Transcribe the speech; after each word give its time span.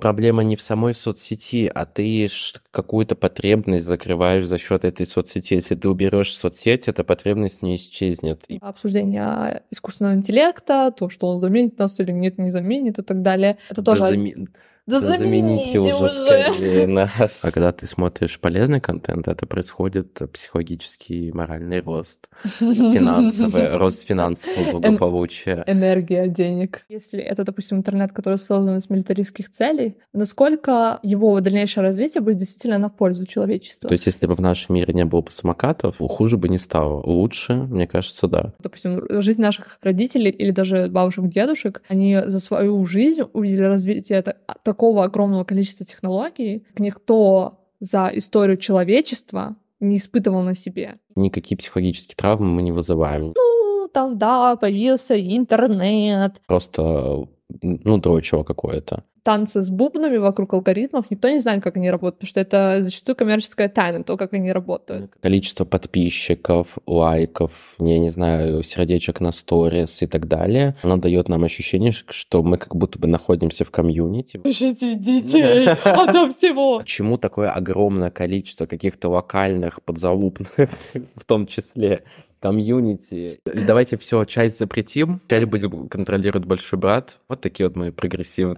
Проблема 0.00 0.42
не 0.42 0.56
в 0.56 0.60
самой 0.60 0.94
соцсети, 0.94 1.70
а 1.72 1.86
ты 1.86 2.28
какую-то 2.72 3.14
потребность 3.14 3.86
закрываешь 3.86 4.44
за 4.44 4.58
счет 4.58 4.84
этой 4.84 5.06
соцсети. 5.06 5.54
Если 5.54 5.76
ты 5.76 5.88
уберешь 5.88 6.36
соцсеть, 6.36 6.88
эта 6.88 7.04
потребность 7.04 7.62
не 7.62 7.76
исчезнет. 7.76 8.44
Обсуждение 8.60 9.62
искусственного 9.70 10.14
интеллекта, 10.14 10.90
то, 10.90 11.08
что 11.08 11.28
он 11.28 11.38
заменит 11.38 11.78
нас 11.78 12.00
или 12.00 12.10
нет, 12.10 12.36
не 12.36 12.50
заменит 12.50 12.98
и 12.98 13.02
так 13.02 13.22
далее. 13.22 13.58
Это 13.70 13.82
тоже... 13.84 14.00
да 14.00 14.10
заме- 14.12 14.48
Да 14.86 15.00
да 15.00 15.18
замените 15.18 15.78
уже 15.80 16.08
скорее 16.10 16.86
нас. 16.86 17.10
А 17.42 17.50
когда 17.50 17.72
ты 17.72 17.86
смотришь 17.86 18.38
полезный 18.38 18.80
контент, 18.80 19.26
это 19.28 19.46
происходит 19.46 20.18
психологический 20.32 21.32
моральный 21.32 21.80
рост, 21.80 22.28
финансовый, 22.44 23.76
рост 23.76 24.06
финансового 24.06 24.78
благополучия. 24.78 25.64
энергия 25.66 26.28
денег. 26.28 26.84
Если 26.88 27.20
это, 27.20 27.44
допустим, 27.44 27.78
интернет, 27.78 28.12
который 28.12 28.38
создан 28.38 28.76
из 28.78 28.88
милитаристских 28.90 29.50
целей, 29.50 29.96
насколько 30.12 30.98
его 31.02 31.40
дальнейшее 31.40 31.82
развитие 31.82 32.20
будет 32.22 32.36
действительно 32.36 32.78
на 32.78 32.88
пользу 32.88 33.26
человечеству? 33.26 33.88
То 33.88 33.92
есть, 33.94 34.06
если 34.06 34.26
бы 34.26 34.34
в 34.34 34.40
нашем 34.40 34.74
мире 34.76 34.92
не 34.94 35.04
было 35.04 35.20
бы 35.22 35.30
самокатов, 35.30 35.96
хуже 35.98 36.36
бы 36.36 36.48
не 36.48 36.58
стало. 36.58 37.02
Лучше, 37.02 37.54
мне 37.54 37.86
кажется, 37.86 38.26
да. 38.28 38.52
Допустим, 38.60 39.02
жизнь 39.22 39.40
наших 39.40 39.78
родителей 39.82 40.30
или 40.30 40.50
даже 40.50 40.88
бабушек, 40.88 41.26
дедушек, 41.26 41.82
они 41.88 42.18
за 42.26 42.40
свою 42.40 42.84
жизнь 42.86 43.22
увидели 43.32 43.62
развитие 43.62 44.22
та- 44.22 44.36
такого 44.76 45.04
огромного 45.04 45.44
количества 45.44 45.86
технологий, 45.86 46.66
никто 46.78 47.60
за 47.80 48.10
историю 48.12 48.58
человечества 48.58 49.56
не 49.80 49.96
испытывал 49.96 50.42
на 50.42 50.54
себе. 50.54 50.96
Никакие 51.14 51.56
психологические 51.56 52.14
травмы 52.14 52.46
мы 52.46 52.62
не 52.62 52.72
вызываем. 52.72 53.32
Ну, 53.34 53.88
там, 53.92 54.18
да, 54.18 54.56
появился 54.56 55.18
интернет, 55.18 56.42
Просто, 56.46 57.26
ну, 57.62 57.98
дрочево 57.98 58.42
какое-то. 58.42 59.04
танцы 59.22 59.60
с 59.60 59.70
бубнами 59.70 60.18
вокруг 60.18 60.54
алгоритмов, 60.54 61.10
никто 61.10 61.28
не 61.28 61.40
знает, 61.40 61.62
как 61.62 61.76
они 61.76 61.90
работают, 61.90 62.20
потому 62.20 62.28
что 62.28 62.40
это 62.40 62.80
зачастую 62.80 63.16
коммерческая 63.16 63.68
тайна, 63.68 64.04
то, 64.04 64.16
как 64.16 64.32
они 64.34 64.52
работают. 64.52 65.12
Количество 65.20 65.64
подписчиков, 65.64 66.78
лайков, 66.86 67.74
я 67.80 67.98
не 67.98 68.08
знаю, 68.08 68.62
сердечек 68.62 69.20
на 69.20 69.32
сторис 69.32 70.02
и 70.02 70.06
так 70.06 70.28
далее, 70.28 70.76
оно 70.82 70.96
дает 70.96 71.28
нам 71.28 71.42
ощущение, 71.42 71.90
что 71.92 72.42
мы 72.44 72.56
как 72.56 72.76
будто 72.76 73.00
бы 73.00 73.08
находимся 73.08 73.64
в 73.64 73.70
комьюнити. 73.72 74.38
Пишите 74.38 74.94
детей 74.94 75.68
ото 75.84 76.28
всего. 76.28 76.78
Почему 76.78 77.18
такое 77.18 77.50
огромное 77.50 78.10
количество 78.10 78.66
каких-то 78.66 79.08
локальных 79.08 79.82
подзалупных, 79.82 80.50
в 81.16 81.24
том 81.26 81.48
числе 81.48 82.04
комьюнити? 82.46 83.40
Давайте 83.44 83.96
все, 83.96 84.24
часть 84.24 84.58
запретим, 84.58 85.20
часть 85.26 85.46
будем 85.46 85.88
контролировать 85.88 86.46
большой 86.46 86.78
брат. 86.78 87.18
Вот 87.28 87.40
такие 87.40 87.68
вот 87.68 87.76
мы 87.76 87.90
прогрессивные. 87.90 88.56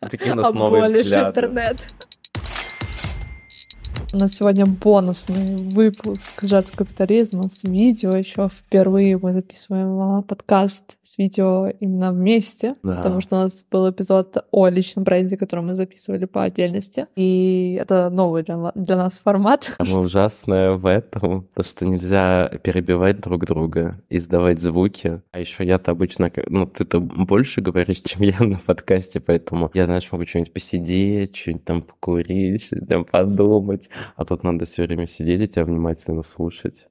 Такие 0.00 0.32
у 0.32 0.34
нас 0.34 0.52
новые 0.52 0.86
взгляды. 0.86 1.28
интернет. 1.30 1.76
У 4.12 4.16
нас 4.16 4.34
сегодня 4.34 4.66
бонусный 4.66 5.54
выпуск 5.54 6.42
«Жертв 6.42 6.74
капитализма» 6.74 7.44
с 7.44 7.62
видео. 7.62 8.16
Еще 8.16 8.48
впервые 8.48 9.16
мы 9.16 9.32
записываем 9.32 10.00
а, 10.00 10.22
подкаст 10.22 10.98
с 11.00 11.16
видео 11.16 11.68
именно 11.78 12.12
вместе, 12.12 12.74
Да. 12.82 12.96
потому 12.96 13.20
что 13.20 13.36
у 13.36 13.38
нас 13.42 13.64
был 13.70 13.88
эпизод 13.88 14.36
о 14.50 14.66
личном 14.66 15.04
бренде, 15.04 15.36
который 15.36 15.64
мы 15.64 15.76
записывали 15.76 16.24
по 16.24 16.42
отдельности. 16.42 17.06
И 17.14 17.78
это 17.80 18.10
новый 18.10 18.42
для, 18.42 18.72
для 18.74 18.96
нас 18.96 19.20
формат. 19.20 19.76
Самое 19.80 20.06
ужасное 20.06 20.72
в 20.72 20.86
этом, 20.86 21.46
то, 21.54 21.62
что 21.62 21.86
нельзя 21.86 22.50
перебивать 22.64 23.20
друг 23.20 23.46
друга, 23.46 24.02
издавать 24.10 24.60
звуки. 24.60 25.22
А 25.30 25.38
еще 25.38 25.64
я-то 25.64 25.92
обычно, 25.92 26.32
ну, 26.48 26.66
ты-то 26.66 26.98
больше 26.98 27.60
говоришь, 27.60 28.00
чем 28.00 28.22
я 28.22 28.40
на 28.40 28.58
подкасте, 28.58 29.20
поэтому 29.20 29.70
я, 29.72 29.86
знаешь, 29.86 30.10
могу 30.10 30.26
что-нибудь 30.26 30.52
посидеть, 30.52 31.36
что-нибудь 31.36 31.64
там 31.64 31.82
покурить, 31.82 32.64
что-нибудь 32.64 32.88
там 32.88 33.04
подумать. 33.04 33.88
А 34.16 34.24
тут 34.24 34.42
надо 34.44 34.64
все 34.64 34.84
время 34.84 35.06
сидеть 35.06 35.40
и 35.40 35.48
тебя 35.48 35.64
внимательно 35.64 36.22
слушать. 36.22 36.86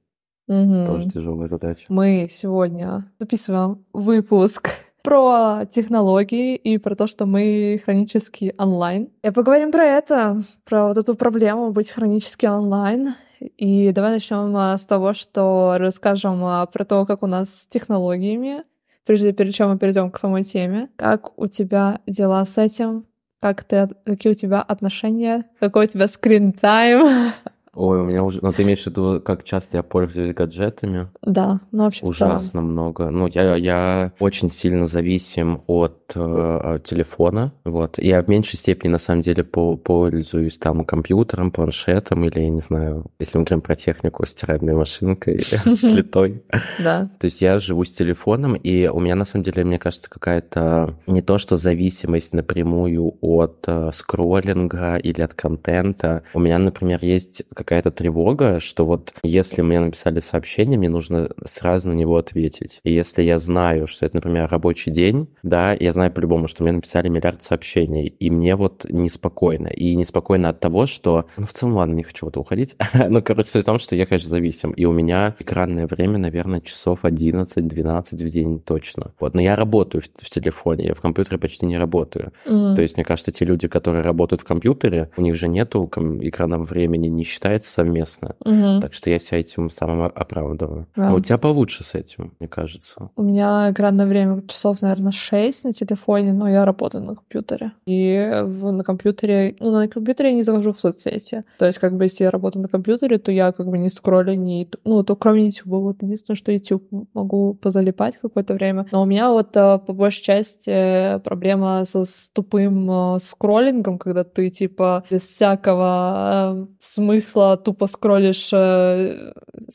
Мгм. 0.48 0.84
Тоже 0.84 1.08
тяжелая 1.08 1.46
задача. 1.46 1.86
Мы 1.88 2.26
сегодня 2.28 3.10
записываем 3.20 3.84
выпуск 3.92 4.70
про 5.02 5.64
технологии 5.70 6.56
и 6.56 6.76
про 6.78 6.96
то, 6.96 7.06
что 7.06 7.24
мы 7.24 7.80
хронически 7.84 8.54
онлайн. 8.58 9.10
И 9.22 9.30
поговорим 9.30 9.70
про 9.70 9.84
это, 9.84 10.42
про 10.64 10.88
вот 10.88 10.96
эту 10.96 11.14
проблему 11.14 11.70
быть 11.70 11.92
хронически 11.92 12.46
онлайн. 12.46 13.14
И 13.38 13.92
давай 13.92 14.12
начнем 14.12 14.54
а, 14.56 14.76
с 14.76 14.84
того, 14.84 15.14
что 15.14 15.76
расскажем 15.78 16.44
а, 16.44 16.66
про 16.66 16.84
то, 16.84 17.06
как 17.06 17.22
у 17.22 17.26
нас 17.26 17.60
с 17.60 17.66
технологиями, 17.66 18.64
прежде 19.06 19.32
перед 19.32 19.54
чем 19.54 19.70
мы 19.70 19.78
перейдем 19.78 20.10
к 20.10 20.18
самой 20.18 20.42
теме. 20.42 20.90
Как 20.96 21.38
у 21.38 21.46
тебя 21.46 22.00
дела 22.06 22.44
с 22.44 22.58
этим? 22.58 23.06
Как 23.40 23.64
ты, 23.64 23.88
какие 24.04 24.32
у 24.32 24.34
тебя 24.34 24.60
отношения? 24.60 25.46
Какой 25.60 25.86
у 25.86 25.88
тебя 25.88 26.08
скрин-тайм? 26.08 27.32
Ой, 27.74 28.00
у 28.00 28.04
меня 28.04 28.24
уже... 28.24 28.40
Ну, 28.42 28.52
ты 28.52 28.64
имеешь 28.64 28.82
в 28.82 28.86
виду, 28.86 29.20
как 29.20 29.44
часто 29.44 29.76
я 29.76 29.82
пользуюсь 29.84 30.34
гаджетами? 30.34 31.08
Да, 31.22 31.60
ну 31.70 31.84
вообще. 31.84 32.04
Ужасно 32.04 32.62
много. 32.62 33.10
Ну, 33.10 33.28
я, 33.28 33.54
я 33.54 34.12
очень 34.18 34.50
сильно 34.50 34.86
зависим 34.86 35.62
от 35.68 36.12
э, 36.16 36.80
телефона. 36.82 37.52
Вот. 37.64 37.98
Я 37.98 38.22
в 38.22 38.28
меньшей 38.28 38.56
степени, 38.56 38.90
на 38.90 38.98
самом 38.98 39.20
деле, 39.20 39.44
по- 39.44 39.76
пользуюсь 39.76 40.58
там 40.58 40.84
компьютером, 40.84 41.52
планшетом 41.52 42.24
или, 42.24 42.40
я 42.40 42.50
не 42.50 42.58
знаю, 42.58 43.06
если 43.20 43.38
мы 43.38 43.44
говорим 43.44 43.60
про 43.60 43.76
технику, 43.76 44.26
стиральной 44.26 44.74
машинкой 44.74 45.34
или 45.34 45.92
плитой. 45.94 46.42
Да. 46.82 47.08
То 47.20 47.26
есть 47.26 47.40
я 47.40 47.60
живу 47.60 47.84
с 47.84 47.92
телефоном, 47.92 48.54
и 48.54 48.88
у 48.88 48.98
меня, 48.98 49.14
на 49.14 49.24
самом 49.24 49.44
деле, 49.44 49.62
мне 49.62 49.78
кажется, 49.78 50.10
какая-то 50.10 50.96
не 51.06 51.22
то, 51.22 51.38
что 51.38 51.56
зависимость 51.56 52.34
напрямую 52.34 53.16
от 53.20 53.62
э, 53.68 53.90
скроллинга 53.92 54.96
или 54.96 55.22
от 55.22 55.34
контента. 55.34 56.24
У 56.34 56.40
меня, 56.40 56.58
например, 56.58 56.98
есть 57.02 57.44
какая-то 57.60 57.90
тревога, 57.90 58.58
что 58.58 58.86
вот 58.86 59.12
если 59.22 59.60
мне 59.60 59.80
написали 59.80 60.20
сообщение, 60.20 60.78
мне 60.78 60.88
нужно 60.88 61.30
сразу 61.44 61.90
на 61.90 61.92
него 61.92 62.16
ответить. 62.16 62.80
И 62.84 62.92
если 62.92 63.22
я 63.22 63.38
знаю, 63.38 63.86
что 63.86 64.06
это, 64.06 64.16
например, 64.16 64.48
рабочий 64.50 64.90
день, 64.90 65.28
да, 65.42 65.76
я 65.78 65.92
знаю 65.92 66.10
по-любому, 66.10 66.48
что 66.48 66.62
мне 66.62 66.72
написали 66.72 67.08
миллиард 67.08 67.42
сообщений, 67.42 68.06
и 68.06 68.30
мне 68.30 68.56
вот 68.56 68.86
неспокойно. 68.88 69.68
И 69.68 69.94
неспокойно 69.94 70.48
от 70.48 70.60
того, 70.60 70.86
что... 70.86 71.26
Ну, 71.36 71.46
в 71.46 71.52
целом, 71.52 71.74
ладно, 71.74 71.94
не 71.94 72.02
хочу 72.02 72.24
вот 72.26 72.38
уходить. 72.38 72.76
ну, 73.08 73.22
короче, 73.22 73.50
суть 73.50 73.62
в 73.62 73.66
том, 73.66 73.78
что 73.78 73.94
я, 73.94 74.06
конечно, 74.06 74.30
зависим. 74.30 74.70
И 74.70 74.86
у 74.86 74.92
меня 74.92 75.36
экранное 75.38 75.86
время, 75.86 76.16
наверное, 76.16 76.62
часов 76.62 77.04
11-12 77.04 78.24
в 78.24 78.28
день 78.30 78.60
точно. 78.60 79.12
Вот, 79.20 79.34
но 79.34 79.42
я 79.42 79.54
работаю 79.54 80.02
в, 80.02 80.24
в 80.24 80.30
телефоне, 80.30 80.86
я 80.86 80.94
в 80.94 81.00
компьютере 81.02 81.36
почти 81.36 81.66
не 81.66 81.76
работаю. 81.76 82.32
Мгм. 82.46 82.74
То 82.74 82.80
есть, 82.80 82.96
мне 82.96 83.04
кажется, 83.04 83.32
те 83.32 83.44
люди, 83.44 83.68
которые 83.68 84.02
работают 84.02 84.40
в 84.40 84.44
компьютере, 84.44 85.10
у 85.18 85.20
них 85.20 85.36
же 85.36 85.46
нету 85.46 85.90
экранного 86.22 86.64
времени, 86.64 87.08
не 87.08 87.24
считается 87.50 87.72
совместно. 87.72 88.34
Мгм. 88.44 88.80
Так 88.80 88.94
что 88.94 89.10
я 89.10 89.18
себя 89.18 89.38
этим 89.40 89.70
самым 89.70 90.02
оправдываю. 90.02 90.86
Да. 90.96 91.10
А 91.10 91.14
у 91.14 91.20
тебя 91.20 91.38
получше 91.38 91.84
с 91.84 91.94
этим, 91.94 92.32
мне 92.38 92.48
кажется. 92.48 93.10
У 93.16 93.22
меня 93.22 93.70
экранное 93.70 94.06
время 94.06 94.42
часов, 94.46 94.82
наверное, 94.82 95.12
6 95.12 95.64
на 95.64 95.72
телефоне, 95.72 96.32
но 96.32 96.48
я 96.48 96.64
работаю 96.64 97.04
на 97.04 97.14
компьютере. 97.16 97.72
И 97.86 98.42
в- 98.44 98.70
на 98.72 98.84
компьютере, 98.84 99.56
ну, 99.60 99.70
на 99.70 99.88
компьютере 99.88 100.30
я 100.30 100.34
не 100.36 100.42
захожу 100.42 100.72
в 100.72 100.80
соцсети. 100.80 101.44
То 101.58 101.66
есть, 101.66 101.78
как 101.78 101.96
бы, 101.96 102.04
если 102.04 102.24
я 102.24 102.30
работаю 102.30 102.62
на 102.62 102.68
компьютере, 102.68 103.18
то 103.18 103.32
я 103.32 103.52
как 103.52 103.66
бы 103.66 103.78
не 103.78 103.90
скроллю, 103.90 104.34
не... 104.34 104.68
Ну, 104.84 105.02
то 105.02 105.16
кроме 105.16 105.46
YouTube. 105.46 105.66
Вот 105.66 106.02
единственное, 106.02 106.36
что 106.36 106.52
YouTube 106.52 106.84
могу 107.14 107.54
позалипать 107.54 108.16
какое-то 108.16 108.54
время. 108.54 108.86
Но 108.92 109.02
у 109.02 109.06
меня 109.06 109.30
вот 109.30 109.56
э, 109.56 109.78
по 109.86 109.92
большей 109.92 110.22
части 110.22 111.18
проблема 111.20 111.84
со 111.84 112.04
с 112.04 112.30
тупым 112.32 112.90
э, 112.90 113.18
скроллингом, 113.20 113.98
когда 113.98 114.24
ты, 114.24 114.50
типа, 114.50 115.04
без 115.10 115.22
всякого 115.22 116.54
э, 116.54 116.66
смысла 116.78 117.39
тупо 117.56 117.86
скроллишь... 117.86 118.50
э, 118.52 119.32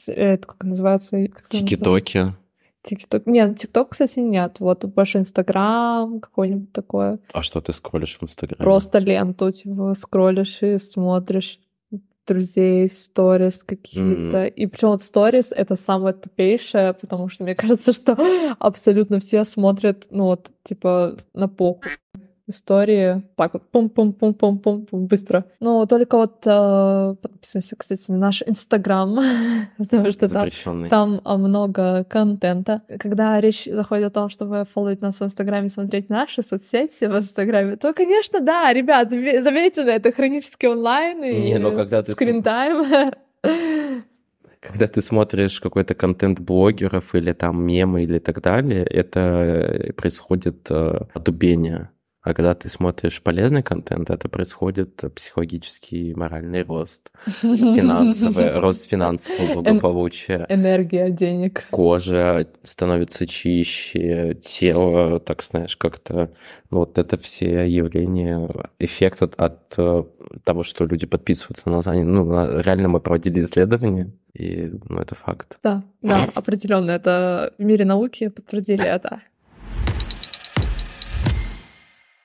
э, 0.08 0.12
Это 0.12 0.48
как 0.48 0.64
называется? 0.64 1.28
Как? 1.28 1.50
Тики-токи. 1.50 2.34
ТикТок. 2.86 3.26
Нет, 3.26 3.58
ТикТок, 3.58 3.90
кстати, 3.90 4.20
нет. 4.20 4.60
Вот 4.60 4.86
больше 4.86 5.18
Инстаграм, 5.18 6.20
какой-нибудь 6.20 6.72
такое. 6.72 7.20
А 7.34 7.42
что 7.42 7.60
ты 7.60 7.74
скроллишь 7.74 8.18
в 8.20 8.24
Инстаграме? 8.24 8.64
Просто 8.64 9.00
ленту, 9.00 9.52
типа, 9.52 9.94
скроллишь 9.98 10.62
и 10.62 10.78
смотришь 10.78 11.60
друзей, 12.28 12.90
сторис 12.90 13.64
какие-то. 13.64 14.46
И 14.46 14.66
причем 14.66 14.90
вот 14.90 15.02
сторис— 15.02 15.52
это 15.56 15.76
самое 15.76 16.14
тупейшее, 16.14 16.94
потому 16.94 17.30
что 17.30 17.44
мне 17.44 17.56
кажется, 17.56 17.94
что 17.94 18.18
абсолютно 18.60 19.20
все 19.20 19.44
смотрят, 19.46 20.08
ну 20.10 20.26
вот, 20.26 20.52
типа, 20.64 21.18
на 21.34 21.48
похуй. 21.48 21.92
Истории 22.48 23.24
так 23.36 23.54
вот 23.54 23.64
пум-пум-пум-пум-пум-пум 23.72 25.08
быстро. 25.08 25.46
Но 25.60 25.86
только 25.88 26.16
вот 26.18 26.44
э, 26.46 27.16
подписывайся, 27.20 27.76
кстати, 27.76 28.12
на 28.12 28.18
наш 28.18 28.44
Инстаграм, 28.46 29.18
потому 29.78 30.12
что 30.12 30.30
там 30.30 30.50
там 30.90 31.22
а, 31.24 31.38
много 31.38 32.04
контента. 32.04 32.84
Когда 33.00 33.42
речь 33.42 33.66
заходит 33.66 34.06
о 34.06 34.10
том, 34.12 34.30
чтобы 34.30 34.66
фолловить 34.72 35.02
нас 35.02 35.20
в 35.20 35.24
Инстаграме, 35.24 35.70
смотреть 35.70 36.10
наши 36.10 36.44
соцсети 36.44 37.06
в 37.06 37.18
Инстаграме, 37.18 37.78
то, 37.78 37.94
конечно, 37.94 38.40
да, 38.40 38.72
ребят, 38.72 39.12
заме- 39.12 39.42
заметьте 39.42 39.84
на 39.84 39.92
это 39.92 40.12
хронически 40.12 40.68
онлайн 40.68 41.24
и 41.24 41.40
Не, 41.40 41.58
но 41.58 41.72
когда 41.72 42.04
ты 42.04 42.12
скринтайм. 42.14 43.14
Когда 44.60 44.88
ты 44.88 45.02
смотришь 45.04 45.60
какой-то 45.60 45.94
контент 45.94 46.40
блогеров 46.40 47.14
или 47.14 47.34
там 47.34 47.64
мемы 47.64 48.04
или 48.04 48.18
так 48.18 48.42
далее, 48.42 48.84
это 48.84 49.94
происходит 49.96 50.72
э, 50.72 51.02
отубение. 51.14 51.92
А 52.26 52.34
когда 52.34 52.56
ты 52.56 52.70
смотришь 52.70 53.22
полезный 53.22 53.62
контент, 53.62 54.10
это 54.10 54.28
происходит 54.28 55.00
психологический 55.14 56.10
и 56.10 56.16
моральный 56.16 56.64
рост, 56.64 57.12
финансовый, 57.28 58.60
рост 58.60 58.90
финансового 58.90 59.62
благополучия. 59.62 60.48
Энергия 60.50 61.12
денег. 61.12 61.68
Кожа 61.70 62.48
становится 62.64 63.28
чище, 63.28 64.36
тело, 64.44 65.20
так 65.20 65.44
знаешь, 65.44 65.78
как-то... 65.78 66.32
Вот 66.72 66.98
это 66.98 67.18
все 67.20 67.70
явления, 67.70 68.50
эффект 68.80 69.22
от, 69.22 69.36
от 69.40 69.76
э, 69.78 70.04
того, 70.44 70.64
что 70.64 70.86
люди 70.86 71.06
подписываются 71.06 71.70
на 71.70 71.76
название. 71.76 72.04
Ну, 72.04 72.60
реально 72.60 72.88
мы 72.88 73.00
проводили 73.00 73.40
исследования, 73.42 74.12
и 74.34 74.72
ну, 74.90 74.98
это 74.98 75.14
факт. 75.14 75.60
Да, 75.64 75.84
да, 76.02 76.28
определенно. 76.36 76.90
Это 76.90 77.54
в 77.60 77.64
мире 77.64 77.86
науки 77.86 78.30
подтвердили 78.30 78.84
это. 78.84 79.22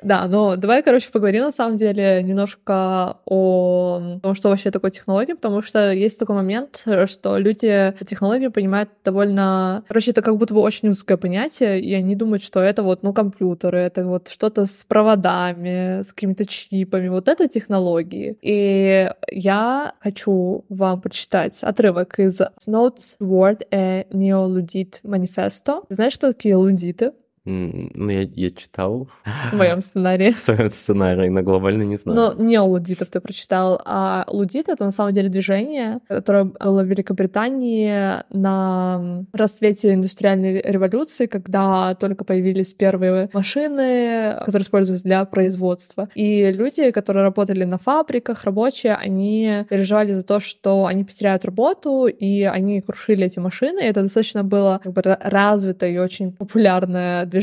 Да, 0.02 0.26
но 0.26 0.56
давай, 0.56 0.82
короче, 0.82 1.10
поговорим 1.10 1.42
на 1.42 1.52
самом 1.52 1.76
деле 1.76 2.22
немножко 2.22 3.18
о 3.26 4.18
том, 4.22 4.34
что 4.34 4.48
вообще 4.48 4.70
такое 4.70 4.90
технология, 4.90 5.34
потому 5.34 5.62
что 5.62 5.92
есть 5.92 6.18
такой 6.18 6.36
момент, 6.36 6.84
что 7.06 7.38
люди 7.38 7.94
технологии 8.06 8.48
понимают 8.48 8.90
довольно... 9.04 9.84
Короче, 9.88 10.12
это 10.12 10.22
как 10.22 10.36
будто 10.36 10.54
бы 10.54 10.60
очень 10.60 10.88
узкое 10.88 11.16
понятие, 11.16 11.80
и 11.80 11.92
они 11.94 12.16
думают, 12.16 12.42
что 12.42 12.60
это 12.60 12.82
вот, 12.82 13.02
ну, 13.02 13.12
компьютеры, 13.12 13.78
это 13.78 14.06
вот 14.06 14.28
что-то 14.28 14.66
с 14.66 14.84
проводами, 14.86 16.02
с 16.02 16.12
какими-то 16.12 16.46
чипами, 16.46 17.08
вот 17.08 17.28
это 17.28 17.48
технологии. 17.48 18.38
И 18.40 19.10
я 19.30 19.92
хочу 20.00 20.64
вам 20.68 21.00
прочитать 21.00 21.62
отрывок 21.62 22.18
из 22.18 22.40
Notes 22.66 23.16
Word 23.20 23.66
a 23.70 24.04
Neo-Ludit 24.10 25.02
Manifesto. 25.04 25.84
Знаешь, 25.88 26.14
что 26.14 26.32
такие 26.32 26.56
лудиты? 26.56 27.12
Ну, 27.50 28.10
я, 28.10 28.22
я 28.22 28.50
читал. 28.50 29.08
В 29.52 29.56
моем 29.56 29.80
сценарии. 29.80 30.30
В 30.30 30.38
своем 30.38 30.70
сценарии, 30.70 31.28
но 31.28 31.42
глобально 31.42 31.82
не 31.82 31.96
знаю. 31.96 32.36
Но 32.36 32.42
не 32.42 32.56
о 32.56 32.64
лудитов 32.64 33.08
ты 33.08 33.20
прочитал, 33.20 33.80
а 33.84 34.24
лудит— 34.28 34.68
это 34.68 34.84
на 34.84 34.90
самом 34.90 35.12
деле 35.12 35.28
движение, 35.28 36.00
которое 36.08 36.44
было 36.44 36.82
в 36.82 36.86
Великобритании 36.86 38.22
на 38.30 39.24
расцвете 39.32 39.94
индустриальной 39.94 40.60
революции, 40.62 41.26
когда 41.26 41.94
только 41.94 42.24
появились 42.24 42.72
первые 42.74 43.28
машины, 43.32 44.36
которые 44.44 44.62
используются 44.62 45.04
для 45.04 45.24
производства. 45.24 46.08
И 46.14 46.50
люди, 46.52 46.90
которые 46.90 47.22
работали 47.22 47.64
на 47.64 47.78
фабриках, 47.78 48.44
рабочие, 48.44 48.94
они 48.94 49.64
переживали 49.68 50.12
за 50.12 50.22
то, 50.22 50.40
что 50.40 50.86
они 50.86 51.04
потеряют 51.04 51.44
работу, 51.44 52.06
и 52.06 52.42
они 52.42 52.80
крушили 52.80 53.26
эти 53.26 53.38
машины. 53.38 53.80
И 53.80 53.86
это 53.86 54.02
достаточно 54.02 54.44
было 54.44 54.80
как 54.82 54.92
бы 54.92 55.02
развитое 55.02 55.90
и 55.90 55.98
очень 55.98 56.32
популярное 56.32 57.24
движение, 57.26 57.39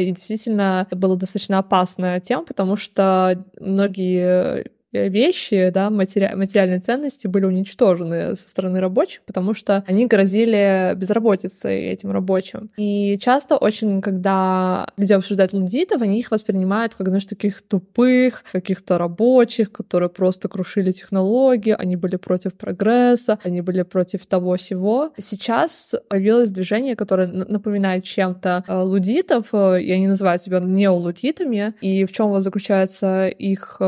и 0.00 0.10
действительно 0.10 0.86
это 0.86 0.96
была 0.96 1.16
достаточно 1.16 1.58
опасная 1.58 2.20
тема, 2.20 2.44
потому 2.44 2.76
что 2.76 3.44
многие 3.60 4.70
вещи, 4.94 5.70
да, 5.72 5.90
матери... 5.90 6.30
материальные 6.34 6.80
ценности 6.80 7.26
были 7.26 7.44
уничтожены 7.44 8.34
со 8.36 8.48
стороны 8.48 8.80
рабочих, 8.80 9.22
потому 9.26 9.54
что 9.54 9.84
они 9.86 10.06
грозили 10.06 10.94
безработицей 10.96 11.86
этим 11.86 12.10
рабочим. 12.10 12.70
И 12.76 13.18
часто 13.18 13.56
очень, 13.56 14.00
когда 14.00 14.86
люди 14.96 15.12
обсуждают 15.12 15.52
лудитов, 15.52 16.02
они 16.02 16.20
их 16.20 16.30
воспринимают 16.30 16.94
как, 16.94 17.08
знаешь, 17.08 17.26
таких 17.26 17.62
тупых, 17.62 18.44
каких-то 18.52 18.98
рабочих, 18.98 19.72
которые 19.72 20.08
просто 20.08 20.48
крушили 20.48 20.92
технологии, 20.92 21.74
они 21.76 21.96
были 21.96 22.16
против 22.16 22.54
прогресса, 22.54 23.38
они 23.42 23.60
были 23.60 23.82
против 23.82 24.26
того 24.26 24.56
всего. 24.56 25.12
Сейчас 25.18 25.94
появилось 26.08 26.50
движение, 26.50 26.96
которое 26.96 27.26
напоминает 27.26 28.04
чем-то 28.04 28.64
э, 28.66 28.80
лудитов, 28.80 29.48
э, 29.52 29.82
и 29.82 29.90
они 29.90 30.08
называют 30.08 30.42
себя 30.42 30.60
неолудитами, 30.60 31.74
и 31.80 32.04
в 32.04 32.12
чем 32.12 32.28
вот 32.28 32.42
заключается 32.42 33.28
их 33.28 33.80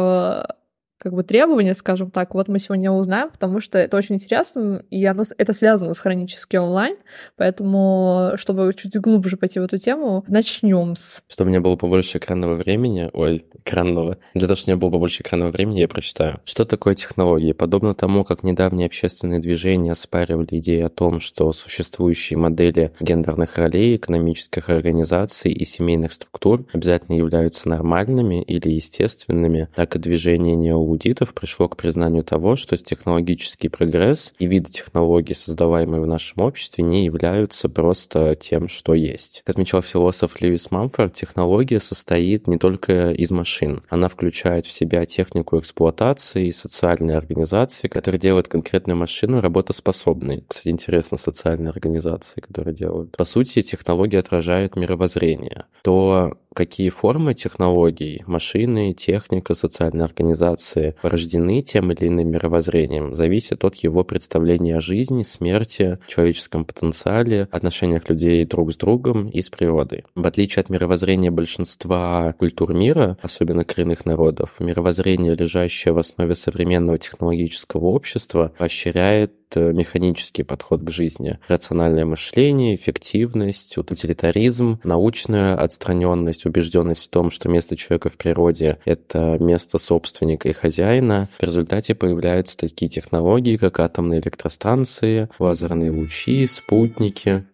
как 1.07 1.15
бы 1.15 1.23
требования, 1.23 1.77
скажем 1.77 2.11
так, 2.11 2.35
вот 2.35 2.49
мы 2.49 2.59
сегодня 2.59 2.91
узнаем, 2.91 3.31
потому 3.31 3.61
что 3.61 3.79
это 3.79 3.97
очень 3.97 4.17
интересно, 4.17 4.83
и 4.91 5.05
оно, 5.05 5.23
это 5.39 5.53
связано 5.53 5.95
с 5.95 6.01
хронически 6.01 6.57
онлайн, 6.57 6.97
поэтому, 7.37 8.33
чтобы 8.35 8.75
чуть 8.77 8.97
глубже 8.97 9.37
пойти 9.37 9.61
в 9.61 9.63
эту 9.63 9.79
тему, 9.79 10.25
начнем 10.27 10.97
с... 10.97 11.23
Чтобы 11.29 11.47
у 11.47 11.51
меня 11.53 11.61
было 11.61 11.77
побольше 11.77 12.19
экранного 12.19 12.57
времени, 12.57 13.09
ой, 13.13 13.47
экранного, 13.65 14.19
для 14.35 14.49
того, 14.49 14.57
чтобы 14.57 14.73
у 14.73 14.75
меня 14.75 14.81
было 14.81 14.91
побольше 14.91 15.23
экранного 15.23 15.53
времени, 15.53 15.79
я 15.79 15.87
прочитаю. 15.87 16.41
Что 16.45 16.65
такое 16.65 16.97
технологии? 16.97 17.53
Подобно 17.53 17.95
тому, 17.95 18.25
как 18.25 18.43
недавние 18.43 18.87
общественные 18.87 19.39
движения 19.39 19.93
оспаривали 19.93 20.59
идеи 20.59 20.81
о 20.81 20.89
том, 20.89 21.21
что 21.21 21.53
существующие 21.53 22.37
модели 22.37 22.91
гендерных 22.99 23.59
ролей, 23.59 23.95
экономических 23.95 24.71
организаций 24.71 25.53
и 25.53 25.65
семейных 25.65 26.13
структур 26.13 26.67
обязательно 26.73 27.15
являются 27.15 27.69
нормальными 27.69 28.43
или 28.43 28.71
естественными, 28.71 29.69
так 29.77 29.95
и 29.95 30.01
движение 30.01 30.57
нео 30.57 30.96
аудитов 30.97 31.35
пришло 31.35 31.69
к 31.69 31.77
признанию 31.77 32.25
того, 32.25 32.57
что 32.57 32.77
технологический 32.77 33.69
прогресс 33.69 34.33
и 34.39 34.47
виды 34.47 34.71
технологий, 34.71 35.35
создаваемые 35.35 36.01
в 36.01 36.07
нашем 36.07 36.43
обществе, 36.43 36.83
не 36.83 37.05
являются 37.05 37.69
просто 37.69 38.35
тем, 38.35 38.69
что 38.69 38.95
есть. 38.95 39.43
Как 39.45 39.57
отмечал 39.57 39.83
философ 39.83 40.41
Льюис 40.41 40.71
Мамфорд, 40.71 41.13
технология 41.13 41.81
состоит 41.81 42.47
не 42.47 42.59
только 42.59 43.11
из 43.11 43.31
машин. 43.31 43.83
Она 43.91 44.09
включает 44.09 44.67
в 44.67 44.73
себя 44.73 45.05
технику 45.05 45.59
эксплуатации 45.59 46.49
и 46.49 46.53
социальные 46.53 47.17
организации, 47.19 47.89
которые 47.89 48.19
делают 48.19 48.49
конкретную 48.49 48.97
машину 48.97 49.41
работоспособной. 49.41 50.45
Кстати, 50.49 50.69
интересно, 50.69 51.19
социальные 51.19 51.71
организации, 51.71 52.41
которые 52.41 52.75
делают. 52.75 53.17
По 53.17 53.25
сути, 53.25 53.63
технология 53.63 54.19
отражает 54.19 54.77
мировоззрение. 54.77 55.67
То, 55.83 56.39
какие 56.57 56.89
формы 56.89 57.35
технологий, 57.35 58.25
машины, 58.27 58.95
техника, 58.95 59.55
социальные 59.55 60.07
организации 60.07 60.97
порождены 61.03 61.61
тем 61.61 61.93
или 61.93 62.09
иным 62.09 62.31
мировоззрением, 62.31 63.15
зависит 63.15 63.63
от 63.63 63.77
его 63.77 64.05
представления 64.05 64.79
о 64.79 64.81
жизни, 64.81 65.23
смерти, 65.23 65.99
человеческом 66.09 66.65
потенциале, 66.65 67.47
отношениях 67.53 68.09
людей 68.09 68.45
друг 68.47 68.73
с 68.73 68.77
другом 68.77 69.29
и 69.29 69.43
с 69.43 69.51
природой. 69.51 70.05
В 70.15 70.27
отличие 70.27 70.63
от 70.63 70.71
мировоззрения 70.71 71.31
большинства 71.31 72.35
культур 72.39 72.73
мира, 72.73 73.19
особенно 73.21 73.65
коренных 73.65 74.07
народов, 74.07 74.57
мировоззрение, 74.59 75.35
лежащее 75.35 75.93
в 75.93 75.99
основе 75.99 76.35
современного 76.35 76.99
технологического 76.99 77.85
общества, 77.85 78.53
поощряет 78.57 79.35
механический 79.55 80.43
подход 80.43 80.83
к 80.83 80.91
жизни. 80.91 81.39
Рациональное 81.47 82.05
мышление, 82.05 82.75
эффективность, 82.75 83.77
утилитаризм, 83.79 84.81
научная 84.83 85.57
отстраненность, 85.57 86.47
убежденность 86.47 87.05
в 87.05 87.11
том, 87.11 87.31
что 87.31 87.49
место 87.49 87.77
человека 87.77 88.09
в 88.09 88.17
природе— 88.17 88.79
это 88.85 89.37
место 89.41 89.79
собственника 89.79 90.49
и 90.49 90.53
хозяина. 90.53 91.29
В 91.39 91.43
результате 91.43 91.95
появляются 91.95 92.57
такие 92.57 92.89
технологии, 92.89 93.57
как 93.57 93.79
атомные 93.81 94.21
электростанции, 94.21 95.29
лазерные 95.39 95.91
лучи, 95.91 96.47
спутники, 96.47 97.45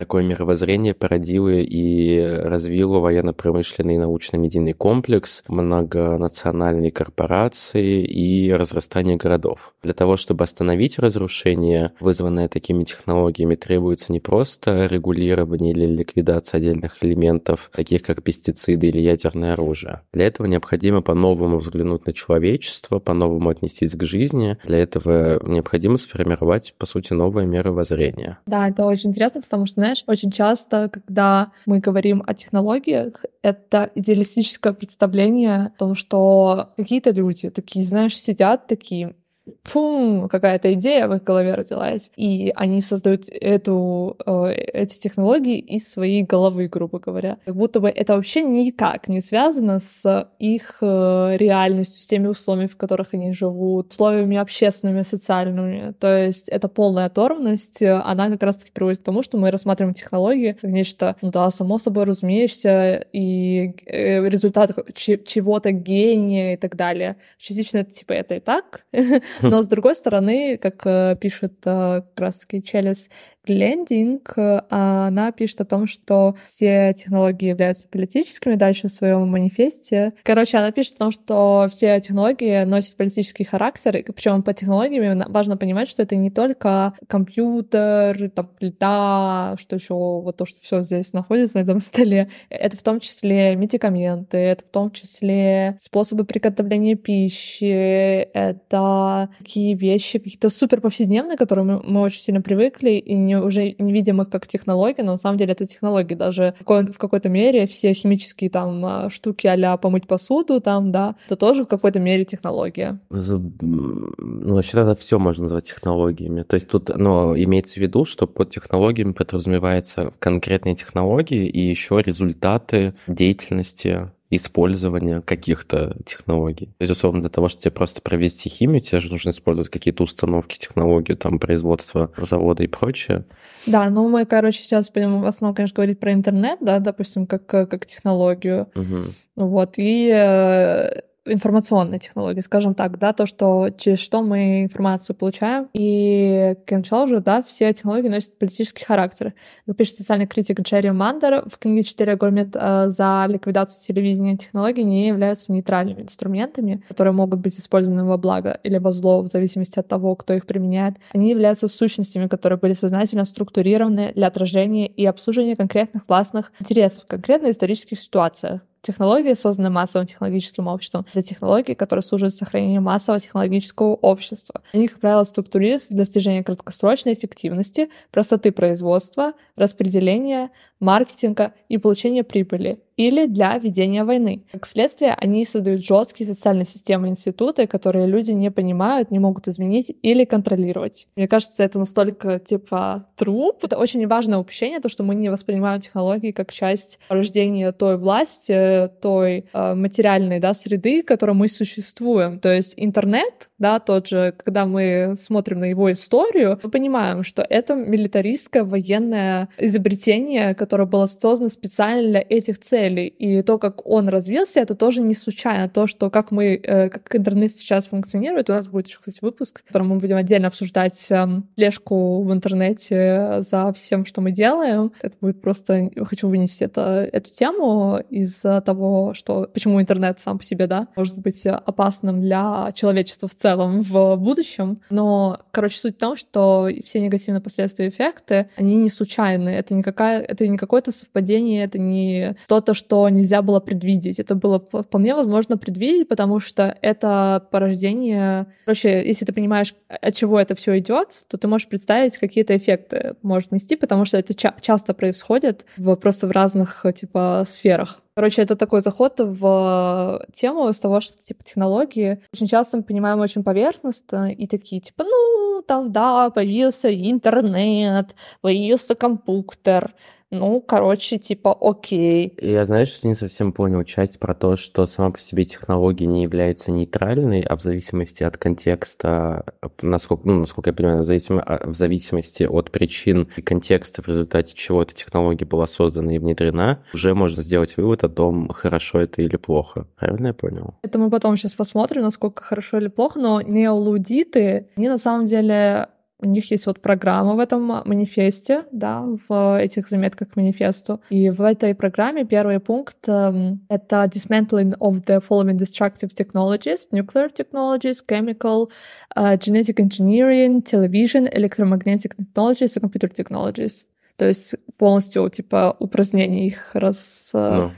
Такое 0.00 0.24
мировоззрение 0.24 0.94
породило 0.94 1.50
и 1.50 2.22
развило 2.22 3.00
военно-промышленный 3.00 3.98
научно-медийный 3.98 4.72
комплекс, 4.72 5.42
многонациональные 5.46 6.90
корпорации 6.90 8.02
и 8.02 8.50
разрастание 8.50 9.18
городов. 9.18 9.74
Для 9.82 9.92
того, 9.92 10.16
чтобы 10.16 10.44
остановить 10.44 10.98
разрушение, 10.98 11.92
вызванное 12.00 12.48
такими 12.48 12.84
технологиями, 12.84 13.56
требуется 13.56 14.10
не 14.10 14.20
просто 14.20 14.86
регулирование 14.86 15.74
или 15.74 15.84
ликвидация 15.84 16.56
отдельных 16.56 17.04
элементов, 17.04 17.70
таких 17.70 18.02
как 18.02 18.22
пестициды 18.22 18.86
или 18.86 19.00
ядерное 19.00 19.52
оружие. 19.52 20.00
Для 20.14 20.26
этого 20.26 20.46
необходимо 20.46 21.02
по-новому 21.02 21.58
взглянуть 21.58 22.06
на 22.06 22.14
человечество, 22.14 23.00
по-новому 23.00 23.50
отнестись 23.50 23.92
к 23.92 24.02
жизни. 24.04 24.56
Для 24.64 24.78
этого 24.78 25.46
необходимо 25.46 25.98
сформировать, 25.98 26.74
по 26.78 26.86
сути, 26.86 27.12
новое 27.12 27.44
мировоззрение. 27.44 28.38
Да, 28.46 28.66
это 28.66 28.86
очень 28.86 29.10
интересно, 29.10 29.42
потому 29.42 29.66
что, 29.66 29.89
знаешь, 29.90 30.04
очень 30.06 30.30
часто, 30.30 30.88
когда 30.88 31.52
мы 31.66 31.80
говорим 31.80 32.22
о 32.26 32.34
технологиях, 32.34 33.24
это 33.42 33.90
идеалистическое 33.94 34.72
представление 34.72 35.66
о 35.66 35.70
том, 35.70 35.94
что 35.94 36.72
какие-то 36.76 37.10
люди 37.10 37.50
такие, 37.50 37.84
знаешь, 37.84 38.16
сидят 38.16 38.66
такие, 38.66 39.16
пум, 39.62 40.28
какая-то 40.28 40.72
идея 40.74 41.08
в 41.08 41.14
их 41.14 41.24
голове 41.24 41.54
родилась, 41.54 42.10
и 42.16 42.52
они 42.54 42.80
создают 42.80 43.28
эту, 43.28 44.16
э, 44.26 44.52
эти 44.52 44.98
технологии 44.98 45.58
из 45.58 45.88
своей 45.88 46.22
головы, 46.22 46.68
грубо 46.68 46.98
говоря. 46.98 47.38
Как 47.44 47.56
будто 47.56 47.80
бы 47.80 47.88
это 47.88 48.16
вообще 48.16 48.42
никак 48.42 49.08
не 49.08 49.20
связано 49.20 49.80
с 49.80 50.28
их 50.38 50.78
э, 50.80 51.36
реальностью, 51.36 52.02
с 52.02 52.06
теми 52.06 52.28
условиями, 52.28 52.68
в 52.68 52.76
которых 52.76 53.08
они 53.12 53.32
живут, 53.32 53.92
условиями 53.92 54.36
общественными, 54.36 55.02
социальными. 55.02 55.92
То 55.98 56.16
есть 56.16 56.48
это 56.48 56.68
полная 56.68 57.06
оторванность, 57.06 57.82
она 57.82 58.28
как 58.28 58.42
раз-таки 58.42 58.72
приводит 58.72 59.00
к 59.00 59.04
тому, 59.04 59.22
что 59.22 59.38
мы 59.38 59.50
рассматриваем 59.50 59.94
технологии 59.94 60.56
как 60.60 60.70
нечто, 60.70 61.16
ну 61.22 61.30
да, 61.30 61.50
само 61.50 61.78
собой 61.78 62.04
разумеешься, 62.04 63.04
и 63.12 63.74
э, 63.86 64.28
результат 64.28 64.72
чего-то 64.94 65.72
гения 65.72 66.54
и 66.54 66.56
так 66.56 66.76
далее. 66.76 67.16
Частично 67.38 67.78
это 67.78 67.92
типа 67.92 68.12
это 68.12 68.34
и 68.36 68.40
так, 68.40 68.86
Но 69.42 69.62
с 69.62 69.66
другой 69.66 69.94
стороны, 69.94 70.58
как 70.58 70.86
э, 70.86 71.16
пишет 71.20 71.54
э, 71.64 72.02
как 72.02 72.20
раз-таки 72.20 72.62
Челес, 72.62 73.08
Глендинг, 73.46 74.34
она 74.68 75.32
пишет 75.32 75.60
о 75.60 75.64
том, 75.64 75.86
что 75.86 76.36
все 76.46 76.94
технологии 76.94 77.48
являются 77.48 77.88
политическими, 77.88 78.54
дальше 78.54 78.88
в 78.88 78.92
своем 78.92 79.28
манифесте. 79.28 80.12
Короче, 80.22 80.58
она 80.58 80.70
пишет 80.72 80.94
о 80.96 80.98
том, 80.98 81.12
что 81.12 81.68
все 81.70 82.00
технологии 82.00 82.64
носят 82.64 82.96
политический 82.96 83.44
характер, 83.44 83.96
и 83.96 84.02
причем 84.02 84.42
по 84.42 84.52
технологиям 84.52 85.22
важно 85.28 85.56
понимать, 85.56 85.88
что 85.88 86.02
это 86.02 86.16
не 86.16 86.30
только 86.30 86.94
компьютер, 87.06 88.30
там, 88.30 88.48
плита, 88.58 89.56
что 89.58 89.76
еще 89.76 89.94
вот 89.94 90.36
то, 90.36 90.46
что 90.46 90.60
все 90.60 90.82
здесь 90.82 91.12
находится 91.12 91.58
на 91.58 91.62
этом 91.62 91.80
столе. 91.80 92.30
Это 92.48 92.76
в 92.76 92.82
том 92.82 93.00
числе 93.00 93.56
медикаменты, 93.56 94.36
это 94.36 94.64
в 94.64 94.68
том 94.68 94.90
числе 94.90 95.76
способы 95.80 96.24
приготовления 96.24 96.94
пищи, 96.94 97.64
это 97.64 99.30
такие 99.38 99.74
вещи 99.74 100.18
какие-то 100.18 100.50
супер 100.50 100.80
повседневные, 100.80 101.36
к 101.36 101.38
которым 101.38 101.82
мы 101.84 102.00
очень 102.00 102.20
сильно 102.20 102.42
привыкли 102.42 102.90
и 102.90 103.14
не, 103.14 103.29
уже 103.36 103.74
не 103.78 103.92
видим 103.92 104.20
их 104.22 104.30
как 104.30 104.46
технологии, 104.46 105.02
но 105.02 105.12
на 105.12 105.18
самом 105.18 105.36
деле 105.36 105.52
это 105.52 105.66
технологии. 105.66 106.14
Даже 106.14 106.54
в 106.64 106.98
какой-то 106.98 107.28
мере 107.28 107.66
все 107.66 107.92
химические 107.92 108.50
там 108.50 108.84
а, 108.84 109.10
штуки 109.10 109.46
а 109.46 109.76
помыть 109.76 110.06
посуду 110.06 110.60
там, 110.60 110.92
да, 110.92 111.16
это 111.26 111.36
тоже 111.36 111.64
в 111.64 111.68
какой-то 111.68 112.00
мере 112.00 112.24
технология. 112.24 112.98
Ну, 113.10 114.54
вообще 114.54 114.72
тогда 114.72 114.94
все 114.94 115.18
можно 115.18 115.44
назвать 115.44 115.68
технологиями. 115.68 116.42
То 116.42 116.54
есть 116.54 116.68
тут, 116.68 116.90
ну, 116.96 117.36
имеется 117.36 117.74
в 117.74 117.78
виду, 117.78 118.04
что 118.04 118.26
под 118.26 118.50
технологиями 118.50 119.12
подразумевается 119.12 120.12
конкретные 120.18 120.74
технологии 120.74 121.46
и 121.46 121.60
еще 121.60 122.00
результаты 122.02 122.94
деятельности 123.06 124.10
использования 124.30 125.20
каких-то 125.20 125.96
технологий. 126.06 126.66
То 126.66 126.84
есть, 126.84 126.92
условно, 126.92 127.20
для 127.20 127.30
того, 127.30 127.48
чтобы 127.48 127.62
тебе 127.62 127.72
просто 127.72 128.00
провести 128.00 128.48
химию, 128.48 128.80
тебе 128.80 129.00
же 129.00 129.10
нужно 129.10 129.30
использовать 129.30 129.68
какие-то 129.68 130.04
установки, 130.04 130.56
технологии, 130.56 131.14
там, 131.14 131.38
производства 131.38 132.12
завода 132.16 132.62
и 132.62 132.68
прочее. 132.68 133.24
Да, 133.66 133.90
ну 133.90 134.08
мы, 134.08 134.24
короче, 134.24 134.62
сейчас 134.62 134.90
будем 134.90 135.22
в 135.22 135.26
основном, 135.26 135.54
конечно, 135.54 135.74
говорить 135.74 135.98
про 135.98 136.12
интернет, 136.12 136.58
да, 136.60 136.78
допустим, 136.78 137.26
как, 137.26 137.46
как 137.46 137.86
технологию. 137.86 138.68
Угу. 138.74 139.46
Вот, 139.46 139.74
и 139.76 140.10
э, 140.12 141.00
информационные 141.32 142.00
технологии, 142.00 142.40
скажем 142.40 142.74
так, 142.74 142.98
да, 142.98 143.12
то, 143.12 143.26
что 143.26 143.70
через 143.76 143.98
что 143.98 144.22
мы 144.22 144.64
информацию 144.64 145.16
получаем. 145.16 145.68
И 145.72 146.54
к 146.66 146.72
началу 146.72 147.06
же, 147.06 147.20
да, 147.20 147.42
все 147.42 147.72
технологии 147.72 148.08
носят 148.08 148.38
политический 148.38 148.84
характер. 148.84 149.34
Как 149.66 149.76
пишет 149.76 149.96
социальный 149.96 150.26
критик 150.26 150.60
Джерри 150.60 150.90
Мандер 150.90 151.44
в 151.48 151.58
книге 151.58 151.84
«Четыре 151.84 152.12
аргумента 152.12 152.86
э, 152.86 152.90
за 152.90 153.26
ликвидацию 153.28 153.84
телевидения 153.86 154.36
технологии 154.36 154.82
не 154.82 155.08
являются 155.08 155.52
нейтральными 155.52 156.02
инструментами, 156.02 156.82
которые 156.88 157.12
могут 157.12 157.40
быть 157.40 157.58
использованы 157.58 158.04
во 158.04 158.16
благо 158.16 158.58
или 158.62 158.78
во 158.78 158.92
зло, 158.92 159.22
в 159.22 159.26
зависимости 159.26 159.78
от 159.78 159.88
того, 159.88 160.14
кто 160.16 160.34
их 160.34 160.46
применяет. 160.46 160.96
Они 161.12 161.30
являются 161.30 161.68
сущностями, 161.68 162.26
которые 162.26 162.58
были 162.58 162.72
сознательно 162.72 163.24
структурированы 163.24 164.12
для 164.14 164.26
отражения 164.26 164.86
и 164.86 165.04
обслуживания 165.06 165.56
конкретных 165.56 166.08
властных 166.08 166.52
интересов 166.60 167.04
в 167.04 167.06
конкретных 167.06 167.52
исторических 167.52 167.98
ситуациях 167.98 168.60
Технологии, 168.82 169.34
созданные 169.34 169.70
массовым 169.70 170.06
технологическим 170.06 170.66
обществом, 170.66 171.04
это 171.12 171.22
технологии, 171.22 171.74
которые 171.74 172.02
служат 172.02 172.34
сохранению 172.34 172.80
массового 172.80 173.20
технологического 173.20 173.94
общества. 173.94 174.62
Они, 174.72 174.88
как 174.88 175.00
правило, 175.00 175.24
структурируются 175.24 175.88
для 175.88 175.98
достижения 175.98 176.42
краткосрочной 176.42 177.12
эффективности, 177.12 177.90
простоты 178.10 178.52
производства, 178.52 179.34
распределения, 179.54 180.50
маркетинга 180.80 181.52
и 181.68 181.76
получения 181.76 182.24
прибыли 182.24 182.80
или 183.00 183.24
для 183.24 183.56
ведения 183.56 184.04
войны. 184.04 184.44
Как 184.52 184.66
следствие, 184.66 185.14
они 185.14 185.46
создают 185.46 185.82
жесткие 185.82 186.28
социальные 186.28 186.66
системы 186.66 187.08
институты, 187.08 187.66
которые 187.66 188.06
люди 188.06 188.32
не 188.32 188.50
понимают, 188.50 189.10
не 189.10 189.18
могут 189.18 189.48
изменить 189.48 189.90
или 190.02 190.26
контролировать. 190.26 191.08
Мне 191.16 191.26
кажется, 191.26 191.62
это 191.62 191.78
настолько 191.78 192.38
типа 192.38 193.06
труп. 193.16 193.64
Это 193.64 193.78
очень 193.78 194.06
важное 194.06 194.38
упущение, 194.38 194.80
то, 194.80 194.90
что 194.90 195.02
мы 195.02 195.14
не 195.14 195.30
воспринимаем 195.30 195.80
технологии 195.80 196.30
как 196.32 196.52
часть 196.52 196.98
рождения 197.08 197.72
той 197.72 197.96
власти, 197.96 198.90
той 199.00 199.46
э, 199.50 199.74
материальной 199.74 200.38
да, 200.38 200.52
среды, 200.52 201.02
в 201.02 201.06
которой 201.06 201.32
мы 201.32 201.48
существуем. 201.48 202.38
То 202.38 202.52
есть 202.54 202.74
интернет, 202.76 203.48
да, 203.56 203.78
тот 203.78 204.08
же, 204.08 204.34
когда 204.36 204.66
мы 204.66 205.14
смотрим 205.18 205.60
на 205.60 205.70
его 205.70 205.90
историю, 205.90 206.60
мы 206.62 206.70
понимаем, 206.70 207.24
что 207.24 207.46
это 207.48 207.74
милитаристское 207.74 208.62
военное 208.62 209.48
изобретение, 209.56 210.54
которое 210.54 210.84
было 210.84 211.06
создано 211.06 211.48
специально 211.48 212.10
для 212.10 212.24
этих 212.28 212.60
целей 212.60 212.89
цели. 212.90 213.06
И 213.06 213.42
то, 213.42 213.58
как 213.58 213.86
он 213.86 214.08
развился, 214.08 214.60
это 214.60 214.74
тоже 214.74 215.00
не 215.00 215.14
случайно. 215.14 215.68
То, 215.68 215.86
что 215.86 216.10
как 216.10 216.30
мы, 216.30 216.60
э, 216.62 216.88
как 216.88 217.14
интернет 217.14 217.52
сейчас 217.56 217.88
функционирует, 217.88 218.50
у 218.50 218.52
нас 218.52 218.68
будет 218.68 218.88
еще, 218.88 218.98
кстати, 218.98 219.18
выпуск, 219.22 219.62
в 219.62 219.66
котором 219.66 219.88
мы 219.88 219.98
будем 219.98 220.16
отдельно 220.16 220.48
обсуждать 220.48 221.06
эм, 221.10 221.48
слежку 221.56 222.22
в 222.22 222.32
интернете 222.32 223.36
за 223.40 223.72
всем, 223.72 224.04
что 224.04 224.20
мы 224.20 224.32
делаем. 224.32 224.92
Это 225.00 225.16
будет 225.20 225.40
просто... 225.40 225.90
Хочу 226.04 226.28
вынести 226.28 226.64
это, 226.64 227.08
эту 227.12 227.30
тему 227.30 228.00
из 228.10 228.40
того, 228.40 229.14
что 229.14 229.48
почему 229.52 229.80
интернет 229.80 230.20
сам 230.20 230.38
по 230.38 230.44
себе, 230.44 230.66
да, 230.66 230.88
может 230.96 231.16
быть 231.18 231.46
опасным 231.46 232.20
для 232.20 232.72
человечества 232.74 233.28
в 233.28 233.34
целом 233.34 233.82
в 233.82 234.16
будущем. 234.16 234.80
Но, 234.90 235.40
короче, 235.50 235.78
суть 235.78 235.96
в 235.96 235.98
том, 235.98 236.16
что 236.16 236.68
все 236.84 237.00
негативные 237.00 237.40
последствия 237.40 237.88
эффекты, 237.88 238.50
они 238.56 238.76
не 238.76 238.90
случайны. 238.90 239.50
Это 239.50 239.74
не, 239.74 239.82
какая, 239.82 240.20
это 240.20 240.46
не 240.46 240.58
какое-то 240.58 240.92
совпадение, 240.92 241.64
это 241.64 241.78
не 241.78 242.36
то-то, 242.46 242.74
что 242.80 243.08
нельзя 243.08 243.42
было 243.42 243.60
предвидеть. 243.60 244.18
Это 244.18 244.34
было 244.34 244.58
вполне 244.58 245.14
возможно 245.14 245.56
предвидеть, 245.56 246.08
потому 246.08 246.40
что 246.40 246.76
это 246.82 247.46
порождение... 247.50 248.46
Короче, 248.64 249.06
если 249.06 249.24
ты 249.24 249.32
понимаешь, 249.32 249.74
от 249.88 250.14
чего 250.14 250.40
это 250.40 250.54
все 250.54 250.78
идет, 250.78 251.24
то 251.28 251.36
ты 251.36 251.46
можешь 251.46 251.68
представить, 251.68 252.18
какие-то 252.18 252.56
эффекты 252.56 253.14
может 253.22 253.52
нести, 253.52 253.76
потому 253.76 254.04
что 254.04 254.16
это 254.18 254.34
ча- 254.34 254.56
часто 254.60 254.94
происходит 254.94 255.64
в, 255.76 255.94
просто 255.96 256.26
в 256.26 256.30
разных 256.32 256.84
типа 256.94 257.44
сферах. 257.48 258.00
Короче, 258.14 258.42
это 258.42 258.56
такой 258.56 258.80
заход 258.80 259.14
в 259.18 260.26
тему 260.32 260.72
с 260.72 260.78
того, 260.78 261.00
что 261.00 261.22
типа 261.22 261.44
технологии 261.44 262.20
очень 262.34 262.48
часто 262.48 262.76
мы 262.76 262.82
понимаем 262.82 263.20
очень 263.20 263.44
поверхностно 263.44 264.32
и 264.32 264.46
такие 264.46 264.80
типа, 264.80 265.04
ну, 265.04 265.62
там, 265.66 265.92
да, 265.92 266.30
появился 266.30 266.92
интернет, 266.92 268.14
появился 268.40 268.94
компьютер, 268.94 269.94
ну, 270.30 270.60
короче, 270.60 271.18
типа, 271.18 271.56
окей. 271.60 272.32
Я, 272.40 272.64
знаешь, 272.64 272.88
что 272.88 273.08
не 273.08 273.16
совсем 273.16 273.52
понял 273.52 273.82
часть 273.82 274.20
про 274.20 274.34
то, 274.34 274.56
что 274.56 274.86
сама 274.86 275.10
по 275.10 275.20
себе 275.20 275.44
технология 275.44 276.06
не 276.06 276.22
является 276.22 276.70
нейтральной, 276.70 277.40
а 277.40 277.56
в 277.56 277.62
зависимости 277.62 278.22
от 278.22 278.36
контекста, 278.36 279.44
насколько, 279.82 280.28
ну, 280.28 280.40
насколько 280.40 280.70
я 280.70 280.74
понимаю, 280.74 281.02
в, 281.02 281.04
зависим... 281.04 281.40
А, 281.44 281.68
в 281.68 281.76
зависимости 281.76 282.44
от 282.44 282.70
причин 282.70 283.28
и 283.36 283.42
контекста, 283.42 284.02
в 284.02 284.08
результате 284.08 284.54
чего 284.54 284.82
эта 284.82 284.94
технология 284.94 285.44
была 285.44 285.66
создана 285.66 286.14
и 286.14 286.18
внедрена, 286.18 286.84
уже 286.94 287.14
можно 287.14 287.42
сделать 287.42 287.76
вывод 287.76 288.04
о 288.04 288.08
том, 288.08 288.48
хорошо 288.50 289.00
это 289.00 289.22
или 289.22 289.36
плохо. 289.36 289.88
Правильно 289.98 290.28
я 290.28 290.34
понял? 290.34 290.74
Это 290.82 290.98
мы 290.98 291.10
потом 291.10 291.36
сейчас 291.36 291.54
посмотрим, 291.54 292.02
насколько 292.02 292.44
хорошо 292.44 292.78
или 292.78 292.88
плохо, 292.88 293.18
но 293.18 293.40
неолудиты, 293.40 294.68
они 294.76 294.88
на 294.88 294.98
самом 294.98 295.26
деле 295.26 295.88
у 296.22 296.26
них 296.26 296.50
есть 296.50 296.66
вот 296.66 296.80
программа 296.80 297.34
в 297.34 297.38
этом 297.38 297.62
манифесте, 297.84 298.64
да, 298.72 299.04
в 299.28 299.58
этих 299.60 299.88
заметках 299.88 300.30
к 300.30 300.36
манифесту. 300.36 301.00
И 301.10 301.30
в 301.30 301.42
этой 301.42 301.74
программе 301.74 302.24
первый 302.24 302.60
пункт 302.60 303.08
э,— 303.08 303.56
это 303.68 304.04
dismantling 304.04 304.76
of 304.78 305.04
the 305.04 305.22
following 305.26 305.56
destructive 305.56 306.14
technologies, 306.14 306.88
nuclear 306.92 307.30
technologies, 307.32 308.02
chemical, 308.06 308.70
uh, 309.16 309.36
genetic 309.36 309.80
engineering, 309.80 310.62
television, 310.62 311.28
electromagnetic 311.32 312.14
technologies 312.16 312.76
и 312.76 312.80
computer 312.80 313.10
technologies. 313.12 313.86
То 314.16 314.26
есть 314.26 314.54
полностью, 314.76 315.28
типа, 315.30 315.76
упразднение 315.78 316.46
их 316.46 316.74
раз... 316.74 317.30
No 317.34 317.70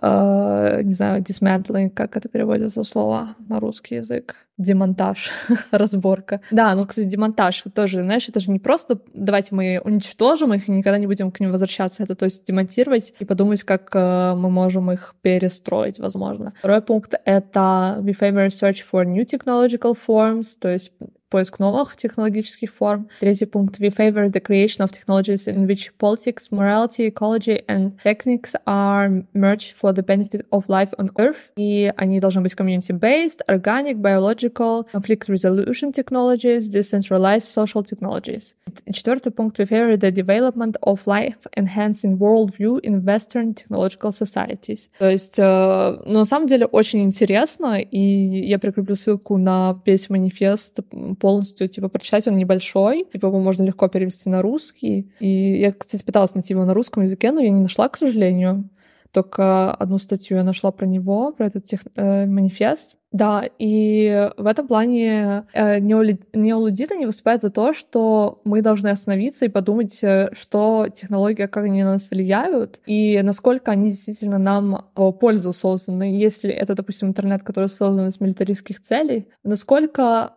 э, 0.00 0.82
не 0.82 0.92
знаю, 0.92 1.22
dismantling, 1.22 1.90
как 1.90 2.16
это 2.16 2.28
переводится 2.28 2.84
слово 2.84 3.36
на 3.48 3.60
русский 3.60 3.96
язык, 3.96 4.36
демонтаж, 4.58 5.30
разборка. 5.70 6.40
Да, 6.50 6.74
ну, 6.74 6.86
кстати, 6.86 7.06
демонтаж 7.06 7.64
тоже, 7.74 8.02
знаешь, 8.02 8.28
это 8.28 8.40
же 8.40 8.50
не 8.50 8.58
просто 8.58 9.00
давайте 9.14 9.54
мы 9.54 9.80
уничтожим 9.82 10.54
их 10.54 10.68
и 10.68 10.72
никогда 10.72 10.98
не 10.98 11.06
будем 11.06 11.30
к 11.30 11.40
ним 11.40 11.52
возвращаться, 11.52 12.02
это 12.02 12.14
то 12.14 12.26
есть 12.26 12.44
демонтировать 12.44 13.14
и 13.18 13.24
подумать, 13.24 13.62
как 13.64 13.90
э, 13.94 14.34
мы 14.34 14.50
можем 14.50 14.90
их 14.90 15.14
перестроить, 15.22 15.98
возможно. 15.98 16.52
Второй 16.58 16.82
пункт— 16.82 17.14
это 17.24 17.98
we 18.00 18.16
favor 18.18 18.48
search 18.48 18.78
for 18.90 19.04
new 19.04 19.24
technological 19.24 19.96
forms, 20.06 20.56
то 20.60 20.68
есть 20.68 20.92
поиск 21.30 21.58
новых 21.58 21.96
технологических 21.96 22.74
форм. 22.74 23.08
Третий 23.20 23.46
пункт. 23.46 23.78
We 23.78 23.88
favor 23.88 24.28
the 24.28 24.40
creation 24.40 24.82
of 24.82 24.90
technologies 24.90 25.46
in 25.46 25.66
which 25.66 25.96
politics, 25.98 26.50
morality, 26.50 27.06
ecology 27.06 27.62
and 27.68 27.92
techniques 28.02 28.54
are 28.66 29.24
merged 29.32 29.72
for 29.72 29.92
the 29.92 30.02
benefit 30.02 30.44
of 30.50 30.68
life 30.68 30.92
on 30.98 31.10
Earth. 31.16 31.50
И 31.56 31.92
они 31.96 32.20
должны 32.20 32.42
быть 32.42 32.54
community-based, 32.54 33.42
organic, 33.48 33.98
biological, 33.98 34.86
conflict 34.92 35.28
resolution 35.28 35.92
technologies, 35.92 36.68
decentralized 36.68 37.46
social 37.46 37.82
technologies. 37.82 38.54
Четвертый 38.92 39.32
пункт. 39.32 39.58
We 39.58 39.66
favor 39.66 39.96
the 39.96 40.10
development 40.10 40.76
of 40.82 41.06
life-enhancing 41.06 42.18
worldview 42.18 42.80
in 42.82 43.04
Western 43.04 43.54
technological 43.54 44.12
societies. 44.12 44.90
То 44.98 45.08
есть, 45.08 45.38
э, 45.38 45.98
ну, 46.04 46.20
на 46.20 46.24
самом 46.24 46.46
деле, 46.46 46.66
очень 46.66 47.02
интересно, 47.02 47.78
и 47.78 47.98
я 47.98 48.58
прикреплю 48.58 48.96
ссылку 48.96 49.38
на 49.38 49.80
весь 49.86 50.10
манифест 50.10 50.80
полностью, 51.20 51.68
типа, 51.68 51.88
прочитать, 51.88 52.26
он 52.26 52.36
небольшой, 52.36 53.06
типа, 53.12 53.26
его 53.26 53.38
можно 53.38 53.62
легко 53.62 53.88
перевести 53.88 54.28
на 54.30 54.42
русский. 54.42 55.12
И 55.20 55.60
я, 55.60 55.72
кстати, 55.72 56.02
пыталась 56.02 56.34
найти 56.34 56.54
его 56.54 56.64
на 56.64 56.74
русском 56.74 57.02
языке, 57.02 57.30
но 57.30 57.40
я 57.40 57.50
не 57.50 57.60
нашла, 57.60 57.88
к 57.88 57.96
сожалению. 57.96 58.68
Только 59.12 59.72
одну 59.72 59.98
статью 59.98 60.36
я 60.36 60.44
нашла 60.44 60.70
про 60.70 60.86
него, 60.86 61.32
про 61.32 61.46
этот 61.46 61.64
тех, 61.64 61.80
э, 61.96 62.26
манифест. 62.26 62.96
Да, 63.12 63.42
и 63.58 64.30
в 64.36 64.46
этом 64.46 64.68
плане 64.68 65.44
э, 65.52 65.80
неолудиты 65.80 66.96
не 66.96 67.06
выступают 67.06 67.42
за 67.42 67.50
то, 67.50 67.72
что 67.72 68.40
мы 68.44 68.62
должны 68.62 68.86
остановиться 68.86 69.46
и 69.46 69.48
подумать, 69.48 69.98
э, 70.04 70.28
что 70.32 70.86
технологии, 70.94 71.46
как 71.46 71.56
они 71.56 71.82
на 71.82 71.94
нас 71.94 72.06
влияют, 72.08 72.78
и 72.86 73.20
насколько 73.24 73.72
они 73.72 73.90
действительно 73.90 74.38
нам 74.38 74.86
в 74.94 75.10
пользу 75.10 75.52
созданы. 75.52 76.16
Если 76.16 76.50
это, 76.50 76.76
допустим, 76.76 77.08
интернет, 77.08 77.42
который 77.42 77.68
создан 77.68 78.06
из 78.06 78.20
милитаристских 78.20 78.80
целей, 78.80 79.26
насколько 79.42 80.34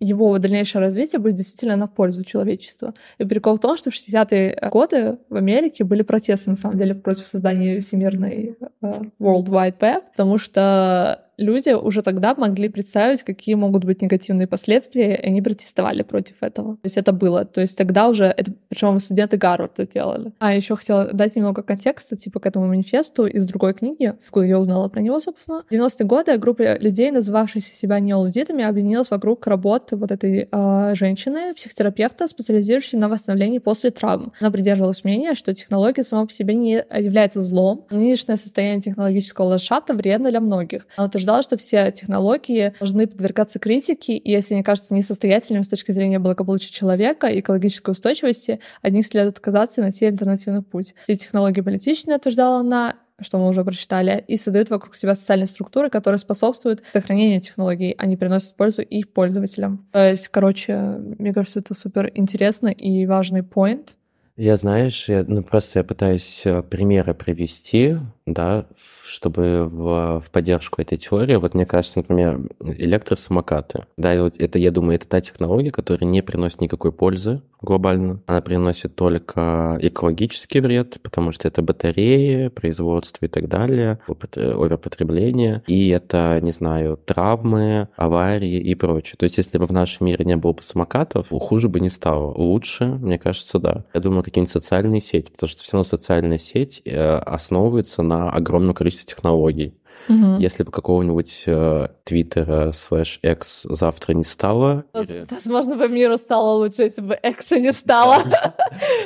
его 0.00 0.38
дальнейшее 0.38 0.80
развитие 0.80 1.18
будет 1.18 1.34
действительно 1.34 1.76
на 1.76 1.86
пользу 1.86 2.24
человечества. 2.24 2.94
И 3.18 3.24
прикол 3.24 3.56
в 3.56 3.60
том, 3.60 3.76
что 3.76 3.90
в 3.90 3.94
60-е 3.94 4.68
годы 4.70 5.18
в 5.28 5.36
Америке 5.36 5.84
были 5.84 6.02
протесты, 6.02 6.50
на 6.50 6.56
самом 6.56 6.78
деле, 6.78 6.94
против 6.94 7.26
создания 7.26 7.80
всемирной 7.80 8.56
uh, 8.82 9.10
World 9.18 9.46
Wide 9.46 9.78
Web, 9.78 10.02
потому 10.10 10.38
что 10.38 11.23
люди 11.36 11.70
уже 11.70 12.02
тогда 12.02 12.34
могли 12.34 12.68
представить, 12.68 13.22
какие 13.22 13.54
могут 13.54 13.84
быть 13.84 14.02
негативные 14.02 14.46
последствия, 14.46 15.16
и 15.16 15.26
они 15.26 15.42
протестовали 15.42 16.02
против 16.02 16.36
этого. 16.42 16.74
То 16.76 16.84
есть 16.84 16.96
это 16.96 17.12
было. 17.12 17.44
То 17.44 17.60
есть 17.60 17.76
тогда 17.76 18.08
уже, 18.08 18.24
это, 18.24 18.52
причем 18.68 19.00
студенты 19.00 19.36
Гарварда 19.36 19.86
делали. 19.86 20.32
А 20.38 20.54
еще 20.54 20.76
хотела 20.76 21.12
дать 21.12 21.36
немного 21.36 21.62
контекста, 21.62 22.16
типа, 22.16 22.40
к 22.40 22.46
этому 22.46 22.66
манифесту 22.66 23.26
из 23.26 23.46
другой 23.46 23.74
книги, 23.74 24.14
откуда 24.24 24.46
я 24.46 24.58
узнала 24.58 24.88
про 24.88 25.00
него, 25.00 25.20
собственно. 25.20 25.64
В 25.68 25.72
90-е 25.72 26.06
годы 26.06 26.36
группа 26.38 26.76
людей, 26.78 27.10
называвшихся 27.10 27.74
себя 27.74 28.00
неолудитами, 28.00 28.64
объединилась 28.64 29.10
вокруг 29.10 29.46
работы 29.46 29.96
вот 29.96 30.10
этой 30.10 30.48
э, 30.50 30.94
женщины, 30.94 31.52
психотерапевта, 31.54 32.28
специализирующей 32.28 32.98
на 32.98 33.08
восстановлении 33.08 33.58
после 33.58 33.90
травм. 33.90 34.32
Она 34.40 34.50
придерживалась 34.50 35.04
мнения, 35.04 35.34
что 35.34 35.54
технология 35.54 36.04
сама 36.04 36.26
по 36.26 36.32
себе 36.32 36.54
не 36.54 36.84
является 36.98 37.42
злом. 37.42 37.86
Нынешнее 37.90 38.36
состояние 38.36 38.80
технологического 38.80 39.46
лошата 39.46 39.94
вредно 39.94 40.30
для 40.30 40.40
многих. 40.40 40.86
Она 40.96 41.08
утверждала, 41.24 41.42
что 41.42 41.56
все 41.56 41.90
технологии 41.90 42.74
должны 42.78 43.06
подвергаться 43.06 43.58
критике, 43.58 44.16
и 44.16 44.30
если 44.30 44.54
они 44.54 44.62
кажутся 44.62 44.94
несостоятельными 44.94 45.62
с 45.62 45.68
точки 45.68 45.92
зрения 45.92 46.18
благополучия 46.18 46.72
человека 46.72 47.26
и 47.28 47.40
экологической 47.40 47.90
устойчивости, 47.90 48.60
от 48.82 48.92
них 48.92 49.06
следует 49.06 49.38
отказаться 49.38 49.80
и 49.80 49.84
найти 49.84 50.06
альтернативный 50.06 50.62
путь. 50.62 50.94
Все 51.04 51.16
технологии 51.16 51.62
политичные, 51.62 52.18
утверждала 52.18 52.60
она, 52.60 52.96
что 53.20 53.38
мы 53.38 53.48
уже 53.48 53.64
прочитали, 53.64 54.24
и 54.26 54.36
создают 54.36 54.70
вокруг 54.70 54.94
себя 54.96 55.14
социальные 55.14 55.46
структуры, 55.46 55.88
которые 55.88 56.18
способствуют 56.18 56.82
сохранению 56.92 57.40
технологий, 57.40 57.94
а 57.96 58.06
не 58.06 58.16
приносят 58.16 58.54
пользу 58.56 58.82
их 58.82 59.12
пользователям. 59.12 59.86
То 59.92 60.10
есть, 60.10 60.28
короче, 60.28 60.76
мне 61.18 61.32
кажется, 61.32 61.60
это 61.60 61.74
супер 61.74 62.10
интересно 62.14 62.68
и 62.68 63.06
важный 63.06 63.42
поинт. 63.42 63.96
Я, 64.36 64.56
знаешь, 64.56 65.08
я, 65.08 65.24
ну 65.28 65.44
просто 65.44 65.78
я 65.78 65.84
пытаюсь 65.84 66.42
э, 66.44 66.62
примеры 66.62 67.14
привести, 67.14 67.98
да, 68.26 68.66
чтобы 69.06 69.68
в, 69.68 70.20
в 70.20 70.30
поддержку 70.30 70.80
этой 70.80 70.96
теории, 70.96 71.36
вот 71.36 71.54
мне 71.54 71.66
кажется, 71.66 71.98
например, 71.98 72.40
электросамокаты, 72.60 73.86
да, 73.96 74.14
и 74.14 74.18
вот 74.18 74.38
это, 74.38 74.58
я 74.58 74.70
думаю, 74.70 74.96
это 74.96 75.06
та 75.06 75.20
технология, 75.20 75.70
которая 75.70 76.08
не 76.08 76.22
приносит 76.22 76.60
никакой 76.60 76.92
пользы 76.92 77.42
глобально. 77.60 78.20
Она 78.26 78.40
приносит 78.40 78.94
только 78.94 79.78
экологический 79.80 80.60
вред, 80.60 80.98
потому 81.02 81.32
что 81.32 81.48
это 81.48 81.62
батареи, 81.62 82.48
производство 82.48 83.24
и 83.24 83.28
так 83.28 83.48
далее, 83.48 83.98
оверпотребление, 84.36 85.62
и 85.66 85.88
это, 85.88 86.40
не 86.42 86.50
знаю, 86.50 86.98
травмы, 87.04 87.88
аварии 87.96 88.58
и 88.58 88.74
прочее. 88.74 89.16
То 89.18 89.24
есть, 89.24 89.38
если 89.38 89.58
бы 89.58 89.66
в 89.66 89.72
нашем 89.72 90.06
мире 90.06 90.24
не 90.24 90.36
было 90.36 90.52
бы 90.52 90.62
самокатов, 90.62 91.28
хуже 91.30 91.68
бы 91.68 91.80
не 91.80 91.90
стало. 91.90 92.32
Лучше, 92.34 92.86
мне 92.86 93.18
кажется, 93.18 93.58
да. 93.58 93.84
Я 93.94 94.00
думаю, 94.00 94.22
какие-нибудь 94.22 94.52
социальные 94.52 95.00
сети, 95.00 95.30
потому 95.30 95.48
что 95.48 95.62
все 95.62 95.72
равно 95.72 95.84
социальная 95.84 96.38
сеть 96.38 96.82
э, 96.84 97.16
основывается 97.16 98.02
на 98.02 98.13
огромном 98.30 98.74
количестве 98.74 99.06
технологий. 99.06 99.74
Угу. 100.08 100.36
Если 100.38 100.62
бы 100.62 100.70
какого-нибудь 100.70 101.44
э, 101.46 101.88
Твиттера 102.04 102.72
слэш 102.72 103.20
X 103.22 103.66
завтра 103.70 104.12
не 104.12 104.24
стало... 104.24 104.84
Возможно, 104.92 105.76
бы 105.76 105.88
миру 105.88 106.18
стало 106.18 106.58
лучше, 106.58 106.82
если 106.82 107.00
бы 107.00 107.18
Экса 107.22 107.58
не 107.58 107.72
стало. 107.72 108.18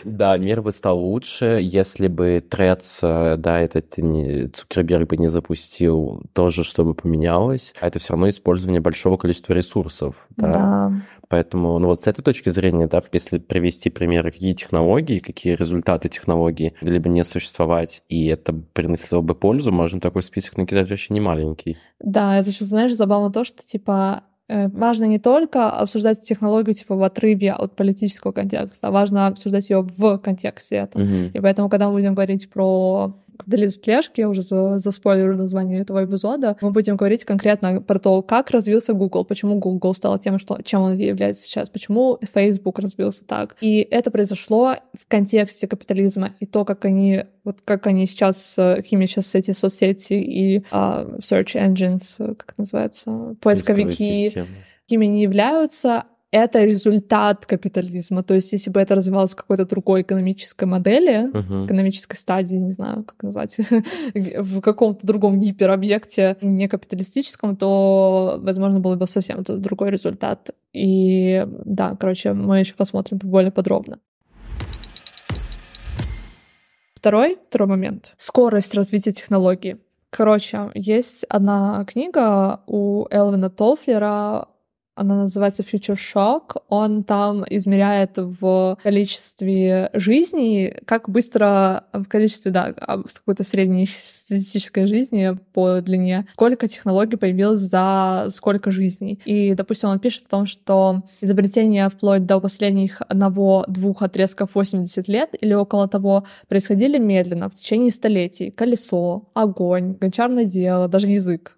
Да, 0.04 0.36
мир 0.38 0.62
бы 0.62 0.72
стал 0.72 0.98
лучше, 0.98 1.58
если 1.60 2.08
бы 2.08 2.42
Трец, 2.48 3.00
э, 3.02 3.36
да, 3.36 3.60
этот 3.60 3.94
Цукерберг 4.54 5.08
бы 5.08 5.16
не 5.18 5.28
запустил 5.28 6.22
тоже, 6.32 6.64
чтобы 6.64 6.94
поменялось. 6.94 7.74
А 7.80 7.88
это 7.88 7.98
все 7.98 8.14
равно 8.14 8.28
использование 8.28 8.80
большого 8.80 9.16
количества 9.16 9.52
ресурсов. 9.52 10.26
Да. 10.36 10.92
Поэтому, 11.28 11.78
ну 11.78 11.88
вот 11.88 12.00
с 12.00 12.06
этой 12.06 12.22
точки 12.22 12.48
зрения, 12.48 12.86
да, 12.86 13.02
если 13.12 13.38
привести 13.38 13.90
примеры, 13.90 14.32
какие 14.32 14.54
технологии, 14.54 15.18
какие 15.18 15.54
результаты 15.54 16.08
технологий 16.08 16.74
бы 16.80 17.08
не 17.08 17.24
существовать, 17.24 18.02
и 18.08 18.26
это 18.26 18.52
приносило 18.52 19.20
бы 19.20 19.34
пользу, 19.34 19.70
можно 19.70 20.00
такой 20.00 20.22
список 20.22 20.56
накидать 20.56 20.90
очень 20.90 21.14
немаленький. 21.14 21.76
Да, 22.00 22.38
это 22.38 22.50
еще, 22.50 22.64
знаешь, 22.64 22.94
забавно 22.94 23.30
то, 23.30 23.44
что, 23.44 23.62
типа, 23.62 24.24
э, 24.48 24.68
важно 24.68 25.04
не 25.04 25.18
только 25.18 25.70
обсуждать 25.70 26.22
технологию 26.22 26.74
типа 26.74 26.96
в 26.96 27.02
отрыве 27.02 27.52
от 27.52 27.76
политического 27.76 28.32
контекста, 28.32 28.88
а 28.88 28.90
важно 28.90 29.26
обсуждать 29.26 29.68
ее 29.68 29.82
в 29.82 30.18
контексте 30.18 30.76
этого. 30.76 31.02
Угу. 31.02 31.30
И 31.34 31.40
поэтому, 31.40 31.68
когда 31.68 31.88
мы 31.88 31.94
будем 31.94 32.14
говорить 32.14 32.50
про 32.50 33.14
капитализм 33.38 33.80
плешки, 33.80 34.20
я 34.20 34.28
уже 34.28 34.42
за, 34.42 34.78
заспойлерю 34.78 35.36
название 35.36 35.80
этого 35.80 36.04
эпизода, 36.04 36.56
мы 36.60 36.70
будем 36.70 36.96
говорить 36.96 37.24
конкретно 37.24 37.80
про 37.80 37.98
то, 37.98 38.22
как 38.22 38.50
развился 38.50 38.92
Google, 38.92 39.24
почему 39.24 39.58
Google 39.58 39.94
стал 39.94 40.18
тем, 40.18 40.38
что, 40.38 40.60
чем 40.62 40.82
он 40.82 40.96
является 40.96 41.44
сейчас, 41.44 41.70
почему 41.70 42.18
Facebook 42.34 42.78
развился 42.78 43.24
так. 43.24 43.56
И 43.60 43.78
это 43.78 44.10
произошло 44.10 44.76
в 44.92 45.08
контексте 45.08 45.66
капитализма 45.66 46.34
и 46.40 46.46
то, 46.46 46.64
как 46.64 46.84
они 46.84 47.24
вот 47.44 47.60
как 47.64 47.86
они 47.86 48.06
сейчас, 48.06 48.54
какими 48.56 49.06
сейчас 49.06 49.34
эти 49.34 49.52
соцсети 49.52 50.12
и 50.12 50.58
uh, 50.70 51.18
search 51.20 51.54
engines, 51.54 52.34
как 52.36 52.58
называется, 52.58 53.36
поисковики, 53.40 54.30
какими 54.82 55.06
они 55.06 55.22
являются, 55.22 56.04
это 56.30 56.64
результат 56.64 57.46
капитализма. 57.46 58.22
То 58.22 58.34
есть, 58.34 58.52
если 58.52 58.70
бы 58.70 58.80
это 58.80 58.94
развивалось 58.94 59.32
в 59.32 59.36
какой-то 59.36 59.64
другой 59.64 60.02
экономической 60.02 60.64
модели, 60.64 61.30
uh-huh. 61.32 61.66
экономической 61.66 62.16
стадии, 62.16 62.56
не 62.56 62.72
знаю, 62.72 63.04
как 63.04 63.22
назвать, 63.22 63.56
в 64.14 64.60
каком-то 64.60 65.06
другом 65.06 65.40
гиперобъекте, 65.40 66.36
не 66.42 66.68
капиталистическом, 66.68 67.56
то, 67.56 68.38
возможно, 68.40 68.80
был 68.80 68.96
бы 68.96 69.06
совсем 69.06 69.42
другой 69.42 69.90
результат. 69.90 70.50
И 70.74 71.46
да, 71.64 71.96
короче, 71.96 72.34
мы 72.34 72.58
еще 72.58 72.74
посмотрим 72.74 73.18
более 73.18 73.50
подробно. 73.50 73.98
Второй, 76.94 77.38
второй 77.48 77.68
момент. 77.68 78.14
Скорость 78.18 78.74
развития 78.74 79.12
технологий. 79.12 79.76
Короче, 80.10 80.70
есть 80.74 81.24
одна 81.28 81.84
книга 81.86 82.60
у 82.66 83.06
Элвина 83.10 83.50
Тофлера 83.50 84.48
она 84.98 85.14
называется 85.22 85.62
Future 85.62 85.96
Shock. 85.96 86.60
Он 86.68 87.04
там 87.04 87.44
измеряет 87.48 88.12
в 88.16 88.76
количестве 88.82 89.90
жизней, 89.94 90.74
как 90.84 91.08
быстро 91.08 91.84
в 91.92 92.04
количестве, 92.06 92.50
да, 92.50 92.74
а, 92.76 93.02
какой-то 93.02 93.44
средней 93.44 93.86
статистической 93.86 94.86
жизни 94.86 95.38
по 95.52 95.80
длине, 95.80 96.26
сколько 96.32 96.66
технологий 96.66 97.16
появилось 97.16 97.60
за 97.60 98.26
сколько 98.30 98.70
жизней. 98.70 99.20
И, 99.24 99.54
допустим, 99.54 99.90
он 99.90 100.00
пишет 100.00 100.24
о 100.26 100.30
том, 100.30 100.46
что 100.46 101.02
изобретения 101.20 101.88
вплоть 101.88 102.26
до 102.26 102.40
последних 102.40 103.00
одного-двух 103.02 104.02
отрезков 104.02 104.50
80 104.54 105.08
лет 105.08 105.30
или 105.40 105.54
около 105.54 105.88
того 105.88 106.24
происходили 106.48 106.98
медленно, 106.98 107.48
в 107.48 107.54
течение 107.54 107.90
столетий. 107.90 108.50
Колесо, 108.50 109.28
огонь, 109.34 109.96
гончарное 110.00 110.44
дело, 110.44 110.88
даже 110.88 111.06
язык. 111.06 111.57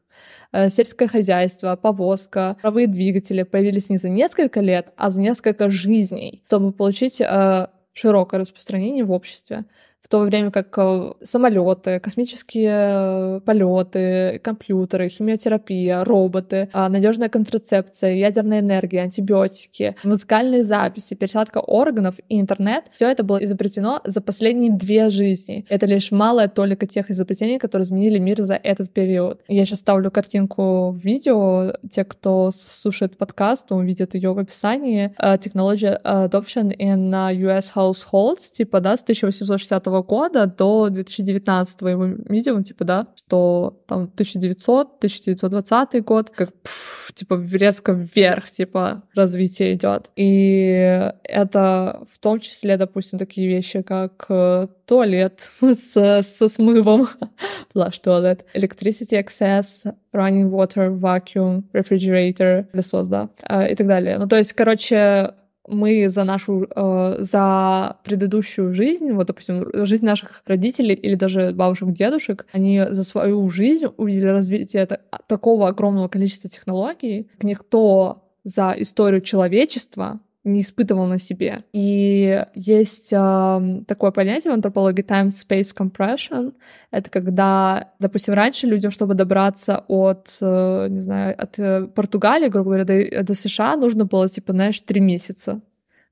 Э, 0.53 0.69
сельское 0.71 1.09
хозяйство, 1.09 1.77
повозка, 1.77 2.57
паровые 2.61 2.87
двигатели 2.87 3.43
появились 3.45 3.89
не 3.89 3.99
за 3.99 4.09
несколько 4.09 4.61
лет, 4.61 4.93
а 4.97 5.11
за 5.11 5.21
несколько 5.21 5.71
жизней, 5.71 6.43
чтобы 6.47 6.73
получить 6.73 7.21
э, 7.21 7.67
широкое 7.93 8.41
распространение 8.41 9.05
в 9.05 9.13
обществе 9.13 9.65
в 10.03 10.09
то 10.09 10.21
время 10.21 10.51
как 10.51 10.77
э, 10.79 11.13
самолеты, 11.23 12.01
космические 12.01 12.71
э, 12.73 13.41
полеты, 13.45 14.41
компьютеры, 14.43 15.09
химиотерапия, 15.09 16.05
роботы, 16.05 16.69
а, 16.73 16.89
надежная 16.89 17.29
контрацепция, 17.29 18.15
ядерная 18.15 18.61
энергия, 18.61 19.03
антибиотики, 19.03 19.97
музыкальные 20.03 20.65
записи, 20.65 21.15
пересадка 21.15 21.59
органов 21.59 22.17
и 22.29 22.41
интернет, 22.41 22.85
все 22.95 23.11
это 23.11 23.23
было 23.23 23.45
изобретено 23.45 24.01
за 24.05 24.21
последние 24.21 24.73
две 24.73 25.11
жизни. 25.11 25.67
Это 25.69 25.87
лишь 25.87 26.11
малая 26.11 26.49
толика 26.49 26.87
тех 26.87 27.11
изобретений, 27.11 27.59
которые 27.59 27.85
изменили 27.85 28.19
мир 28.19 28.41
за 28.41 28.55
этот 28.55 28.93
период. 28.93 29.41
Я 29.49 29.65
сейчас 29.65 29.81
ставлю 29.81 30.11
картинку 30.11 30.91
в 30.91 30.97
видео. 30.97 31.75
Те, 31.91 32.05
кто 32.05 32.51
слушает 32.57 33.17
подкаст, 33.17 33.71
увидят 33.71 34.15
ее 34.15 34.33
в 34.33 34.39
описании. 34.39 35.15
Technology 35.19 36.01
Adoption 36.03 36.75
in 36.77 37.11
US 37.11 37.73
Households, 37.75 38.51
типа, 38.53 38.81
да, 38.81 38.97
с 38.97 39.03
1860 39.03 39.90
года 40.03 40.47
до 40.47 40.89
2019 40.89 41.81
его 41.83 42.05
видим, 42.29 42.63
типа, 42.65 42.85
да, 42.85 43.07
что 43.17 43.83
там 43.87 44.03
1900, 44.03 44.97
1920 44.99 46.05
год, 46.05 46.31
как 46.31 46.53
пф, 46.63 47.13
типа 47.15 47.43
резко 47.53 47.93
вверх, 47.93 48.51
типа 48.51 49.03
развитие 49.15 49.75
идет. 49.75 50.11
И 50.17 51.13
это 51.25 52.03
в 52.13 52.19
том 52.19 52.41
числе, 52.41 52.77
допустим, 52.77 53.19
такие 53.19 53.49
вещи, 53.49 53.83
как 53.83 54.27
э, 54.29 54.69
туалет 54.87 55.51
с, 55.61 56.23
со 56.23 56.49
смывом, 56.49 57.09
flush 57.75 58.01
toilet, 58.05 58.41
electricity 58.55 59.23
access, 59.23 59.93
running 60.13 60.51
water, 60.51 60.91
vacuum, 60.91 61.65
refrigerator, 61.73 62.65
пылесос, 62.65 63.07
да, 63.07 63.29
э, 63.49 63.73
и 63.73 63.75
так 63.75 63.87
далее. 63.87 64.19
Ну, 64.19 64.27
то 64.27 64.37
есть, 64.37 64.53
короче, 64.53 65.35
мы 65.69 66.09
за 66.09 66.25
нашу, 66.25 66.67
э, 66.75 67.17
за 67.19 67.97
предыдущую 68.05 68.75
жизнь, 68.75 69.13
вот, 69.13 69.27
допустим, 69.27 69.67
жизнь 69.87 70.05
наших 70.05 70.43
родителей 70.47 70.95
или 70.95 71.15
даже 71.15 71.53
бабушек, 71.53 71.91
дедушек, 71.91 72.47
они 72.53 72.83
за 72.91 73.05
свою 73.05 73.49
жизнь 73.51 73.87
увидели 73.97 74.27
развитие 74.27 74.89
такого 75.27 75.69
огромного 75.69 76.09
количества 76.09 76.51
технологий, 76.51 77.29
никто 77.43 78.31
за 78.45 78.75
историю 78.77 79.21
человечества 79.21 80.21
не 80.45 80.61
испытывал 80.61 81.07
на 81.07 81.19
себе. 81.19 81.65
И 81.73 82.45
есть 82.55 83.13
э, 83.13 83.83
такое 83.87 84.11
понятие 84.11 84.53
в 84.53 84.55
антропологии 84.55 85.05
time-space 85.05 85.75
compression. 85.77 86.55
Это 86.91 87.11
когда, 87.11 87.93
допустим, 87.99 88.35
раньше 88.35 88.67
людям, 88.67 88.91
чтобы 88.91 89.15
добраться 89.15 89.85
от, 89.87 90.39
э, 90.41 90.87
не 90.89 91.01
знаю, 91.01 91.35
от 91.37 91.59
э, 91.59 91.87
Португалии, 91.89 92.49
грубо 92.49 92.71
говоря, 92.71 92.85
до, 92.85 93.23
до 93.23 93.35
США, 93.35 93.77
нужно 93.77 94.07
было, 94.07 94.29
типа, 94.29 94.53
знаешь, 94.53 94.81
три 94.81 95.01
месяца 95.01 95.61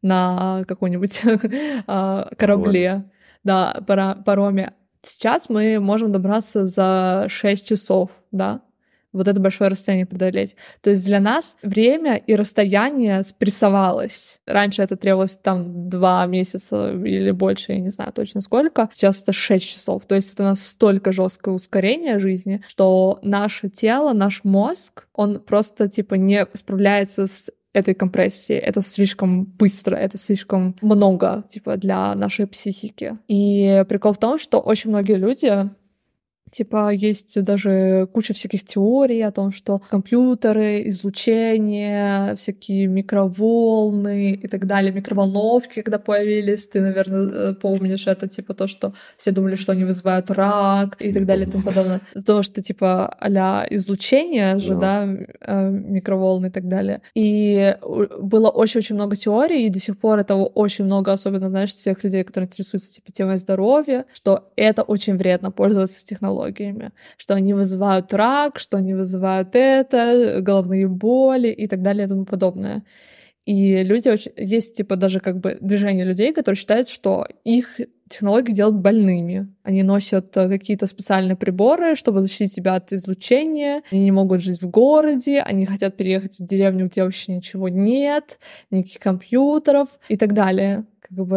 на 0.02 0.64
каком-нибудь 0.68 1.22
а, 1.86 2.28
корабле, 2.36 3.04
да, 3.44 3.82
пароме. 4.24 4.74
Сейчас 5.02 5.48
мы 5.48 5.80
можем 5.80 6.12
добраться 6.12 6.66
за 6.66 7.26
6 7.28 7.66
часов, 7.66 8.10
да, 8.30 8.62
вот 9.18 9.28
это 9.28 9.40
большое 9.40 9.70
расстояние 9.70 10.06
преодолеть. 10.06 10.56
То 10.80 10.90
есть 10.90 11.04
для 11.04 11.20
нас 11.20 11.56
время 11.62 12.16
и 12.16 12.34
расстояние 12.34 13.22
спрессовалось. 13.22 14.40
Раньше 14.46 14.82
это 14.82 14.96
требовалось 14.96 15.36
там 15.36 15.88
два 15.88 16.24
месяца 16.26 16.92
или 16.92 17.30
больше, 17.30 17.72
я 17.72 17.80
не 17.80 17.90
знаю 17.90 18.12
точно 18.12 18.40
сколько. 18.40 18.88
Сейчас 18.92 19.22
это 19.22 19.32
6 19.32 19.66
часов. 19.66 20.06
То 20.06 20.14
есть 20.14 20.32
это 20.32 20.44
настолько 20.44 21.12
жесткое 21.12 21.54
ускорение 21.54 22.18
жизни, 22.18 22.62
что 22.68 23.18
наше 23.22 23.68
тело, 23.68 24.12
наш 24.12 24.44
мозг, 24.44 25.06
он 25.12 25.40
просто 25.40 25.88
типа 25.88 26.14
не 26.14 26.46
справляется 26.54 27.26
с 27.26 27.50
этой 27.72 27.94
компрессии. 27.94 28.56
Это 28.56 28.80
слишком 28.82 29.44
быстро, 29.44 29.96
это 29.96 30.18
слишком 30.18 30.76
много, 30.80 31.44
типа, 31.48 31.76
для 31.76 32.14
нашей 32.14 32.46
психики. 32.46 33.18
И 33.28 33.84
прикол 33.88 34.12
в 34.14 34.18
том, 34.18 34.38
что 34.38 34.58
очень 34.58 34.90
многие 34.90 35.16
люди 35.16 35.70
Типа 36.50 36.90
есть 36.92 37.42
даже 37.42 38.08
куча 38.12 38.34
всяких 38.34 38.64
теорий 38.64 39.20
о 39.22 39.30
том, 39.30 39.52
что 39.52 39.82
компьютеры, 39.90 40.88
излучение, 40.88 42.34
всякие 42.36 42.86
микроволны 42.86 44.32
и 44.32 44.48
так 44.48 44.66
далее, 44.66 44.92
микроволновки, 44.92 45.82
когда 45.82 45.98
появились, 45.98 46.68
ты, 46.68 46.80
наверное, 46.80 47.50
э, 47.50 47.54
помнишь 47.54 48.06
это, 48.06 48.28
типа 48.28 48.54
то, 48.54 48.66
что 48.68 48.94
все 49.16 49.30
думали, 49.30 49.56
что 49.56 49.72
они 49.72 49.84
вызывают 49.84 50.30
рак 50.30 50.96
и 51.00 51.12
так 51.12 51.26
далее 51.26 51.46
и 51.46 51.50
тому 51.50 51.62
подобное. 51.62 52.00
То, 52.26 52.42
что 52.42 52.62
типа 52.62 53.16
а 53.20 53.66
излучение 53.70 54.58
же, 54.58 54.74
да, 54.74 55.08
э, 55.40 55.70
микроволны 55.70 56.46
и 56.46 56.50
так 56.50 56.68
далее. 56.68 57.02
И 57.14 57.76
было 58.20 58.48
очень-очень 58.48 58.94
много 58.94 59.16
теорий, 59.16 59.66
и 59.66 59.70
до 59.70 59.78
сих 59.78 59.98
пор 59.98 60.18
этого 60.18 60.44
очень 60.44 60.84
много, 60.84 61.12
особенно, 61.12 61.48
знаешь, 61.48 61.74
тех 61.74 62.02
людей, 62.04 62.24
которые 62.24 62.46
интересуются 62.46 62.94
типа 62.94 63.12
темой 63.12 63.36
здоровья, 63.36 64.06
что 64.12 64.50
это 64.56 64.82
очень 64.82 65.16
вредно 65.16 65.50
пользоваться 65.50 66.04
технологиями 66.04 66.37
технологиями, 66.38 66.92
что 67.16 67.34
они 67.34 67.54
вызывают 67.54 68.12
рак, 68.12 68.58
что 68.58 68.76
они 68.76 68.94
вызывают 68.94 69.50
это, 69.54 70.38
головные 70.40 70.88
боли 70.88 71.48
и 71.48 71.66
так 71.66 71.82
далее 71.82 72.06
и 72.06 72.08
тому 72.08 72.24
подобное. 72.24 72.82
И 73.46 73.82
люди 73.82 74.10
очень... 74.10 74.32
Есть, 74.36 74.76
типа, 74.76 74.96
даже 74.96 75.20
как 75.20 75.40
бы 75.40 75.56
движение 75.62 76.04
людей, 76.04 76.34
которые 76.34 76.58
считают, 76.58 76.88
что 76.88 77.26
их 77.44 77.80
технологии 78.10 78.52
делают 78.52 78.76
больными. 78.76 79.48
Они 79.62 79.82
носят 79.82 80.36
э, 80.36 80.48
какие-то 80.48 80.86
специальные 80.86 81.36
приборы, 81.36 81.96
чтобы 81.96 82.20
защитить 82.20 82.52
себя 82.52 82.74
от 82.74 82.92
излучения. 82.92 83.82
Они 83.90 84.04
не 84.04 84.12
могут 84.12 84.42
жить 84.42 84.60
в 84.60 84.68
городе, 84.68 85.40
они 85.40 85.64
хотят 85.64 85.96
переехать 85.96 86.38
в 86.38 86.44
деревню, 86.44 86.88
где 86.88 87.02
вообще 87.02 87.36
ничего 87.36 87.70
нет, 87.70 88.38
никаких 88.70 89.00
компьютеров 89.00 89.88
и 90.10 90.16
так 90.18 90.34
далее 90.34 90.84
как 91.08 91.26
бы 91.26 91.36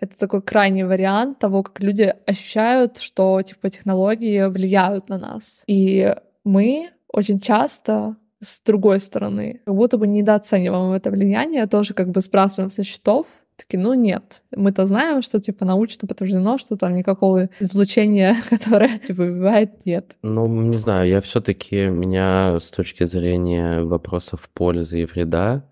это 0.00 0.16
такой 0.18 0.42
крайний 0.42 0.84
вариант 0.84 1.38
того, 1.38 1.62
как 1.62 1.80
люди 1.80 2.14
ощущают, 2.26 2.98
что 2.98 3.40
типа 3.42 3.70
технологии 3.70 4.46
влияют 4.46 5.08
на 5.08 5.18
нас. 5.18 5.62
И 5.66 6.14
мы 6.44 6.90
очень 7.12 7.40
часто 7.40 8.16
с 8.40 8.60
другой 8.64 9.00
стороны, 9.00 9.60
как 9.66 9.74
будто 9.74 9.98
бы 9.98 10.06
недооцениваем 10.06 10.92
это 10.92 11.10
влияние, 11.10 11.66
тоже 11.66 11.92
как 11.92 12.08
бы 12.08 12.22
сбрасываем 12.22 12.70
со 12.70 12.82
счетов, 12.82 13.26
такие, 13.60 13.78
ну 13.78 13.94
нет, 13.94 14.42
мы-то 14.56 14.86
знаем, 14.86 15.22
что 15.22 15.40
типа 15.40 15.64
научно 15.64 16.08
подтверждено, 16.08 16.58
что 16.58 16.76
там 16.76 16.94
никакого 16.94 17.50
излучения, 17.60 18.36
которое 18.50 18.98
типа 18.98 19.24
бывает, 19.26 19.84
нет. 19.84 20.16
Ну, 20.22 20.48
не 20.48 20.78
знаю, 20.78 21.08
я 21.08 21.20
все-таки 21.20 21.86
меня 21.86 22.58
с 22.58 22.70
точки 22.70 23.04
зрения 23.04 23.82
вопросов 23.82 24.48
пользы 24.54 25.02
и 25.02 25.04
вреда 25.04 25.64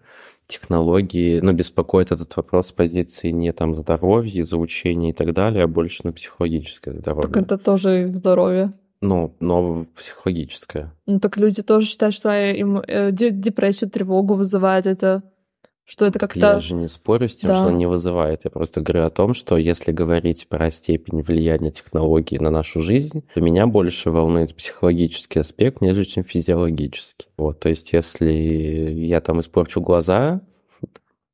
технологии, 0.48 1.40
ну, 1.40 1.52
беспокоит 1.52 2.10
этот 2.10 2.34
вопрос 2.36 2.68
с 2.68 2.72
позиции 2.72 3.30
не 3.30 3.52
там 3.52 3.74
здоровья, 3.74 4.40
изучения 4.40 5.10
и 5.10 5.12
так 5.12 5.32
далее, 5.34 5.64
а 5.64 5.68
больше 5.68 6.00
на 6.04 6.12
психологическое 6.12 6.94
здоровье. 6.94 7.30
Так 7.30 7.42
это 7.42 7.58
тоже 7.58 8.10
здоровье. 8.14 8.72
Ну, 9.00 9.36
но 9.38 9.86
психологическое. 9.96 10.92
Ну, 11.06 11.20
так 11.20 11.36
люди 11.36 11.62
тоже 11.62 11.86
считают, 11.86 12.14
что 12.14 12.32
им 12.32 12.78
э, 12.78 13.12
депрессию, 13.12 13.90
тревогу 13.90 14.34
вызывает 14.34 14.86
это 14.86 15.22
что 15.88 16.04
это 16.04 16.18
как-то... 16.18 16.38
Я 16.38 16.60
же 16.60 16.74
не 16.74 16.86
спорю 16.86 17.30
с 17.30 17.36
тем, 17.36 17.48
да. 17.48 17.56
что 17.56 17.68
он 17.68 17.78
не 17.78 17.86
вызывает. 17.86 18.44
Я 18.44 18.50
просто 18.50 18.82
говорю 18.82 19.06
о 19.06 19.10
том, 19.10 19.32
что 19.32 19.56
если 19.56 19.90
говорить 19.90 20.46
про 20.46 20.70
степень 20.70 21.22
влияния 21.22 21.70
технологий 21.70 22.38
на 22.38 22.50
нашу 22.50 22.82
жизнь, 22.82 23.24
то 23.32 23.40
меня 23.40 23.66
больше 23.66 24.10
волнует 24.10 24.54
психологический 24.54 25.40
аспект, 25.40 25.80
нежели 25.80 26.04
чем 26.04 26.24
физиологический. 26.24 27.28
Вот, 27.38 27.60
то 27.60 27.70
есть 27.70 27.94
если 27.94 28.30
я 28.30 29.22
там 29.22 29.40
испорчу 29.40 29.80
глаза, 29.80 30.42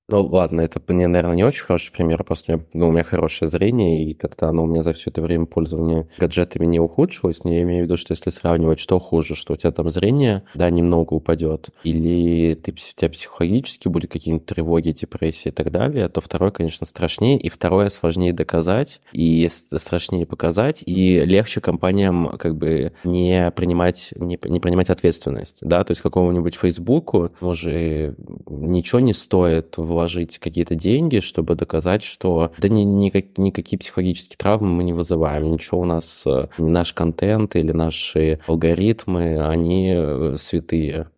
ну 0.09 0.27
ладно, 0.27 0.61
это 0.61 0.83
мне, 0.87 1.07
наверное, 1.07 1.37
не 1.37 1.45
очень 1.45 1.65
хороший 1.65 1.91
пример, 1.91 2.23
просто 2.25 2.53
у 2.53 2.57
меня, 2.57 2.67
ну, 2.75 2.89
у 2.89 2.93
меня 2.93 3.05
хорошее 3.05 3.49
зрение, 3.49 4.05
и 4.05 4.15
как-то 4.15 4.49
оно 4.49 4.65
у 4.65 4.67
меня 4.67 4.83
за 4.83 4.93
все 4.93 5.11
это 5.11 5.23
время 5.23 5.47
пользования 5.47 6.09
гаджетами 6.19 6.67
не 6.67 6.79
ухудшилось, 6.79 7.43
но 7.43 7.53
я 7.53 7.63
имею 7.63 7.83
в 7.83 7.85
виду, 7.87 7.97
что 7.97 8.13
если 8.13 8.29
сравнивать, 8.29 8.79
что 8.79 8.99
хуже, 8.99 9.35
что 9.35 9.55
у 9.55 9.57
тебя 9.57 9.73
там 9.73 9.91
зрение, 9.91 10.43
да, 10.55 10.69
немного 10.69 11.15
упадет, 11.15 11.71
или 11.85 12.55
ты, 12.55 12.73
у 12.73 12.75
тебя 12.75 13.09
психологически 13.09 13.89
будет 13.89 14.13
какие-нибудь 14.13 14.47
тревоги, 14.47 14.91
депрессии 14.91 15.49
и 15.49 15.53
так 15.53 15.71
далее, 15.71 16.11
то 16.11 16.21
второе, 16.21 16.51
конечно, 16.51 16.87
страшнее, 16.87 17.39
и 17.39 17.49
второе 17.49 17.89
сложнее 17.89 18.35
доказать, 18.35 19.01
и 19.13 19.49
страшнее 19.51 20.27
показать, 20.27 20.83
и 20.85 21.21
легче 21.25 21.63
компаниям 21.63 22.37
как 22.39 22.57
бы 22.57 22.93
не 23.05 23.51
принимать, 23.53 24.13
не, 24.17 24.39
не 24.45 24.61
принимать 24.61 24.91
ответственность, 24.91 25.59
да, 25.63 25.83
то 25.83 25.93
есть 25.93 26.03
какому-нибудь 26.03 26.57
Фейсбуку 26.57 27.31
уже 27.41 28.15
ничего 28.47 29.01
не 29.01 29.15
стоит 29.15 29.79
в 29.79 29.94
вложить 29.95 30.39
какие-то 30.39 30.75
деньги, 30.75 31.21
чтобы 31.21 31.55
доказать, 31.55 32.03
что 32.03 32.53
да 32.59 32.69
ни, 32.69 32.83
никак, 32.83 33.39
никакие 33.39 33.79
психологические 33.79 34.37
травмы 34.37 34.69
мы 34.69 34.85
не 34.85 34.93
вызываем, 34.93 35.51
ничего 35.51 35.81
у 35.81 35.85
нас, 35.85 36.25
э, 36.27 36.49
наш 36.59 36.93
контент 36.93 37.57
или 37.57 37.73
наши 37.73 38.41
алгоритмы, 38.47 39.47
они 39.47 39.93
э, 39.95 40.37
святые. 40.39 41.09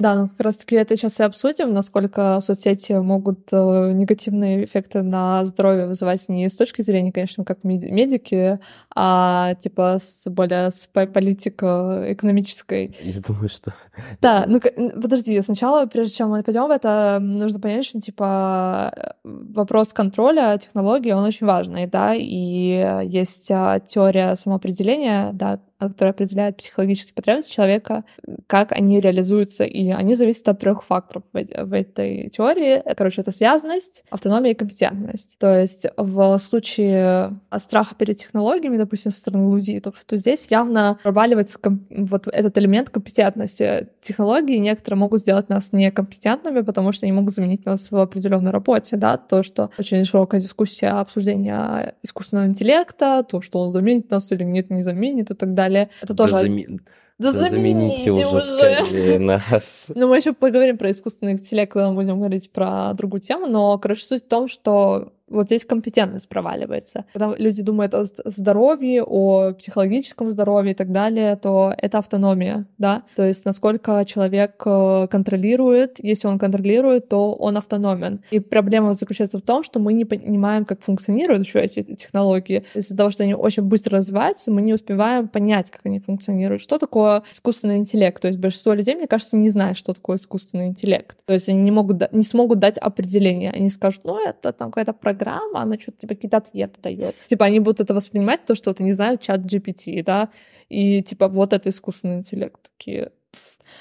Да, 0.00 0.14
ну 0.14 0.28
как 0.28 0.38
раз-таки 0.38 0.76
это 0.76 0.96
сейчас 0.96 1.18
и 1.18 1.24
обсудим, 1.24 1.74
насколько 1.74 2.40
соцсети 2.40 2.92
могут 2.92 3.48
э, 3.50 3.90
негативные 3.92 4.64
эффекты 4.64 5.02
на 5.02 5.44
здоровье 5.44 5.86
вызывать 5.86 6.28
не 6.28 6.48
с 6.48 6.54
точки 6.54 6.82
зрения, 6.82 7.10
конечно, 7.10 7.44
как 7.44 7.64
медики, 7.64 8.60
а 8.94 9.56
типа 9.56 9.98
с 10.00 10.30
более 10.30 10.70
с 10.70 10.86
политико-экономической. 10.86 12.96
Я 13.02 13.20
думаю, 13.20 13.48
что... 13.48 13.74
Да, 14.20 14.44
ну 14.46 14.60
подожди, 14.60 15.42
сначала, 15.42 15.86
прежде 15.86 16.14
чем 16.14 16.28
мы 16.28 16.44
пойдем 16.44 16.68
в 16.68 16.70
это, 16.70 17.18
нужно 17.20 17.58
понять, 17.58 17.84
что 17.84 18.00
типа 18.00 19.16
вопрос 19.24 19.92
контроля 19.92 20.60
технологий, 20.62 21.12
он 21.12 21.24
очень 21.24 21.48
важный, 21.48 21.88
да, 21.88 22.14
и 22.14 23.02
есть 23.04 23.50
а, 23.50 23.80
теория 23.80 24.36
самоопределения, 24.36 25.32
да, 25.32 25.58
который 25.78 26.10
определяет 26.10 26.56
психологические 26.56 27.14
потребности 27.14 27.54
человека, 27.54 28.04
как 28.46 28.72
они 28.72 29.00
реализуются, 29.00 29.64
и 29.64 29.90
они 29.90 30.14
зависят 30.14 30.48
от 30.48 30.60
трех 30.60 30.82
факторов 30.84 31.22
в 31.32 31.72
этой 31.72 32.30
теории. 32.30 32.82
Короче, 32.96 33.20
это 33.20 33.30
связанность, 33.30 34.04
автономия 34.10 34.52
и 34.52 34.54
компетентность. 34.54 35.36
То 35.38 35.60
есть 35.60 35.86
в 35.96 36.38
случае 36.38 37.38
страха 37.58 37.94
перед 37.94 38.16
технологиями, 38.16 38.76
допустим, 38.76 39.12
со 39.12 39.18
стороны 39.18 39.46
лудитов, 39.46 39.94
то 40.06 40.16
здесь 40.16 40.46
явно 40.50 40.98
проваливается 41.02 41.58
вот 41.90 42.26
этот 42.26 42.58
элемент 42.58 42.90
компетентности. 42.90 43.88
Технологии 44.00 44.56
некоторые 44.56 44.98
могут 44.98 45.20
сделать 45.22 45.48
нас 45.48 45.72
некомпетентными, 45.72 46.62
потому 46.62 46.92
что 46.92 47.06
они 47.06 47.12
могут 47.12 47.34
заменить 47.34 47.64
нас 47.66 47.90
в 47.90 47.96
определенной 47.96 48.50
работе, 48.50 48.96
да, 48.96 49.16
то, 49.16 49.42
что 49.42 49.70
очень 49.78 50.04
широкая 50.04 50.40
дискуссия 50.40 50.88
обсуждения 50.88 51.94
искусственного 52.02 52.46
интеллекта, 52.46 53.22
то, 53.22 53.40
что 53.40 53.60
он 53.60 53.70
заменит 53.70 54.10
нас 54.10 54.32
или 54.32 54.44
нет, 54.44 54.70
не 54.70 54.82
заменит 54.82 55.30
и 55.30 55.34
так 55.34 55.54
далее. 55.54 55.67
Это 56.00 56.14
тоже... 56.14 56.32
Да, 56.32 56.40
зами... 56.40 56.80
Да, 57.18 57.32
да 57.32 57.40
замените, 57.40 58.12
уже, 58.12 58.26
уже. 58.28 58.42
скорее 58.42 59.18
нас. 59.18 59.86
Ну, 59.94 60.08
мы 60.08 60.18
еще 60.18 60.32
поговорим 60.32 60.78
про 60.78 60.90
искусственный 60.92 61.32
интеллект, 61.32 61.72
когда 61.72 61.88
мы 61.90 61.96
будем 61.96 62.18
говорить 62.18 62.52
про 62.52 62.92
другую 62.94 63.20
тему, 63.20 63.46
но, 63.46 63.76
короче, 63.78 64.04
суть 64.04 64.24
в 64.24 64.28
том, 64.28 64.46
что 64.46 65.12
вот 65.30 65.46
здесь 65.46 65.64
компетентность 65.64 66.28
проваливается. 66.28 67.04
Когда 67.12 67.34
люди 67.36 67.62
думают 67.62 67.94
о 67.94 68.04
здоровье, 68.04 69.02
о 69.04 69.52
психологическом 69.52 70.30
здоровье 70.30 70.72
и 70.72 70.74
так 70.74 70.92
далее, 70.92 71.36
то 71.36 71.74
это 71.76 71.98
автономия, 71.98 72.66
да, 72.78 73.02
то 73.16 73.26
есть 73.26 73.44
насколько 73.44 74.04
человек 74.04 74.62
э, 74.64 75.06
контролирует, 75.10 75.98
если 76.02 76.28
он 76.28 76.38
контролирует, 76.38 77.08
то 77.08 77.34
он 77.34 77.56
автономен. 77.56 78.20
И 78.30 78.40
проблема 78.40 78.94
заключается 78.94 79.38
в 79.38 79.42
том, 79.42 79.62
что 79.62 79.78
мы 79.78 79.92
не 79.92 80.04
понимаем, 80.04 80.64
как 80.64 80.82
функционируют 80.82 81.44
еще 81.44 81.60
эти 81.60 81.82
технологии. 81.82 82.64
Из-за 82.74 82.96
того, 82.96 83.10
что 83.10 83.22
они 83.22 83.34
очень 83.34 83.62
быстро 83.62 83.98
развиваются, 83.98 84.50
мы 84.50 84.62
не 84.62 84.74
успеваем 84.74 85.28
понять, 85.28 85.70
как 85.70 85.82
они 85.84 85.98
функционируют. 86.00 86.62
Что 86.62 86.78
такое 86.78 87.22
искусственный 87.32 87.78
интеллект? 87.78 88.20
То 88.20 88.28
есть 88.28 88.38
большинство 88.38 88.72
людей, 88.74 88.94
мне 88.94 89.06
кажется, 89.06 89.36
не 89.36 89.50
знает, 89.50 89.76
что 89.76 89.94
такое 89.94 90.16
искусственный 90.16 90.66
интеллект. 90.66 91.16
То 91.26 91.34
есть 91.34 91.48
они 91.48 91.62
не 91.62 91.70
могут, 91.70 92.12
не 92.12 92.22
смогут 92.22 92.58
дать 92.58 92.78
определение. 92.78 93.50
Они 93.50 93.70
скажут, 93.70 94.02
ну, 94.04 94.18
это 94.24 94.52
там 94.52 94.70
какая-то 94.70 94.92
программа 94.92 95.17
программа, 95.18 95.62
она 95.62 95.78
что-то 95.78 95.98
типа 95.98 96.14
какие-то 96.14 96.36
ответы 96.38 96.80
дает. 96.80 97.14
Типа 97.26 97.46
они 97.46 97.60
будут 97.60 97.80
это 97.80 97.94
воспринимать, 97.94 98.44
то, 98.46 98.54
что 98.54 98.70
вот 98.70 98.80
они 98.80 98.92
знают 98.92 99.20
чат 99.20 99.40
GPT, 99.40 100.02
да, 100.02 100.30
и 100.68 101.02
типа 101.02 101.28
вот 101.28 101.52
это 101.52 101.68
искусственный 101.68 102.16
интеллект. 102.16 102.70
Такие, 102.76 103.12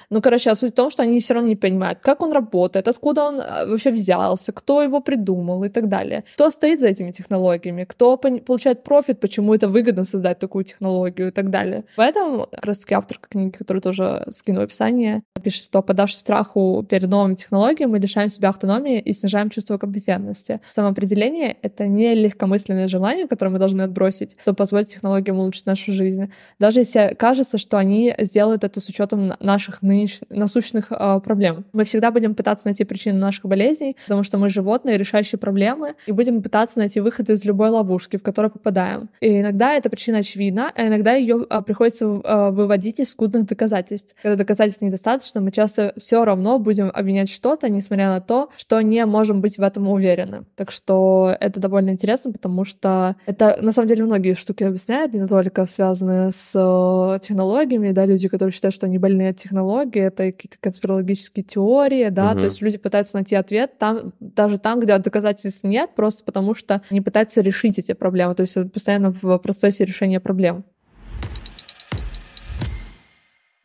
ну, 0.09 0.21
короче, 0.21 0.49
а 0.49 0.55
суть 0.55 0.73
в 0.73 0.75
том, 0.75 0.91
что 0.91 1.03
они 1.03 1.19
все 1.19 1.33
равно 1.33 1.49
не 1.49 1.55
понимают, 1.55 1.99
как 1.99 2.21
он 2.21 2.31
работает, 2.31 2.87
откуда 2.87 3.23
он 3.23 3.41
а, 3.41 3.65
вообще 3.65 3.91
взялся, 3.91 4.51
кто 4.51 4.81
его 4.81 5.01
придумал 5.01 5.63
и 5.63 5.69
так 5.69 5.89
далее. 5.89 6.23
Кто 6.35 6.49
стоит 6.49 6.79
за 6.79 6.87
этими 6.87 7.11
технологиями, 7.11 7.83
кто 7.83 8.17
получает 8.17 8.83
профит, 8.83 9.19
почему 9.19 9.53
это 9.53 9.67
выгодно 9.67 10.03
создать 10.03 10.39
такую 10.39 10.65
технологию 10.65 11.29
и 11.29 11.31
так 11.31 11.49
далее. 11.49 11.85
Поэтому 11.95 12.47
как 12.51 12.65
раз 12.65 12.79
таки 12.79 12.93
авторка 12.93 13.29
книги, 13.29 13.51
которую 13.51 13.81
тоже 13.81 14.25
скину 14.31 14.61
в 14.61 14.63
описание, 14.63 15.23
пишет, 15.43 15.65
что 15.65 15.81
подавшись 15.81 16.19
страху 16.19 16.85
перед 16.89 17.09
новыми 17.09 17.35
технологиями, 17.35 17.91
мы 17.91 17.99
лишаем 17.99 18.29
себя 18.29 18.49
автономии 18.49 18.99
и 18.99 19.13
снижаем 19.13 19.49
чувство 19.49 19.77
компетентности. 19.77 20.61
Самоопределение— 20.71 21.57
это 21.61 21.87
не 21.87 22.15
легкомысленное 22.15 22.87
желание, 22.87 23.27
которое 23.27 23.51
мы 23.51 23.59
должны 23.59 23.81
отбросить, 23.81 24.37
чтобы 24.41 24.55
позволить 24.55 24.89
технологиям 24.93 25.39
улучшить 25.39 25.65
нашу 25.65 25.91
жизнь. 25.91 26.31
Даже 26.59 26.81
если 26.81 27.15
кажется, 27.17 27.57
что 27.57 27.77
они 27.77 28.13
сделают 28.19 28.63
это 28.63 28.81
с 28.81 28.89
учетом 28.89 29.33
наших 29.39 29.76
нынеш... 29.81 30.21
насущных 30.29 30.91
э, 30.91 31.19
проблем. 31.23 31.65
Мы 31.73 31.83
всегда 31.85 32.11
будем 32.11 32.35
пытаться 32.35 32.67
найти 32.67 32.83
причину 32.83 33.19
наших 33.19 33.45
болезней, 33.45 33.97
потому 34.05 34.23
что 34.23 34.37
мы 34.37 34.49
животные, 34.49 34.97
решающие 34.97 35.39
проблемы, 35.39 35.95
и 36.05 36.11
будем 36.11 36.41
пытаться 36.41 36.79
найти 36.79 36.99
выход 36.99 37.29
из 37.29 37.45
любой 37.45 37.69
ловушки, 37.69 38.17
в 38.17 38.23
которую 38.23 38.51
попадаем. 38.51 39.09
И 39.21 39.41
иногда 39.41 39.73
эта 39.73 39.89
причина 39.89 40.19
очевидна, 40.19 40.71
а 40.75 40.87
иногда 40.87 41.13
ее 41.13 41.45
э, 41.49 41.61
приходится 41.61 42.05
э, 42.05 42.49
выводить 42.51 42.99
из 42.99 43.11
скудных 43.11 43.45
доказательств. 43.45 44.15
Когда 44.21 44.35
доказательств 44.35 44.81
недостаточно, 44.81 45.41
мы 45.41 45.51
часто 45.51 45.93
все 45.97 46.23
равно 46.25 46.59
будем 46.59 46.91
обвинять 46.93 47.29
что-то, 47.29 47.69
несмотря 47.69 48.09
на 48.09 48.21
то, 48.21 48.49
что 48.57 48.81
не 48.81 49.05
можем 49.05 49.41
быть 49.41 49.57
в 49.57 49.61
этом 49.61 49.87
уверены. 49.87 50.45
Так 50.55 50.71
что 50.71 51.35
это 51.39 51.59
довольно 51.59 51.91
интересно, 51.91 52.31
потому 52.31 52.65
что 52.65 53.15
это 53.25 53.57
на 53.61 53.71
самом 53.71 53.87
деле 53.87 54.03
многие 54.03 54.35
штуки 54.35 54.63
объясняют, 54.63 55.13
не 55.13 55.27
только 55.27 55.65
связанные 55.65 56.31
с 56.31 56.53
э, 56.55 57.19
технологиями, 57.19 57.91
да, 57.91 58.05
люди, 58.05 58.27
которые 58.27 58.53
считают, 58.53 58.75
что 58.75 58.85
они 58.85 58.97
больны 58.97 59.29
от 59.29 59.37
технологий, 59.37 59.66
технологии, 59.67 60.01
это 60.01 60.31
какие-то 60.31 60.57
конспирологические 60.59 61.43
теории, 61.43 62.09
да, 62.09 62.31
угу. 62.31 62.39
то 62.39 62.45
есть 62.45 62.61
люди 62.61 62.77
пытаются 62.77 63.17
найти 63.17 63.35
ответ 63.35 63.77
там, 63.77 64.13
даже 64.19 64.57
там, 64.57 64.79
где 64.79 64.97
доказательств 64.97 65.63
нет, 65.63 65.91
просто 65.95 66.23
потому 66.23 66.55
что 66.55 66.81
они 66.89 67.01
пытаются 67.01 67.41
решить 67.41 67.79
эти 67.79 67.93
проблемы, 67.93 68.35
то 68.35 68.41
есть 68.41 68.55
постоянно 68.71 69.11
в 69.11 69.37
процессе 69.39 69.85
решения 69.85 70.19
проблем. 70.19 70.63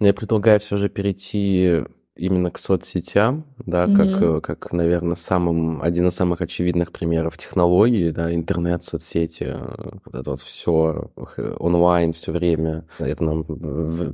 Я 0.01 0.13
предлагаю 0.13 0.59
все 0.59 0.77
же 0.77 0.89
перейти 0.89 1.83
именно 2.17 2.51
к 2.51 2.59
соцсетям, 2.59 3.45
да, 3.59 3.87
mm-hmm. 3.87 4.41
как, 4.43 4.61
как, 4.61 4.73
наверное, 4.73 5.17
самым, 5.17 5.83
один 5.83 6.09
из 6.09 6.15
самых 6.15 6.41
очевидных 6.41 6.93
примеров 6.93 7.39
технологии, 7.39 8.11
да, 8.11 8.35
интернет, 8.35 8.83
соцсети, 8.83 9.45
э, 9.45 9.99
вот 10.05 10.15
это 10.15 10.31
вот 10.31 10.43
все 10.43 11.11
онлайн 11.59 12.13
все 12.13 12.33
время, 12.33 12.85
это 12.99 13.25
нам 13.25 13.45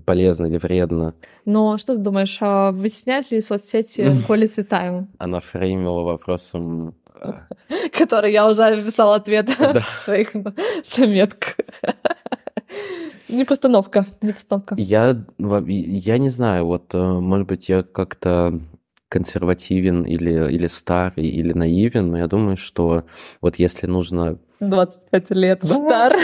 полезно 0.07 0.47
или 0.47 0.59
вредно. 0.59 1.15
Но 1.45 1.77
что 1.79 1.97
ты 1.97 2.01
думаешь, 2.01 2.39
а 2.41 2.71
вытесняют 2.71 3.31
ли 3.31 3.41
соцсети 3.41 4.01
quality 4.29 4.67
time? 4.67 5.07
Она 5.19 5.41
фреймила 5.41 6.03
вопросом 6.03 6.95
э, 7.21 7.33
который 7.99 8.33
я 8.33 8.49
уже 8.49 8.77
написала 8.77 9.17
ответ 9.17 9.49
в 9.49 9.85
своих 10.05 10.33
заметках. 10.97 11.57
Не 13.29 13.45
постановка, 13.45 14.07
не 14.23 14.33
постановка. 14.33 14.75
Я, 14.79 15.25
я 15.39 16.19
не 16.19 16.31
знаю, 16.31 16.67
вот, 16.67 16.95
э, 16.95 16.99
может 16.99 17.47
быть, 17.47 17.69
я 17.69 17.83
как-то 17.83 18.61
консервативен 19.09 20.03
или, 20.03 20.53
или 20.53 20.67
старый, 20.67 21.27
или 21.27 21.53
наивен, 21.53 22.11
но 22.11 22.19
я 22.19 22.27
думаю, 22.27 22.57
что 22.57 23.05
вот 23.41 23.57
если 23.57 23.87
нужно 23.87 24.39
25 24.61 25.31
лет 25.31 25.65
стар. 25.65 26.17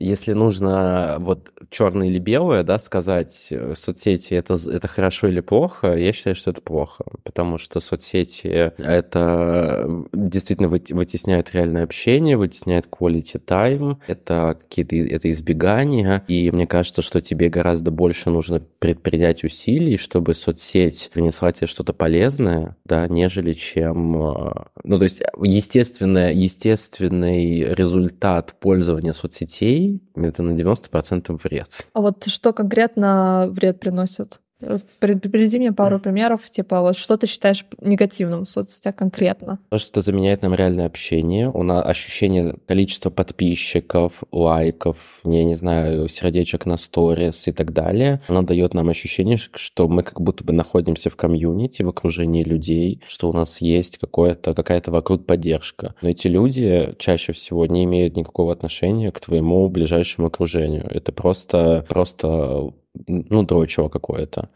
Если 0.00 0.32
нужно 0.32 1.16
вот 1.18 1.50
черное 1.70 2.06
или 2.06 2.20
белое, 2.20 2.62
да, 2.62 2.78
сказать, 2.78 3.48
э, 3.50 3.74
соцсети 3.74 4.34
это, 4.34 4.54
это 4.54 4.86
хорошо 4.86 5.26
или 5.26 5.40
плохо, 5.40 5.96
я 5.96 6.12
считаю, 6.12 6.36
что 6.36 6.52
это 6.52 6.60
плохо, 6.60 7.04
потому 7.24 7.58
что 7.58 7.80
соцсети 7.80 8.46
это 8.46 10.06
действительно 10.12 10.68
вытесняют 10.68 11.52
реальное 11.52 11.82
общение, 11.82 12.36
вытесняют 12.36 12.86
quality 12.86 13.44
time, 13.44 13.96
это 14.06 14.56
какие-то 14.60 14.94
это 14.96 15.32
избегания, 15.32 16.24
и 16.28 16.48
мне 16.52 16.68
кажется, 16.68 17.02
что 17.02 17.20
тебе 17.20 17.48
гораздо 17.48 17.90
больше 17.90 18.30
нужно 18.30 18.62
предпринять 18.78 19.42
усилий, 19.42 19.96
чтобы 19.96 20.34
соцсеть 20.34 21.10
принесла 21.12 21.50
тебе 21.50 21.66
что-то 21.66 21.92
полезное, 21.92 22.76
да, 22.84 23.08
нежели 23.08 23.52
чем, 23.52 24.16
э, 24.16 24.52
ну, 24.84 24.98
то 24.98 25.04
есть 25.04 25.22
естественное, 25.42 26.32
естественный 26.32 27.74
результат 27.74 28.54
пользования 28.60 29.12
соцсетей– 29.12 29.87
это 30.14 30.42
на 30.42 30.50
90% 30.50 31.40
вред. 31.42 31.86
А 31.92 32.00
вот 32.00 32.24
что 32.24 32.52
конкретно 32.52 33.48
вред 33.50 33.80
приносит? 33.80 34.40
Приведи 34.60 35.58
мне 35.58 35.72
пару 35.72 36.00
примеров, 36.00 36.50
типа, 36.50 36.80
вот 36.80 36.96
что 36.96 37.16
ты 37.16 37.26
считаешь 37.28 37.64
негативным 37.80 38.44
в 38.44 38.48
соцсетях 38.48 38.96
конкретно? 38.96 39.60
То, 39.70 39.78
что 39.78 39.90
это 39.92 40.00
заменяет 40.00 40.42
нам 40.42 40.54
реальное 40.54 40.86
общение, 40.86 41.48
у 41.48 41.62
нас 41.62 41.86
ощущение 41.86 42.56
количества 42.66 43.10
подписчиков, 43.10 44.24
лайков, 44.32 45.20
я 45.24 45.44
не 45.44 45.54
знаю, 45.54 46.08
сердечек 46.08 46.66
на 46.66 46.76
сторис 46.76 47.46
и 47.46 47.52
так 47.52 47.72
далее. 47.72 48.20
Оно 48.26 48.42
дает 48.42 48.74
нам 48.74 48.88
ощущение, 48.88 49.36
что 49.36 49.88
мы 49.88 50.02
как 50.02 50.20
будто 50.20 50.42
бы 50.42 50.52
находимся 50.52 51.08
в 51.08 51.16
комьюнити, 51.16 51.82
в 51.82 51.88
окружении 51.88 52.42
людей, 52.42 53.00
что 53.06 53.30
у 53.30 53.32
нас 53.32 53.60
есть 53.60 53.98
какое-то, 53.98 54.54
какая-то 54.54 54.90
вокруг 54.90 55.24
поддержка. 55.24 55.94
Но 56.02 56.08
эти 56.08 56.26
люди 56.26 56.94
чаще 56.98 57.32
всего 57.32 57.66
не 57.66 57.84
имеют 57.84 58.16
никакого 58.16 58.52
отношения 58.52 59.12
к 59.12 59.20
твоему 59.20 59.68
ближайшему 59.68 60.26
окружению. 60.26 60.86
Это 60.90 61.12
просто, 61.12 61.84
просто 61.88 62.72
ну, 63.06 63.42
дрочево 63.42 63.88
какое-то. 63.88 64.48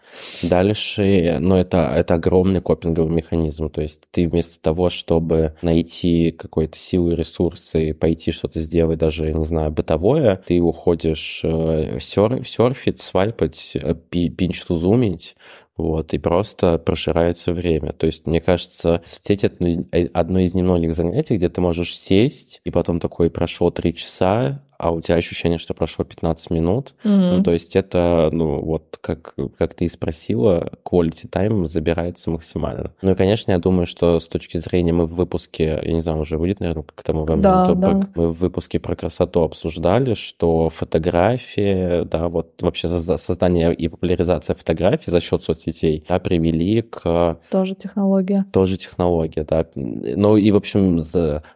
Дальше, 0.42 1.38
ну, 1.40 1.56
это, 1.56 1.92
это 1.94 2.14
огромный 2.14 2.60
копинговый 2.60 3.12
механизм, 3.12 3.70
то 3.70 3.82
есть 3.82 4.02
ты 4.10 4.28
вместо 4.28 4.60
того, 4.60 4.90
чтобы 4.90 5.54
найти 5.62 6.32
какой-то 6.32 6.76
силы, 6.78 7.14
ресурсы, 7.14 7.94
пойти 7.94 8.32
что-то 8.32 8.60
сделать, 8.60 8.98
даже, 8.98 9.32
не 9.32 9.44
знаю, 9.44 9.70
бытовое, 9.70 10.42
ты 10.46 10.60
уходишь 10.60 11.42
э, 11.44 11.98
серф, 12.00 12.48
серфить, 12.48 13.00
свайпать, 13.00 13.72
э, 13.74 13.94
пинч-тузумить, 13.94 15.34
вот, 15.76 16.12
и 16.12 16.18
просто 16.18 16.78
проширается 16.78 17.52
время. 17.52 17.92
То 17.92 18.06
есть, 18.06 18.26
мне 18.26 18.40
кажется, 18.40 19.02
соцсети— 19.06 19.46
это 19.90 20.10
одно 20.12 20.40
из 20.40 20.54
немногих 20.54 20.94
занятий, 20.94 21.36
где 21.36 21.48
ты 21.48 21.60
можешь 21.60 21.96
сесть, 21.96 22.60
и 22.64 22.70
потом 22.70 23.00
такой 23.00 23.30
прошел 23.30 23.70
три 23.70 23.94
часа, 23.94 24.62
а 24.82 24.90
у 24.90 25.00
тебя 25.00 25.14
ощущение, 25.14 25.58
что 25.58 25.74
прошло 25.74 26.04
15 26.04 26.50
минут. 26.50 26.94
Mm-hmm. 27.04 27.36
Ну, 27.36 27.42
то 27.44 27.52
есть 27.52 27.76
это, 27.76 28.30
ну, 28.32 28.60
вот 28.60 28.98
как, 29.00 29.36
как 29.56 29.74
ты 29.74 29.84
и 29.84 29.88
спросила, 29.88 30.72
quality 30.84 31.30
time 31.30 31.66
забирается 31.66 32.32
максимально. 32.32 32.90
Ну 33.00 33.12
и, 33.12 33.14
конечно, 33.14 33.52
я 33.52 33.58
думаю, 33.58 33.86
что 33.86 34.18
с 34.18 34.26
точки 34.26 34.58
зрения 34.58 34.92
мы 34.92 35.06
в 35.06 35.14
выпуске, 35.14 35.80
я 35.84 35.92
не 35.92 36.00
знаю, 36.00 36.18
уже 36.18 36.36
будет, 36.36 36.58
наверное, 36.58 36.82
к 36.82 37.02
тому 37.04 37.20
моменту, 37.20 37.76
да, 37.76 37.92
да. 37.92 38.08
мы 38.16 38.32
в 38.32 38.38
выпуске 38.40 38.80
про 38.80 38.96
красоту 38.96 39.42
обсуждали, 39.42 40.14
что 40.14 40.68
фотографии, 40.68 42.02
да, 42.02 42.28
вот 42.28 42.60
вообще 42.60 42.88
создание 42.88 43.72
и 43.72 43.86
популяризация 43.86 44.56
фотографий 44.56 45.12
за 45.12 45.20
счет 45.20 45.44
соцсетей, 45.44 46.04
да, 46.08 46.18
привели 46.18 46.82
к... 46.82 47.38
Тоже 47.52 47.76
технология. 47.76 48.46
Тоже 48.52 48.76
технология, 48.76 49.44
да. 49.44 49.64
Ну 49.76 50.36
и, 50.36 50.50
в 50.50 50.56
общем, 50.56 51.04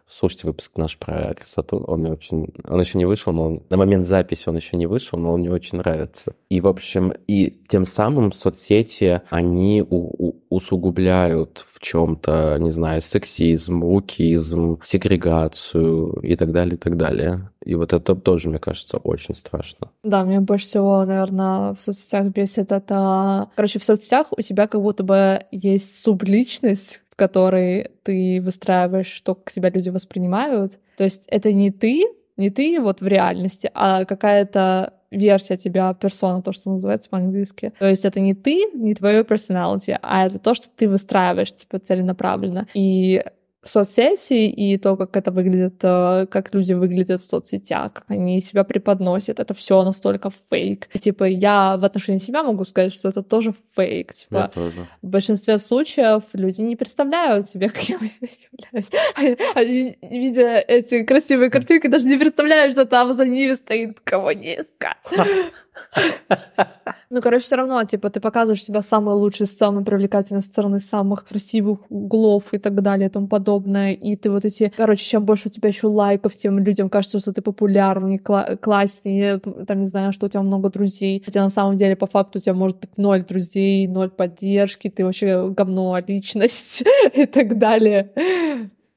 слушайте 0.07 0.47
выпуск 0.47 0.77
наш 0.77 0.97
про 0.97 1.33
красоту, 1.33 1.83
он 1.85 2.05
очень... 2.05 2.53
Он 2.69 2.79
еще 2.79 2.97
не 2.97 3.03
вышел, 3.03 3.16
но 3.25 3.45
он... 3.45 3.63
на 3.69 3.77
момент 3.77 4.05
записи 4.05 4.49
он 4.49 4.55
еще 4.55 4.77
не 4.77 4.85
вышел, 4.85 5.19
но 5.19 5.33
он 5.33 5.41
мне 5.41 5.51
очень 5.51 5.77
нравится. 5.77 6.35
И, 6.49 6.61
в 6.61 6.67
общем, 6.67 7.13
и 7.27 7.59
тем 7.67 7.85
самым 7.85 8.31
соцсети, 8.31 9.21
они 9.29 9.83
у, 9.87 10.27
у, 10.27 10.35
усугубляют 10.49 11.65
в 11.71 11.79
чем-то, 11.79 12.57
не 12.59 12.71
знаю, 12.71 13.01
сексизм, 13.01 13.83
лукизм, 13.83 14.79
сегрегацию 14.83 16.19
и 16.21 16.35
так 16.35 16.51
далее, 16.51 16.75
и 16.75 16.77
так 16.77 16.97
далее. 16.97 17.49
И 17.63 17.75
вот 17.75 17.93
это 17.93 18.15
тоже, 18.15 18.49
мне 18.49 18.59
кажется, 18.59 18.97
очень 18.97 19.35
страшно. 19.35 19.91
Да, 20.03 20.23
мне 20.23 20.39
больше 20.39 20.65
всего, 20.65 21.03
наверное, 21.05 21.73
в 21.73 21.81
соцсетях 21.81 22.27
бесит 22.27 22.71
это... 22.71 23.49
Короче, 23.55 23.79
в 23.79 23.83
соцсетях 23.83 24.27
у 24.31 24.41
тебя 24.41 24.67
как 24.67 24.81
будто 24.81 25.03
бы 25.03 25.41
есть 25.51 26.01
субличность, 26.01 27.01
в 27.11 27.15
которой 27.17 27.91
ты 28.03 28.41
выстраиваешь, 28.41 29.07
что 29.11 29.35
к 29.35 29.51
тебя 29.51 29.69
люди 29.69 29.89
воспринимают. 29.89 30.79
То 30.97 31.03
есть 31.03 31.25
это 31.27 31.51
не 31.51 31.71
ты, 31.71 32.05
не 32.37 32.49
ты 32.49 32.79
вот 32.79 33.01
в 33.01 33.07
реальности, 33.07 33.69
а 33.73 34.05
какая-то 34.05 34.93
версия 35.11 35.57
тебя, 35.57 35.93
персона, 35.93 36.41
то, 36.41 36.51
что 36.51 36.69
называется 36.71 37.09
по-английски. 37.09 37.73
То 37.79 37.87
есть 37.87 38.05
это 38.05 38.19
не 38.19 38.33
ты, 38.33 38.65
не 38.73 38.93
твое 38.93 39.23
персоналити, 39.23 39.97
а 40.01 40.25
это 40.25 40.39
то, 40.39 40.53
что 40.53 40.67
ты 40.75 40.89
выстраиваешь, 40.89 41.55
типа, 41.55 41.79
целенаправленно. 41.79 42.67
И 42.73 43.23
соцсети 43.69 44.47
и 44.47 44.77
то, 44.77 44.95
как 44.95 45.15
это 45.15 45.31
выглядит, 45.31 45.75
э, 45.83 46.27
как 46.29 46.53
люди 46.53 46.73
выглядят 46.73 47.21
в 47.21 47.29
соцсетях, 47.29 47.93
как 47.93 48.05
они 48.09 48.41
себя 48.41 48.63
преподносят, 48.63 49.39
это 49.39 49.53
все 49.53 49.83
настолько 49.83 50.31
фейк. 50.49 50.87
Типа, 50.99 51.25
я 51.25 51.77
в 51.77 51.85
отношении 51.85 52.19
себя 52.19 52.43
могу 52.43 52.65
сказать, 52.65 52.93
что 52.93 53.09
это 53.09 53.23
тоже 53.23 53.53
фейк. 53.75 54.13
Типа, 54.13 54.35
я 54.35 54.47
тоже. 54.47 54.87
в 55.01 55.07
большинстве 55.07 55.59
случаев 55.59 56.23
люди 56.33 56.61
не 56.61 56.75
представляют 56.75 57.49
себе, 57.49 57.69
каким 57.73 57.99
я 58.01 58.27
являюсь. 58.51 59.55
Они, 59.55 59.97
видя 60.01 60.59
эти 60.59 61.03
красивые 61.03 61.49
картинки, 61.49 61.87
даже 61.87 62.07
не 62.07 62.17
представляют, 62.17 62.73
что 62.73 62.85
там 62.85 63.15
за 63.15 63.25
ними 63.25 63.53
стоит 63.53 63.99
коммунистка. 63.99 64.97
Ну, 67.09 67.21
короче, 67.21 67.45
все 67.45 67.55
равно, 67.55 67.81
типа, 67.85 68.09
ты 68.09 68.19
показываешь 68.19 68.63
себя 68.63 68.81
самой 68.81 69.15
лучшей, 69.15 69.45
с 69.45 69.57
самой 69.57 69.85
привлекательной 69.85 70.41
стороны, 70.41 70.79
самых 70.79 71.25
красивых 71.25 71.79
углов 71.89 72.53
и 72.53 72.57
так 72.57 72.81
далее 72.81 73.07
и 73.07 73.11
тому 73.11 73.27
подобное. 73.29 73.93
И 73.93 74.17
ты 74.17 74.29
вот 74.29 74.43
эти... 74.43 74.73
Короче, 74.75 75.05
чем 75.05 75.23
больше 75.23 75.47
у 75.47 75.51
тебя 75.51 75.69
еще 75.69 75.87
лайков, 75.87 76.35
тем 76.35 76.59
людям 76.59 76.89
кажется, 76.89 77.19
что 77.19 77.31
ты 77.31 77.41
популярный, 77.41 78.17
кла- 78.17 78.57
классный, 78.57 79.39
там, 79.39 79.79
не 79.79 79.85
знаю, 79.85 80.11
что 80.11 80.25
у 80.25 80.29
тебя 80.29 80.41
много 80.41 80.69
друзей. 80.69 81.23
Хотя 81.25 81.43
на 81.43 81.49
самом 81.49 81.77
деле, 81.77 81.95
по 81.95 82.07
факту, 82.07 82.39
у 82.39 82.41
тебя 82.41 82.53
может 82.53 82.79
быть 82.79 82.97
ноль 82.97 83.23
друзей, 83.23 83.87
ноль 83.87 84.09
поддержки, 84.09 84.89
ты 84.89 85.05
вообще 85.05 85.49
говно 85.49 85.97
личность 86.05 86.83
и 87.13 87.25
так 87.25 87.57
далее. 87.57 88.11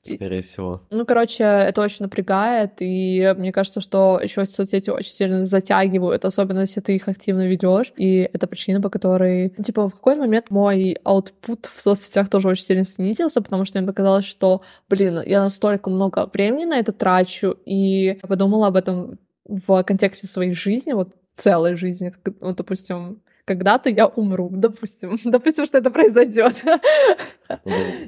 Скорее 0.02 0.40
всего. 0.42 0.86
Ну, 0.90 1.04
короче, 1.04 1.44
это 1.44 1.82
очень 1.82 2.04
напрягает, 2.04 2.76
и 2.80 3.34
мне 3.36 3.52
кажется, 3.52 3.82
что 3.82 4.18
еще 4.22 4.46
соцсети 4.46 4.88
очень 4.88 5.12
сильно 5.12 5.44
затягивают, 5.44 6.24
особенно 6.24 6.60
если 6.60 6.80
ты 6.80 6.96
их 6.96 7.06
активно 7.06 7.46
ведешь. 7.46 7.92
И 7.96 8.28
это 8.32 8.46
причина, 8.46 8.80
по 8.80 8.88
которой, 8.88 9.52
ну, 9.56 9.62
типа, 9.62 9.88
в 9.88 9.94
какой-то 9.94 10.20
момент 10.20 10.50
мой 10.50 10.96
аутпут 11.04 11.66
в 11.66 11.80
соцсетях 11.80 12.30
тоже 12.30 12.48
очень 12.48 12.64
сильно 12.64 12.84
снизился, 12.84 13.42
потому 13.42 13.66
что 13.66 13.78
мне 13.78 13.86
показалось, 13.86 14.24
что, 14.24 14.62
блин, 14.88 15.22
я 15.26 15.42
настолько 15.42 15.90
много 15.90 16.28
времени 16.32 16.64
на 16.64 16.78
это 16.78 16.92
трачу, 16.92 17.58
и 17.66 18.16
я 18.22 18.28
подумала 18.28 18.68
об 18.68 18.76
этом 18.76 19.18
в 19.44 19.82
контексте 19.82 20.26
своей 20.26 20.54
жизни, 20.54 20.92
вот 20.92 21.14
целой 21.34 21.74
жизни, 21.74 22.10
как, 22.22 22.34
вот, 22.40 22.56
допустим, 22.56 23.20
когда-то 23.44 23.90
я 23.90 24.06
умру, 24.06 24.48
допустим, 24.50 25.18
допустим, 25.24 25.66
что 25.66 25.78
это 25.78 25.90
произойдет. 25.90 26.54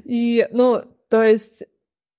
И, 0.05 0.47
ну, 0.51 0.83
то 1.09 1.21
есть 1.21 1.65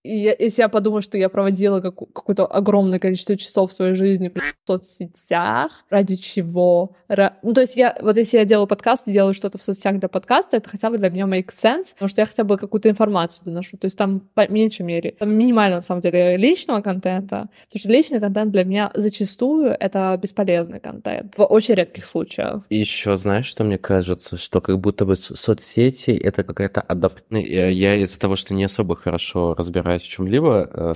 я, 0.05 0.37
если 0.39 0.63
я 0.63 0.69
подумаю, 0.69 1.03
что 1.03 1.17
я 1.17 1.29
проводила 1.29 1.81
как, 1.81 1.97
какое-то 1.97 2.47
огромное 2.47 2.99
количество 2.99 3.37
часов 3.37 3.71
в 3.71 3.75
своей 3.75 3.95
жизни 3.95 4.29
в 4.29 4.67
соцсетях, 4.67 5.85
ради 5.89 6.17
чего? 6.17 6.95
Ра... 7.09 7.35
Ну, 7.43 7.55
то 7.55 7.63
есть 7.63 7.77
я, 7.77 7.97
вот 8.01 8.17
если 8.17 8.37
я 8.37 8.45
делаю 8.45 8.67
подкаст 8.67 9.09
и 9.09 9.13
делаю 9.13 9.35
что-то 9.35 9.59
в 9.59 9.63
соцсетях 9.63 9.99
для 9.99 10.09
подкаста, 10.09 10.59
это 10.59 10.69
хотя 10.69 10.91
бы 10.91 10.99
для 10.99 11.09
меня 11.09 11.25
make 11.25 11.49
sense, 11.49 11.95
потому 11.95 12.09
что 12.09 12.21
я 12.21 12.27
хотя 12.27 12.45
бы 12.45 12.59
какую-то 12.59 12.91
информацию 12.91 13.45
доношу. 13.47 13.79
То 13.79 13.87
есть 13.87 13.97
там 13.97 14.21
по 14.35 14.47
меньшей 14.49 14.83
мере, 14.83 15.13
там 15.19 15.35
минимально, 15.35 15.77
на 15.77 15.83
самом 15.83 16.03
деле, 16.03 16.37
личного 16.37 16.83
контента, 16.83 17.49
потому 17.67 17.79
что 17.79 17.89
личный 17.89 18.21
контент 18.21 18.53
для 18.53 18.65
меня 18.65 18.91
зачастую 18.95 19.75
это 19.81 20.19
бесполезный 20.21 20.81
контент 20.81 21.35
в 21.37 21.45
очень 21.45 21.75
редких 21.75 22.05
случаях. 22.05 22.63
И 22.69 22.77
еще 22.77 23.17
знаешь, 23.17 23.47
что 23.47 23.65
мне 23.65 23.79
кажется, 23.79 24.37
что 24.37 24.61
как 24.61 24.79
будто 24.79 25.07
бы 25.07 25.17
соцсети— 25.17 26.11
это 26.23 26.45
какая-то 26.45 26.83
адапт... 26.83 27.25
Ну, 27.31 27.39
я 27.39 27.97
из-за 27.97 28.19
того, 28.19 28.37
что 28.37 28.53
не 28.53 28.65
особо 28.65 28.97
хорошо 28.97 29.55
разбираюсь 29.55 29.94
разбираюсь 29.95 30.03
в 30.03 30.09
чем-либо, 30.09 30.71
э, 30.73 30.95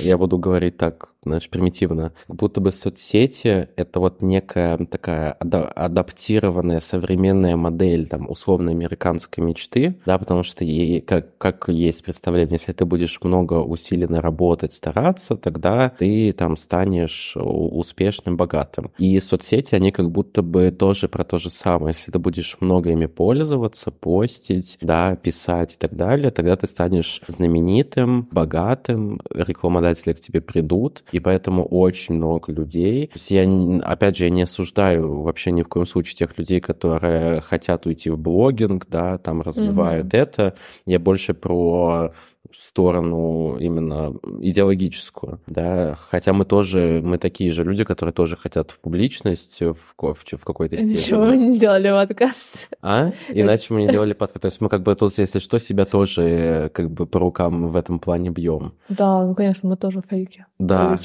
я 0.00 0.18
буду 0.18 0.38
говорить 0.38 0.76
так, 0.76 1.08
знаешь, 1.28 1.48
примитивно. 1.48 2.12
Как 2.26 2.36
будто 2.36 2.60
бы 2.60 2.72
соцсети— 2.72 3.68
это 3.76 4.00
вот 4.00 4.22
некая 4.22 4.78
такая 4.78 5.32
адаптированная 5.32 6.80
современная 6.80 7.56
модель 7.56 8.08
там 8.08 8.28
условно 8.30 8.70
американской 8.70 9.44
мечты, 9.44 9.96
да, 10.06 10.18
потому 10.18 10.42
что 10.42 10.64
ей, 10.64 11.00
как, 11.00 11.36
как 11.38 11.68
есть 11.68 12.04
представление, 12.04 12.54
если 12.54 12.72
ты 12.72 12.84
будешь 12.84 13.18
много 13.22 13.54
усиленно 13.54 14.20
работать, 14.20 14.72
стараться, 14.72 15.36
тогда 15.36 15.90
ты 15.98 16.32
там 16.32 16.56
станешь 16.56 17.36
успешным, 17.36 18.36
богатым. 18.36 18.90
И 18.98 19.18
соцсети, 19.20 19.74
они 19.74 19.90
как 19.90 20.10
будто 20.10 20.42
бы 20.42 20.70
тоже 20.70 21.08
про 21.08 21.24
то 21.24 21.38
же 21.38 21.50
самое. 21.50 21.94
Если 21.96 22.10
ты 22.10 22.18
будешь 22.18 22.56
много 22.60 22.90
ими 22.90 23.06
пользоваться, 23.06 23.90
постить, 23.90 24.78
да, 24.80 25.16
писать 25.16 25.74
и 25.74 25.78
так 25.78 25.94
далее, 25.94 26.30
тогда 26.30 26.56
ты 26.56 26.66
станешь 26.66 27.20
знаменитым, 27.26 28.28
богатым, 28.30 29.20
рекламодатели 29.30 30.12
к 30.12 30.20
тебе 30.20 30.40
придут, 30.40 31.04
и 31.12 31.17
поэтому 31.20 31.64
очень 31.64 32.16
много 32.16 32.52
людей. 32.52 33.06
То 33.08 33.14
есть 33.14 33.30
я, 33.30 33.80
опять 33.82 34.16
же, 34.16 34.24
я 34.24 34.30
не 34.30 34.42
осуждаю 34.42 35.22
вообще 35.22 35.50
ни 35.52 35.62
в 35.62 35.68
коем 35.68 35.86
случае 35.86 36.16
тех 36.16 36.38
людей, 36.38 36.60
которые 36.60 37.40
хотят 37.40 37.86
уйти 37.86 38.10
в 38.10 38.18
блогинг, 38.18 38.86
да, 38.88 39.18
там 39.18 39.42
развивают 39.42 40.14
mm-hmm. 40.14 40.18
это. 40.18 40.54
Я 40.86 40.98
больше 40.98 41.34
про 41.34 42.12
сторону 42.54 43.56
именно 43.58 44.14
идеологическую, 44.40 45.40
да, 45.46 45.98
хотя 46.00 46.32
мы 46.32 46.44
тоже, 46.44 47.02
мы 47.04 47.18
такие 47.18 47.50
же 47.50 47.64
люди, 47.64 47.84
которые 47.84 48.12
тоже 48.12 48.36
хотят 48.36 48.70
в 48.70 48.80
публичность 48.80 49.60
в, 49.60 49.76
в, 49.96 50.14
в 50.14 50.44
какой-то 50.44 50.76
степени. 50.76 50.94
Ничего 50.94 51.24
мы 51.24 51.36
не 51.36 51.58
делали 51.58 51.90
подкаст. 51.90 52.68
А? 52.80 53.12
Иначе 53.28 53.74
мы 53.74 53.82
не 53.82 53.88
делали 53.88 54.12
подкаст. 54.12 54.42
То 54.42 54.46
есть 54.46 54.60
мы 54.60 54.68
как 54.68 54.82
бы 54.82 54.94
тут, 54.94 55.18
если 55.18 55.38
что, 55.38 55.58
себя 55.58 55.84
тоже 55.84 56.70
как 56.72 56.90
бы 56.90 57.06
по 57.06 57.18
рукам 57.18 57.68
в 57.68 57.76
этом 57.76 57.98
плане 57.98 58.30
бьем. 58.30 58.74
Да, 58.88 59.26
ну, 59.26 59.34
конечно, 59.34 59.68
мы 59.68 59.76
тоже 59.76 60.02
фейки. 60.08 60.46
Да. 60.58 60.98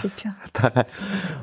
да. 0.60 0.86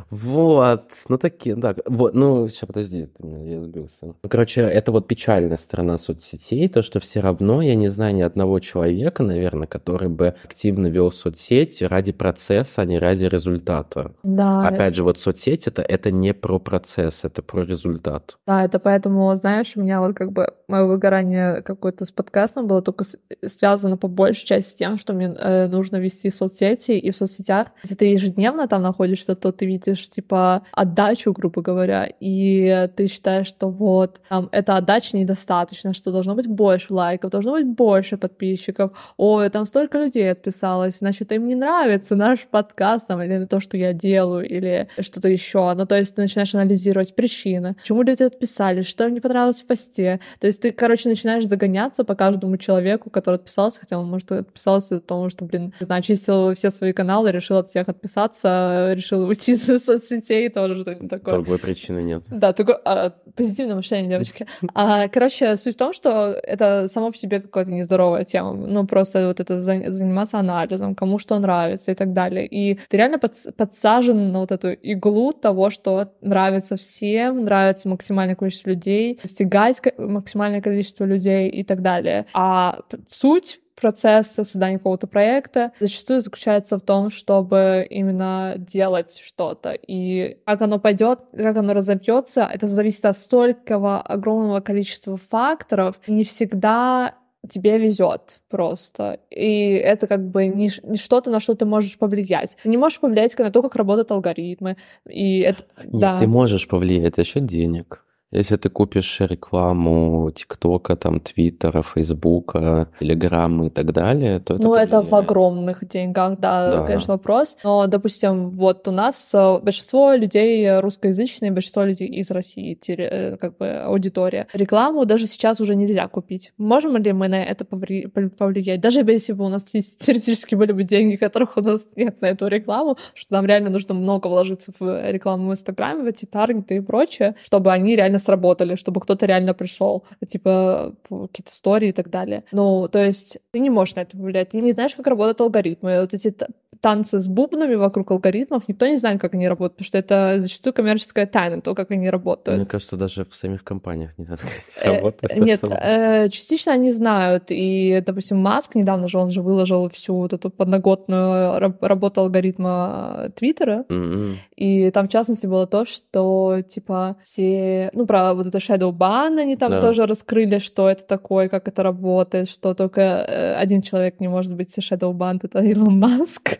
Вот. 0.10 0.84
Ну, 1.10 1.18
такие, 1.18 1.56
да. 1.56 1.76
Вот, 1.86 2.14
ну, 2.14 2.48
сейчас, 2.48 2.68
подожди, 2.68 3.10
я 3.20 3.62
сбился. 3.62 4.14
Короче, 4.28 4.62
это 4.62 4.92
вот 4.92 5.08
печальная 5.08 5.58
сторона 5.58 5.98
соцсетей, 5.98 6.68
то, 6.70 6.82
что 6.82 7.00
все 7.00 7.20
равно 7.20 7.62
я 7.62 7.76
не 7.76 7.88
знаю 7.88 8.16
ни 8.16 8.22
одного 8.22 8.60
человека, 8.60 9.24
наверное, 9.24 9.37
наверное, 9.38 9.68
который 9.68 10.10
бы 10.10 10.36
активно 10.44 10.88
вел 10.88 11.12
соцсети 11.12 11.84
ради 11.84 12.12
процесса, 12.12 12.82
а 12.82 12.86
не 12.86 13.00
ради 13.00 13.26
результата. 13.26 14.14
Да. 14.24 14.68
Опять 14.68 14.96
же, 14.96 15.04
вот 15.04 15.20
соцсеть 15.20 15.68
это, 15.68 15.82
это 15.82 16.12
не 16.12 16.34
про 16.34 16.60
процесс, 16.60 17.24
это 17.24 17.42
про 17.42 17.64
результат. 17.64 18.38
Да, 18.46 18.64
это 18.66 18.80
поэтому, 18.80 19.34
знаешь, 19.36 19.74
у 19.76 19.82
меня 19.82 20.02
вот 20.02 20.16
как 20.16 20.32
бы 20.32 20.54
мое 20.68 20.86
выгорание 20.86 21.62
какое-то 21.62 22.06
с 22.06 22.12
подкастом 22.12 22.68
было 22.68 22.82
только 22.82 23.06
связано 23.46 23.98
по 23.98 24.08
большей 24.08 24.46
части 24.46 24.72
с 24.72 24.76
тем, 24.76 24.98
что 24.98 25.14
мне 25.14 25.34
э, 25.38 25.68
нужно 25.68 25.98
вести 25.98 26.32
соцсети, 26.32 26.92
и 26.92 27.12
в 27.12 27.16
соцсетях, 27.16 27.68
если 27.84 27.96
ты 27.96 28.06
ежедневно 28.06 28.68
там 28.68 28.82
находишься, 28.82 29.36
то 29.36 29.52
ты 29.52 29.66
видишь, 29.66 30.10
типа, 30.10 30.64
отдачу, 30.72 31.32
грубо 31.32 31.62
говоря, 31.62 32.10
и 32.20 32.90
ты 32.96 33.08
считаешь, 33.08 33.48
что 33.48 33.70
вот, 33.70 34.20
там, 34.30 34.50
эта 34.52 34.76
отдача 34.78 35.18
недостаточно, 35.18 35.94
что 35.94 36.12
должно 36.12 36.36
быть 36.36 36.48
больше 36.48 36.94
лайков, 36.94 37.32
должно 37.32 37.54
быть 37.54 37.68
больше 37.68 38.18
подписчиков, 38.18 38.92
ой, 39.28 39.50
там 39.50 39.66
столько 39.66 39.98
людей 40.00 40.32
отписалось, 40.32 41.00
значит, 41.00 41.32
им 41.32 41.48
не 41.48 41.56
нравится 41.56 42.16
наш 42.16 42.48
подкаст, 42.48 43.08
там, 43.08 43.22
или 43.22 43.46
то, 43.46 43.60
что 43.60 43.78
я 43.78 43.94
делаю, 43.94 44.48
или 44.48 44.88
что-то 45.00 45.28
еще. 45.28 45.74
Ну, 45.74 45.86
то 45.86 45.98
есть 45.98 46.16
ты 46.16 46.22
начинаешь 46.22 46.54
анализировать 46.56 47.16
причины, 47.16 47.76
почему 47.76 48.04
люди 48.04 48.24
отписались, 48.24 48.88
что 48.88 49.06
им 49.06 49.14
не 49.14 49.20
понравилось 49.20 49.62
в 49.62 49.66
посте. 49.66 50.20
То 50.40 50.48
есть 50.48 50.62
ты, 50.62 50.72
короче, 50.72 51.10
начинаешь 51.10 51.46
загоняться 51.46 52.04
по 52.04 52.16
каждому 52.16 52.58
человеку, 52.58 53.10
который 53.10 53.36
отписался, 53.36 53.80
хотя 53.80 54.00
он, 54.00 54.08
может, 54.08 54.32
отписался 54.32 55.02
потому 55.02 55.30
что, 55.30 55.46
блин, 55.46 55.74
не 55.80 55.86
знаю, 55.86 56.02
чистил 56.04 56.54
все 56.54 56.70
свои 56.70 56.94
каналы, 56.94 57.32
решил 57.32 57.58
от 57.58 57.68
всех 57.68 57.88
отписаться, 57.90 58.92
решил 58.94 59.28
уйти 59.28 59.54
из 59.54 59.66
соцсетей, 59.66 60.50
тоже 60.50 60.76
что-то 60.76 61.08
такое. 61.08 61.34
Другой 61.34 61.60
причины 61.60 62.02
нет. 62.02 62.24
Да, 62.30 62.54
такое 62.54 62.80
а, 62.86 63.14
позитивное 63.36 63.76
мышление, 63.76 64.10
девочки. 64.10 64.48
А, 64.74 65.08
короче, 65.08 65.58
суть 65.58 65.76
в 65.76 65.78
том, 65.78 65.94
что 65.94 66.32
это 66.44 66.88
само 66.90 67.12
по 67.12 67.18
себе 67.18 67.42
какая-то 67.42 67.72
нездоровая 67.72 68.24
тема. 68.24 68.54
Ну, 68.54 68.86
просто 68.86 69.17
вот 69.26 69.40
это 69.40 69.62
заниматься 69.62 70.40
анализом, 70.40 70.96
кому 70.96 71.20
что 71.20 71.40
нравится 71.40 71.92
и 71.92 71.96
так 71.96 72.14
далее. 72.14 72.46
И 72.46 72.80
ты 72.90 72.98
реально 72.98 73.20
под, 73.20 73.36
подсажен 73.56 74.32
на 74.32 74.40
вот 74.40 74.52
эту 74.52 74.70
иглу 74.70 75.34
того, 75.34 75.70
что 75.70 76.14
нравится 76.22 76.76
всем, 76.76 77.44
нравится 77.46 77.90
максимальное 77.90 78.36
количество 78.36 78.70
людей, 78.70 79.20
достигать 79.22 79.82
максимальное 79.98 80.62
количество 80.62 81.06
людей 81.06 81.50
и 81.50 81.64
так 81.64 81.82
далее. 81.82 82.26
А 82.34 82.80
суть 83.10 83.60
процесс 83.80 84.32
создания 84.32 84.78
какого-то 84.78 85.08
проекта 85.08 85.72
зачастую 85.80 86.22
заключается 86.22 86.78
в 86.78 86.82
том, 86.82 87.10
чтобы 87.10 87.86
именно 87.90 88.56
делать 88.58 89.22
что-то. 89.24 89.72
И 89.72 90.40
как 90.46 90.62
оно 90.62 90.80
пойдет, 90.80 91.20
как 91.32 91.56
оно 91.58 91.74
разобьется, 91.74 92.50
это 92.52 92.68
зависит 92.68 93.06
от 93.06 93.18
столького 93.18 94.02
огромного 94.02 94.60
количества 94.60 95.18
факторов. 95.18 96.00
И 96.08 96.12
не 96.12 96.24
всегда 96.24 97.16
тебе 97.48 97.78
везет 97.78 98.40
просто. 98.50 99.20
И 99.30 99.72
это 99.72 100.08
как 100.08 100.30
бы 100.30 100.48
не, 100.48 100.72
не 100.84 100.98
что-то, 100.98 101.30
на 101.32 101.40
что 101.40 101.56
ты 101.56 101.66
можешь 101.66 101.98
повлиять. 101.98 102.58
Ты 102.62 102.70
не 102.70 102.78
можешь 102.78 103.00
повлиять 103.00 103.38
на 103.38 103.52
то, 103.52 103.62
как 103.62 103.76
работают 103.76 104.12
алгоритмы. 104.12 104.78
И 105.10 105.40
это, 105.40 105.64
Нет, 105.84 106.00
да. 106.00 106.20
ты 106.20 106.28
можешь 106.28 106.68
повлиять 106.68 107.16
за 107.16 107.24
счет 107.24 107.46
денег. 107.46 108.04
Если 108.32 108.58
ты 108.58 108.70
купишь 108.70 109.22
рекламу 109.22 110.32
ТикТока, 110.32 110.98
там, 110.98 111.22
Твиттера, 111.22 111.82
Фейсбука, 111.82 112.90
Телеграма 113.00 113.68
и 113.68 113.70
так 113.70 113.94
далее, 113.94 114.40
то 114.40 114.56
это 114.56 114.64
Ну, 114.64 114.74
это 114.76 115.02
в 115.02 115.14
огромных 115.16 115.88
деньгах, 115.88 116.38
да, 116.40 116.72
Да. 116.72 116.86
конечно, 116.86 117.14
вопрос. 117.14 117.58
Но, 117.64 117.88
допустим, 117.88 118.50
вот 118.50 118.86
у 118.88 118.92
нас 118.92 119.34
э, 119.34 119.60
большинство 119.60 120.14
людей 120.14 120.80
русскоязычные, 120.80 121.52
большинство 121.52 121.84
людей 121.84 122.08
из 122.08 122.30
России, 122.32 122.78
э, 122.88 123.38
как 123.38 123.58
бы 123.58 123.70
аудитория. 123.70 124.48
Рекламу 124.52 125.06
даже 125.06 125.26
сейчас 125.28 125.62
уже 125.62 125.76
нельзя 125.76 126.06
купить. 126.10 126.52
Можем 126.58 126.98
ли 126.98 127.14
мы 127.14 127.30
на 127.30 127.42
это 127.42 127.64
повлиять? 127.64 128.82
Даже 128.82 129.02
если 129.02 129.32
бы 129.34 129.46
у 129.46 129.50
нас 129.50 129.64
теоретически 130.00 130.56
были 130.56 130.74
бы 130.74 130.84
деньги, 130.84 131.16
которых 131.16 131.56
у 131.56 131.62
нас 131.62 131.82
нет 131.96 132.22
на 132.22 132.26
эту 132.26 132.48
рекламу, 132.48 132.98
что 133.14 133.34
нам 133.34 133.46
реально 133.46 133.70
нужно 133.70 133.94
много 133.94 134.28
вложиться 134.28 134.74
в 134.78 135.12
рекламу 135.12 135.50
в 135.50 135.54
Инстаграме, 135.54 136.04
в 136.04 136.08
эти 136.08 136.26
таргеты 136.26 136.76
и 136.76 136.80
прочее, 136.82 137.36
чтобы 137.46 137.72
они 137.72 137.96
реально 137.96 138.17
сработали, 138.20 138.76
чтобы 138.76 139.02
кто-то 139.02 139.26
реально 139.26 139.54
пришел, 139.54 140.06
типа 140.28 140.96
какие-то 141.10 141.52
истории 141.52 141.90
и 141.90 141.94
так 141.94 142.10
далее. 142.10 142.44
Ну, 142.52 142.88
то 142.88 143.04
есть 143.04 143.38
ты 143.52 143.60
не 143.60 143.70
можешь 143.70 143.96
на 143.96 144.02
это 144.02 144.18
повлиять, 144.18 144.50
ты 144.50 144.62
не 144.62 144.72
знаешь, 144.72 144.96
как 144.96 145.08
работают 145.08 145.42
алгоритмы. 145.42 146.02
Вот 146.02 146.14
эти 146.14 146.36
танцы 146.82 147.20
с 147.20 147.28
бубнами 147.28 147.76
вокруг 147.76 148.12
алгоритмов, 148.12 148.68
никто 148.68 148.88
не 148.88 148.98
знает, 148.98 149.20
как 149.20 149.34
они 149.34 149.48
работают, 149.48 149.78
потому 149.78 149.88
что 149.88 149.98
это 149.98 150.36
зачастую 150.40 150.74
коммерческая 150.74 151.26
тайна, 151.26 151.62
то, 151.62 151.74
как 151.74 151.92
они 151.92 152.10
работают. 152.10 152.58
Мне 152.60 152.68
кажется, 152.68 152.98
даже 152.98 153.26
в 153.26 153.36
самих 153.36 153.64
компаниях 153.64 154.12
не 154.18 154.26
надо 154.26 154.42
Э, 154.82 154.96
работать. 154.96 155.40
Нет, 155.40 155.64
э, 155.64 156.30
частично 156.30 156.74
они 156.74 156.92
знают. 156.92 157.46
И, 157.50 158.04
допустим, 158.06 158.38
Маск 158.38 158.76
недавно 158.76 159.08
же 159.08 159.18
он 159.18 159.32
же 159.32 159.42
выложил 159.42 159.90
всю 159.90 160.16
вот 160.16 160.34
эту 160.34 160.50
подноготную 160.50 161.60
раб- 161.60 161.82
работу 161.84 162.22
алгоритма 162.22 163.32
Твиттера. 163.36 163.86
М-м. 163.90 164.38
И 164.56 164.92
там, 164.92 165.08
в 165.08 165.12
частности, 165.12 165.48
было 165.48 165.68
то, 165.68 165.86
что, 165.86 166.62
типа, 166.68 167.18
все... 167.22 167.90
Ну, 167.94 168.06
про 168.06 168.34
вот 168.34 168.48
это 168.48 168.58
Shadow 168.58 168.92
Ban 168.92 169.40
они 169.40 169.56
там 169.56 169.80
тоже 169.82 170.06
раскрыли, 170.06 170.60
что 170.60 170.90
это 170.90 171.04
такое, 171.04 171.50
как 171.50 171.68
это 171.68 171.84
работает, 171.84 172.50
что 172.50 172.74
только 172.74 173.02
э, 173.02 173.54
один 173.56 173.82
человек 173.82 174.20
не 174.20 174.28
может 174.28 174.54
быть 174.54 174.78
Shadow 174.78 175.14
Ban, 175.14 175.40
это 175.42 175.60
Илон 175.60 176.00
Маск. 176.00 176.57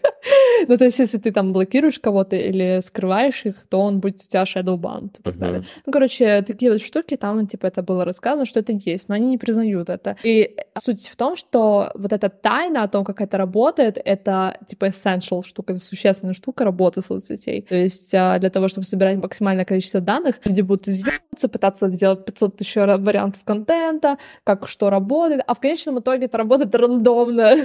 Ну, 0.68 0.78
то 0.78 0.86
есть, 0.86 1.00
если 1.00 1.18
ты 1.18 1.32
там 1.32 1.54
блокируешь 1.54 2.00
кого-то 2.00 2.36
или 2.36 2.82
скрываешь 2.86 3.46
их, 3.46 3.56
то 3.70 3.80
он 3.80 4.00
будет 4.00 4.22
у 4.24 4.28
тебя 4.28 4.44
Shadow 4.44 4.78
Ban 4.78 5.08
и 5.20 5.22
так 5.22 5.38
далее. 5.38 5.64
Ну, 5.86 5.92
короче, 5.92 6.42
такие 6.42 6.72
вот 6.72 6.82
штуки, 6.82 7.16
там, 7.18 7.48
типа, 7.48 7.68
это 7.68 7.84
было 7.84 8.06
рассказано, 8.06 8.46
что 8.46 8.60
это 8.60 8.74
есть, 8.74 9.10
но 9.10 9.16
они 9.16 9.28
не 9.28 9.38
признают 9.38 9.90
это. 9.90 10.18
И 10.24 10.56
суть 10.80 11.08
в 11.08 11.16
том, 11.16 11.36
что 11.36 11.92
вот 11.96 12.14
эта 12.14 12.30
тайна 12.30 12.84
о 12.84 12.88
том, 12.88 13.04
как 13.04 13.22
это 13.22 13.38
работает, 13.38 13.98
это, 14.04 14.58
типа, 14.68 14.86
essential 14.86 15.44
штука, 15.46 15.74
это 15.74 15.82
существенная 15.82 16.34
штука 16.34 16.64
работы 16.64 17.02
соцсетей. 17.02 17.62
То 17.62 17.76
есть 17.76 18.14
а, 18.14 18.40
для 18.40 18.50
того, 18.50 18.68
чтобы 18.68 18.86
собирать 18.86 19.18
максимальное 19.18 19.66
количество 19.66 20.02
данных, 20.02 20.40
люди 20.46 20.62
будут 20.62 20.88
извиваться, 20.88 21.50
пытаться 21.50 21.90
сделать 21.90 22.26
500 22.26 22.58
тысяч 22.58 22.76
вариантов 22.76 23.44
контента, 23.44 24.18
как 24.44 24.68
что 24.68 24.90
работает, 24.90 25.42
а 25.48 25.54
в 25.54 25.60
конечном 25.60 26.00
итоге 26.00 26.26
это 26.26 26.38
работает 26.38 26.74
рандомно. 26.76 27.56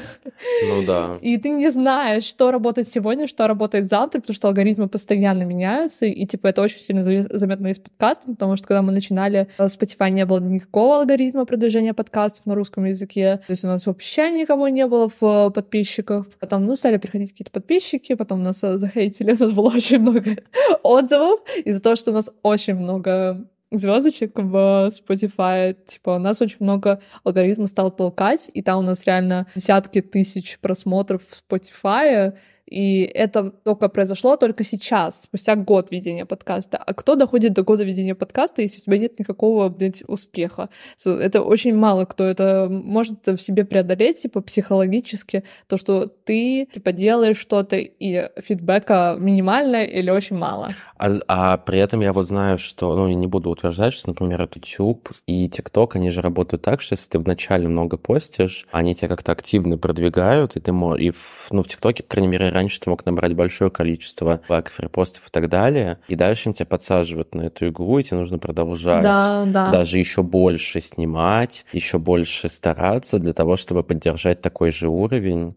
Ну 0.66 0.82
да. 0.86 1.18
И 1.22 1.36
ты 1.38 1.50
не 1.50 1.70
знаешь, 1.70 2.21
что 2.24 2.50
работает 2.50 2.88
сегодня, 2.88 3.26
что 3.26 3.46
работает 3.46 3.88
завтра, 3.88 4.20
потому 4.20 4.34
что 4.34 4.48
алгоритмы 4.48 4.88
постоянно 4.88 5.42
меняются, 5.42 6.06
и 6.06 6.26
типа 6.26 6.48
это 6.48 6.62
очень 6.62 6.80
сильно 6.80 7.02
заметно 7.02 7.68
из 7.68 7.78
подкастов, 7.78 8.30
потому 8.30 8.56
что 8.56 8.66
когда 8.66 8.82
мы 8.82 8.92
начинали, 8.92 9.48
э, 9.58 9.64
Spotify 9.66 10.10
не 10.10 10.24
было 10.26 10.40
никакого 10.40 10.98
алгоритма 10.98 11.44
продвижения 11.44 11.94
подкастов 11.94 12.46
на 12.46 12.54
русском 12.54 12.84
языке, 12.84 13.40
то 13.46 13.50
есть 13.50 13.64
у 13.64 13.66
нас 13.66 13.86
вообще 13.86 14.30
никого 14.30 14.68
не 14.68 14.86
было 14.86 15.08
в 15.08 15.48
э, 15.48 15.50
подписчиках. 15.50 16.26
Потом, 16.40 16.66
ну, 16.66 16.76
стали 16.76 16.96
приходить 16.96 17.32
какие-то 17.32 17.50
подписчики, 17.50 18.14
потом 18.14 18.42
нас 18.42 18.62
э, 18.62 18.78
захейтили, 18.78 19.32
у 19.38 19.38
нас 19.38 19.52
было 19.52 19.68
очень 19.68 19.98
много 19.98 20.36
отзывов 20.82 21.40
из-за 21.64 21.82
того, 21.82 21.96
что 21.96 22.10
у 22.10 22.14
нас 22.14 22.30
очень 22.42 22.74
много 22.74 23.46
звездочек 23.72 24.38
в 24.38 24.90
Spotify. 24.90 25.74
Типа, 25.86 26.10
у 26.10 26.18
нас 26.18 26.40
очень 26.40 26.58
много 26.60 27.00
алгоритм 27.24 27.66
стал 27.66 27.90
толкать, 27.90 28.50
и 28.52 28.62
там 28.62 28.78
у 28.78 28.82
нас 28.82 29.04
реально 29.06 29.46
десятки 29.54 30.00
тысяч 30.00 30.58
просмотров 30.60 31.22
в 31.28 31.52
Spotify, 31.52 32.34
и 32.66 33.02
это 33.02 33.50
только 33.50 33.88
произошло 33.88 34.36
только 34.36 34.64
сейчас, 34.64 35.22
спустя 35.22 35.56
год 35.56 35.90
ведения 35.90 36.24
подкаста. 36.24 36.78
А 36.78 36.94
кто 36.94 37.16
доходит 37.16 37.52
до 37.52 37.62
года 37.62 37.84
ведения 37.84 38.14
подкаста, 38.14 38.62
если 38.62 38.78
у 38.78 38.84
тебя 38.84 38.98
нет 38.98 39.18
никакого, 39.18 39.68
блядь, 39.68 40.02
успеха? 40.06 40.68
Это 41.04 41.42
очень 41.42 41.74
мало 41.74 42.04
кто 42.04 42.24
это 42.24 42.68
может 42.70 43.26
в 43.26 43.38
себе 43.38 43.64
преодолеть, 43.64 44.22
типа, 44.22 44.40
психологически, 44.40 45.44
то, 45.66 45.76
что 45.76 46.06
ты, 46.06 46.66
типа, 46.72 46.92
делаешь 46.92 47.38
что-то, 47.38 47.76
и 47.76 48.30
фидбэка 48.40 49.16
минимально 49.18 49.84
или 49.84 50.10
очень 50.10 50.36
мало. 50.36 50.74
А, 51.02 51.10
а 51.26 51.56
при 51.56 51.80
этом 51.80 52.00
я 52.00 52.12
вот 52.12 52.26
знаю, 52.28 52.58
что, 52.58 52.94
ну, 52.94 53.08
я 53.08 53.14
не 53.14 53.26
буду 53.26 53.50
утверждать, 53.50 53.92
что, 53.92 54.08
например, 54.08 54.48
YouTube 54.54 55.10
и 55.26 55.48
TikTok, 55.48 55.90
они 55.94 56.10
же 56.10 56.22
работают 56.22 56.62
так, 56.62 56.80
что 56.80 56.92
если 56.92 57.10
ты 57.10 57.18
вначале 57.18 57.66
много 57.66 57.96
постишь, 57.96 58.66
они 58.70 58.94
тебя 58.94 59.08
как-то 59.08 59.32
активно 59.32 59.78
продвигают, 59.78 60.54
и 60.56 60.60
ты 60.60 60.72
мо- 60.72 60.96
и 60.96 61.10
в, 61.10 61.48
ну, 61.50 61.62
в 61.64 61.68
ТикТоке, 61.68 62.04
по 62.04 62.10
крайней 62.10 62.28
мере, 62.28 62.50
раньше 62.62 62.80
ты 62.80 62.90
мог 62.90 63.04
набрать 63.04 63.34
большое 63.34 63.70
количество 63.70 64.40
лайков, 64.48 64.78
репостов 64.78 65.26
и 65.26 65.30
так 65.30 65.48
далее, 65.48 65.98
и 66.08 66.14
дальше 66.14 66.48
они 66.48 66.54
тебя 66.54 66.66
подсаживают 66.66 67.34
на 67.34 67.42
эту 67.42 67.66
иглу, 67.66 67.98
и 67.98 68.02
тебе 68.02 68.18
нужно 68.18 68.38
продолжать 68.38 69.02
Да, 69.02 69.44
да. 69.46 69.70
даже 69.72 69.98
еще 69.98 70.22
больше 70.22 70.80
снимать, 70.80 71.64
еще 71.72 71.98
больше 71.98 72.48
стараться 72.48 73.18
для 73.18 73.32
того, 73.32 73.56
чтобы 73.56 73.82
поддержать 73.82 74.40
такой 74.40 74.70
же 74.70 74.88
уровень. 74.88 75.56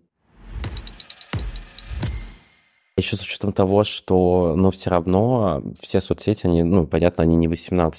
Еще 2.98 3.18
с 3.18 3.24
учетом 3.24 3.52
того, 3.52 3.84
что, 3.84 4.54
ну, 4.56 4.72
все 4.72 4.90
равно 4.90 5.62
все 5.82 6.00
соцсети, 6.00 6.48
они, 6.48 6.64
ну, 6.64 6.88
понятно, 6.88 7.24
они 7.24 7.36
не 7.36 7.48
18+, 7.48 7.92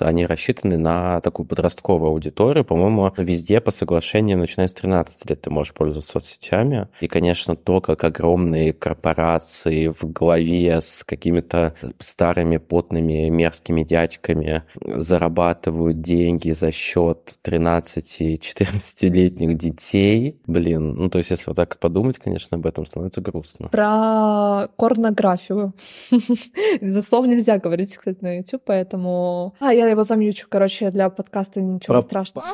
они 0.00 0.26
рассчитаны 0.26 0.76
на 0.76 1.22
такую 1.22 1.46
подростковую 1.46 2.10
аудиторию. 2.10 2.62
По-моему, 2.62 3.10
везде 3.16 3.62
по 3.62 3.70
соглашениям, 3.70 4.40
начиная 4.40 4.68
с 4.68 4.74
13 4.74 5.30
лет, 5.30 5.40
ты 5.40 5.48
можешь 5.48 5.72
пользоваться 5.72 6.12
соцсетями. 6.12 6.88
И, 7.00 7.08
конечно, 7.08 7.56
то, 7.56 7.80
как 7.80 8.04
огромные 8.04 8.74
корпорации 8.74 9.88
в 9.88 10.12
голове 10.12 10.78
с 10.78 11.04
какими-то 11.04 11.74
старыми, 11.98 12.58
потными, 12.58 13.30
мерзкими 13.30 13.82
дядьками 13.82 14.64
зарабатывают 14.78 16.02
деньги 16.02 16.50
за 16.50 16.70
счет 16.70 17.38
13-14-летних 17.44 19.56
детей. 19.56 20.38
Блин, 20.46 20.96
ну, 20.96 21.08
то 21.08 21.16
есть, 21.16 21.30
если 21.30 21.44
вот 21.46 21.56
так 21.56 21.78
подумать, 21.78 22.18
конечно, 22.18 22.58
об 22.58 22.66
этом 22.66 22.84
становится 22.84 23.22
грустно. 23.22 23.68
Про 23.68 24.33
порнографию. 24.76 25.74
Это 26.80 27.02
слово 27.02 27.26
нельзя 27.26 27.58
говорить, 27.58 27.96
кстати, 27.96 28.18
на 28.22 28.36
YouTube, 28.38 28.62
поэтому... 28.64 29.54
А, 29.60 29.72
я 29.72 29.88
его 29.88 30.04
замьючу, 30.04 30.46
короче, 30.48 30.90
для 30.90 31.10
подкаста 31.10 31.60
ничего 31.60 31.94
Про- 31.94 32.02
страшного. 32.02 32.46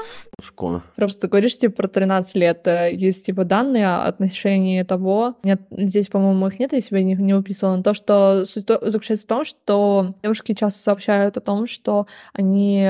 Школа. 0.42 0.82
Просто 0.96 1.28
говоришь, 1.28 1.56
типа, 1.58 1.74
про 1.76 1.88
13 1.88 2.34
лет. 2.36 2.66
э, 2.66 2.90
Есть, 2.92 3.26
типа, 3.26 3.44
данные 3.44 3.86
о 3.86 4.04
отношении 4.04 4.82
того. 4.82 5.36
Нет, 5.42 5.62
здесь, 5.70 6.08
по-моему, 6.08 6.46
их 6.48 6.58
нет, 6.58 6.72
я 6.72 6.80
себе 6.80 7.02
не, 7.04 7.14
не 7.14 7.34
выписывала. 7.34 7.82
То, 7.82 7.94
что 7.94 8.44
суть 8.46 8.66
заключается 8.82 9.26
в 9.26 9.28
том, 9.28 9.44
что 9.44 10.14
девушки 10.22 10.54
часто 10.54 10.80
сообщают 10.82 11.36
о 11.36 11.40
том, 11.40 11.66
что 11.66 12.06
они 12.32 12.88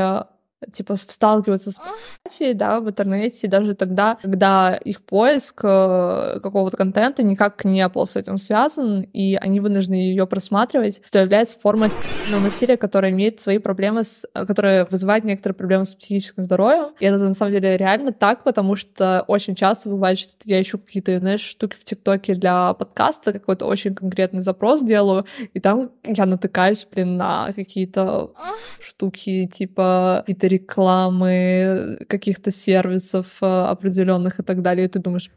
типа 0.72 0.96
сталкиваются 0.96 1.72
с 1.72 1.76
порнографией, 1.76 2.54
да, 2.54 2.80
в 2.80 2.88
интернете, 2.88 3.48
даже 3.48 3.74
тогда, 3.74 4.18
когда 4.20 4.76
их 4.76 5.02
поиск 5.02 5.61
э, 5.64 6.40
какого-то 6.42 6.76
контента 6.76 7.22
никак 7.22 7.64
не 7.64 7.86
был 7.88 8.06
с 8.06 8.16
этим 8.16 8.38
связан, 8.38 9.00
и 9.00 9.36
они 9.36 9.61
вынуждены 9.61 9.94
ее 9.94 10.26
просматривать, 10.26 11.00
что 11.06 11.18
является 11.18 11.58
формой 11.58 11.88
насилия, 12.30 12.76
которая 12.76 13.11
имеет 13.11 13.40
свои 13.40 13.58
проблемы, 13.58 14.04
с, 14.04 14.26
которая 14.34 14.86
вызывает 14.90 15.24
некоторые 15.24 15.56
проблемы 15.56 15.84
с 15.84 15.94
психическим 15.94 16.42
здоровьем. 16.42 16.94
И 17.00 17.06
это 17.06 17.18
на 17.18 17.34
самом 17.34 17.52
деле 17.52 17.76
реально 17.76 18.12
так, 18.12 18.44
потому 18.44 18.76
что 18.76 19.24
очень 19.26 19.54
часто 19.54 19.88
бывает, 19.88 20.18
что 20.18 20.32
я 20.44 20.61
ищу 20.61 20.78
какие-то, 20.78 21.18
знаешь, 21.18 21.40
штуки 21.40 21.76
в 21.78 21.84
ТикТоке 21.84 22.34
для 22.34 22.74
подкаста, 22.74 23.32
какой-то 23.32 23.66
очень 23.66 23.94
конкретный 23.94 24.42
запрос 24.42 24.82
делаю, 24.82 25.24
и 25.54 25.61
там 25.61 25.90
я 26.04 26.26
натыкаюсь, 26.26 26.86
блин, 26.90 27.16
на 27.16 27.52
какие-то 27.54 28.32
штуки, 28.80 29.46
типа 29.46 30.22
какие-то 30.26 30.49
рекламы 30.51 31.98
каких-то 32.09 32.51
сервисов 32.51 33.38
э, 33.40 33.46
определенных 33.46 34.40
и 34.40 34.42
так 34.42 34.62
далее, 34.62 34.86
и 34.86 34.88
ты 34.88 34.98
думаешь, 34.98 35.30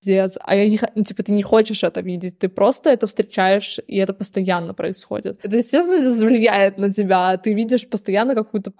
пиздец, 0.00 0.38
а 0.40 0.54
я 0.54 0.68
не, 0.68 0.80
ну, 0.94 1.04
типа, 1.04 1.22
ты 1.22 1.32
не 1.32 1.42
хочешь 1.42 1.84
это 1.84 2.00
видеть, 2.00 2.38
ты 2.38 2.48
просто 2.48 2.90
это 2.90 3.06
встречаешь, 3.06 3.78
и 3.86 3.96
это 3.96 4.14
постоянно 4.14 4.74
происходит. 4.74 5.40
Это, 5.42 5.56
естественно, 5.56 6.10
влияет 6.26 6.78
на 6.78 6.92
тебя, 6.92 7.36
ты 7.36 7.54
видишь 7.54 7.88
постоянно 7.88 8.34
какую-то 8.34 8.72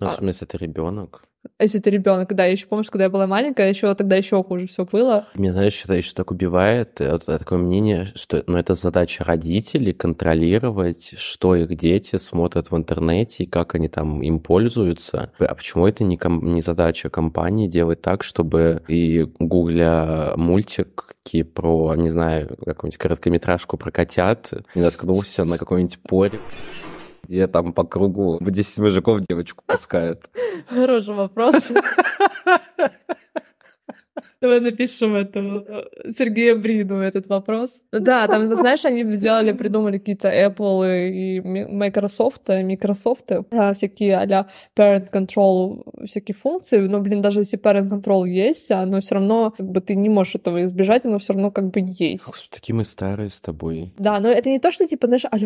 Ну, 0.00 0.06
в 0.08 0.12
смысле, 0.12 0.46
это 0.48 0.58
ребенок? 0.58 1.24
Если 1.58 1.78
ты 1.78 1.90
ребенок, 1.90 2.34
да, 2.34 2.44
я 2.44 2.52
еще 2.52 2.66
помню, 2.66 2.84
когда 2.84 3.04
я 3.04 3.10
была 3.10 3.26
маленькая, 3.26 3.68
еще 3.68 3.94
тогда 3.94 4.16
еще 4.16 4.42
хуже 4.42 4.66
все 4.66 4.84
было. 4.84 5.26
Мне, 5.34 5.52
знаешь, 5.52 5.82
это 5.84 5.94
еще 5.94 6.12
так 6.14 6.30
убивает, 6.30 7.00
вот 7.00 7.24
такое 7.26 7.58
мнение, 7.58 8.08
что 8.14 8.42
ну, 8.46 8.56
это 8.58 8.74
задача 8.74 9.24
родителей 9.24 9.92
контролировать, 9.92 11.14
что 11.16 11.54
их 11.54 11.74
дети 11.76 12.16
смотрят 12.16 12.70
в 12.70 12.76
интернете 12.76 13.44
и 13.44 13.46
как 13.46 13.74
они 13.74 13.88
там 13.88 14.22
им 14.22 14.40
пользуются. 14.40 15.32
А 15.38 15.54
почему 15.54 15.86
это 15.86 16.04
не, 16.04 16.16
ком- 16.16 16.52
не 16.52 16.60
задача 16.60 17.10
компании 17.10 17.68
делать 17.68 18.00
так, 18.00 18.22
чтобы 18.22 18.82
и 18.88 19.26
гугля 19.38 20.32
мультики 20.36 21.42
про, 21.42 21.94
не 21.96 22.08
знаю, 22.08 22.48
какую-нибудь 22.64 22.98
короткометражку 22.98 23.76
про 23.76 23.90
котят, 23.90 24.52
не 24.74 24.82
наткнулся 24.82 25.44
на 25.44 25.58
какой-нибудь 25.58 25.98
порь 26.00 26.38
где 27.28 27.46
там 27.46 27.72
по 27.72 27.84
кругу 27.84 28.38
10 28.40 28.78
мужиков 28.78 29.20
девочку 29.28 29.62
пускают? 29.66 30.30
Хороший 30.66 31.14
вопрос. 31.14 31.70
Давай 34.40 34.60
напишем 34.60 35.16
этому 35.16 35.64
э, 35.66 36.12
Сергею 36.16 36.60
Брину 36.60 37.00
этот 37.00 37.26
вопрос. 37.28 37.70
Да, 37.90 38.28
там, 38.28 38.54
знаешь, 38.54 38.84
они 38.84 39.02
сделали, 39.12 39.52
придумали 39.52 39.98
какие-то 39.98 40.28
Apple 40.28 41.10
и 41.10 41.40
Microsoft, 41.40 42.48
Microsoft, 42.48 43.32
э, 43.32 43.74
всякие 43.74 44.16
а-ля 44.16 44.48
parent 44.76 45.10
control, 45.10 45.82
всякие 46.06 46.36
функции. 46.36 46.78
Но, 46.78 47.00
блин, 47.00 47.20
даже 47.20 47.40
если 47.40 47.58
parent 47.58 47.90
control 47.90 48.28
есть, 48.28 48.70
оно 48.70 49.00
все 49.00 49.16
равно, 49.16 49.52
как 49.56 49.66
бы, 49.66 49.80
ты 49.80 49.96
не 49.96 50.08
можешь 50.08 50.36
этого 50.36 50.64
избежать, 50.64 51.04
оно 51.04 51.18
все 51.18 51.32
равно 51.32 51.50
как 51.50 51.70
бы 51.70 51.80
есть. 51.84 52.50
Такие 52.50 52.76
мы 52.76 52.84
старые 52.84 53.30
с 53.30 53.40
тобой. 53.40 53.92
Да, 53.98 54.20
но 54.20 54.28
это 54.28 54.48
не 54.48 54.60
то, 54.60 54.70
что, 54.70 54.86
типа, 54.86 55.08
знаешь, 55.08 55.24
а 55.24 55.36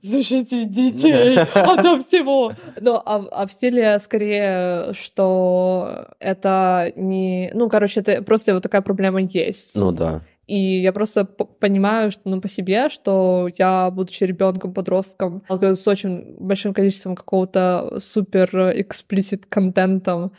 защити 0.00 0.64
детей 0.64 1.38
от 1.38 2.02
всего. 2.04 2.52
Но, 2.80 3.02
а, 3.04 3.24
а 3.32 3.46
в 3.46 3.52
стиле 3.52 3.98
скорее, 3.98 4.92
что 4.92 6.06
это 6.20 6.92
не... 6.96 7.50
Ну, 7.54 7.68
короче, 7.68 7.95
это 7.96 8.22
просто 8.22 8.54
вот 8.54 8.62
такая 8.62 8.82
проблема 8.82 9.20
есть. 9.20 9.76
Ну 9.76 9.92
да. 9.92 10.22
И 10.46 10.80
я 10.80 10.92
просто 10.92 11.24
понимаю, 11.24 12.12
что, 12.12 12.22
ну, 12.24 12.40
по 12.40 12.48
себе, 12.48 12.88
что 12.88 13.48
я, 13.58 13.90
будучи 13.90 14.22
ребенком, 14.22 14.72
подростком, 14.72 15.42
с 15.48 15.88
очень 15.88 16.36
большим 16.38 16.72
количеством 16.72 17.16
какого-то 17.16 17.98
супер 17.98 18.72
эксплисит 18.76 19.46
контентом, 19.46 20.32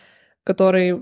который 0.46 1.02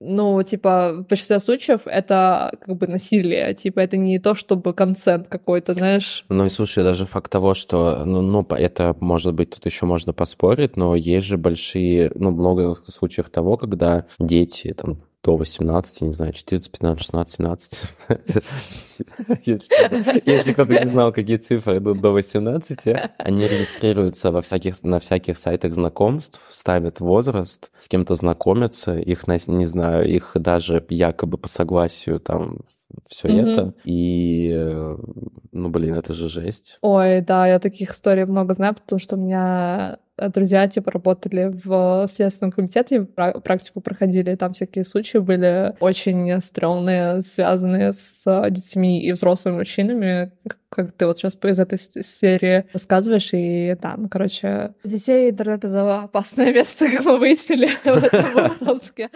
ну, 0.00 0.42
типа, 0.42 0.92
в 0.98 1.08
большинстве 1.08 1.38
случаев 1.38 1.82
это 1.86 2.52
как 2.60 2.76
бы 2.76 2.86
насилие, 2.86 3.54
типа, 3.54 3.80
это 3.80 3.96
не 3.96 4.18
то, 4.18 4.34
чтобы 4.34 4.74
концент 4.74 5.28
какой-то, 5.28 5.72
знаешь. 5.74 6.24
Ну 6.28 6.44
и 6.44 6.50
слушай, 6.50 6.84
даже 6.84 7.06
факт 7.06 7.30
того, 7.30 7.54
что, 7.54 8.04
ну, 8.04 8.20
ну, 8.20 8.46
это, 8.50 8.94
может 9.00 9.34
быть, 9.34 9.50
тут 9.50 9.64
еще 9.64 9.86
можно 9.86 10.12
поспорить, 10.12 10.76
но 10.76 10.94
есть 10.94 11.26
же 11.26 11.38
большие, 11.38 12.12
ну, 12.14 12.32
много 12.32 12.76
случаев 12.86 13.30
того, 13.30 13.56
когда 13.56 14.04
дети, 14.18 14.74
там, 14.74 15.00
до 15.24 15.36
18, 15.36 16.02
не 16.02 16.12
знаю, 16.12 16.32
14, 16.32 16.72
15, 16.72 16.98
16, 17.02 17.34
17. 17.34 17.84
Если 19.44 20.52
кто-то 20.52 20.72
не 20.72 20.88
знал, 20.88 21.12
какие 21.12 21.36
цифры 21.36 21.78
идут 21.78 22.00
до 22.00 22.10
18, 22.10 22.78
они 23.18 23.46
регистрируются 23.46 24.30
во 24.30 24.42
всяких, 24.42 24.82
на 24.82 25.00
всяких 25.00 25.38
сайтах 25.38 25.74
знакомств, 25.74 26.40
ставят 26.50 27.00
возраст, 27.00 27.70
с 27.78 27.88
кем-то 27.88 28.14
знакомятся, 28.14 28.98
их, 28.98 29.26
не 29.26 29.66
знаю, 29.66 30.08
их 30.08 30.32
даже 30.34 30.84
якобы 30.88 31.38
по 31.38 31.48
согласию 31.48 32.20
там 32.20 32.58
все 33.08 33.28
mm-hmm. 33.28 33.50
это. 33.50 33.74
И, 33.84 34.52
э, 34.54 34.96
ну, 35.52 35.68
блин, 35.68 35.94
это 35.94 36.12
же 36.12 36.28
жесть. 36.28 36.78
Ой, 36.80 37.20
да, 37.20 37.46
я 37.46 37.58
таких 37.58 37.90
историй 37.92 38.24
много 38.24 38.54
знаю, 38.54 38.74
потому 38.74 39.00
что 39.00 39.16
у 39.16 39.18
меня 39.18 39.98
э, 40.16 40.28
друзья, 40.28 40.68
типа, 40.68 40.90
работали 40.90 41.60
в 41.64 42.06
Следственном 42.08 42.52
комитете, 42.52 43.02
практику 43.02 43.80
проходили, 43.80 44.34
там 44.34 44.52
всякие 44.52 44.84
случаи 44.84 45.18
были 45.18 45.74
очень 45.80 46.40
стрёмные, 46.40 47.22
связанные 47.22 47.92
с 47.92 48.24
детьми 48.50 48.83
и 48.84 49.12
взрослыми 49.12 49.56
мужчинами, 49.56 50.32
как 50.68 50.92
ты 50.92 51.06
вот 51.06 51.18
сейчас 51.18 51.36
из 51.42 51.58
этой 51.58 51.78
серии 51.78 52.66
рассказываешь, 52.72 53.30
и 53.32 53.76
да, 53.80 53.94
ну, 53.96 54.08
короче, 54.08 54.74
детей 54.84 55.30
интернет— 55.30 55.64
это 55.64 56.02
опасное 56.02 56.52
место, 56.52 56.90
как 56.96 57.04
мы 57.04 57.18
выяснили 57.18 57.68
в 57.84 58.04
этом 58.04 58.58
выпуске. 58.58 59.10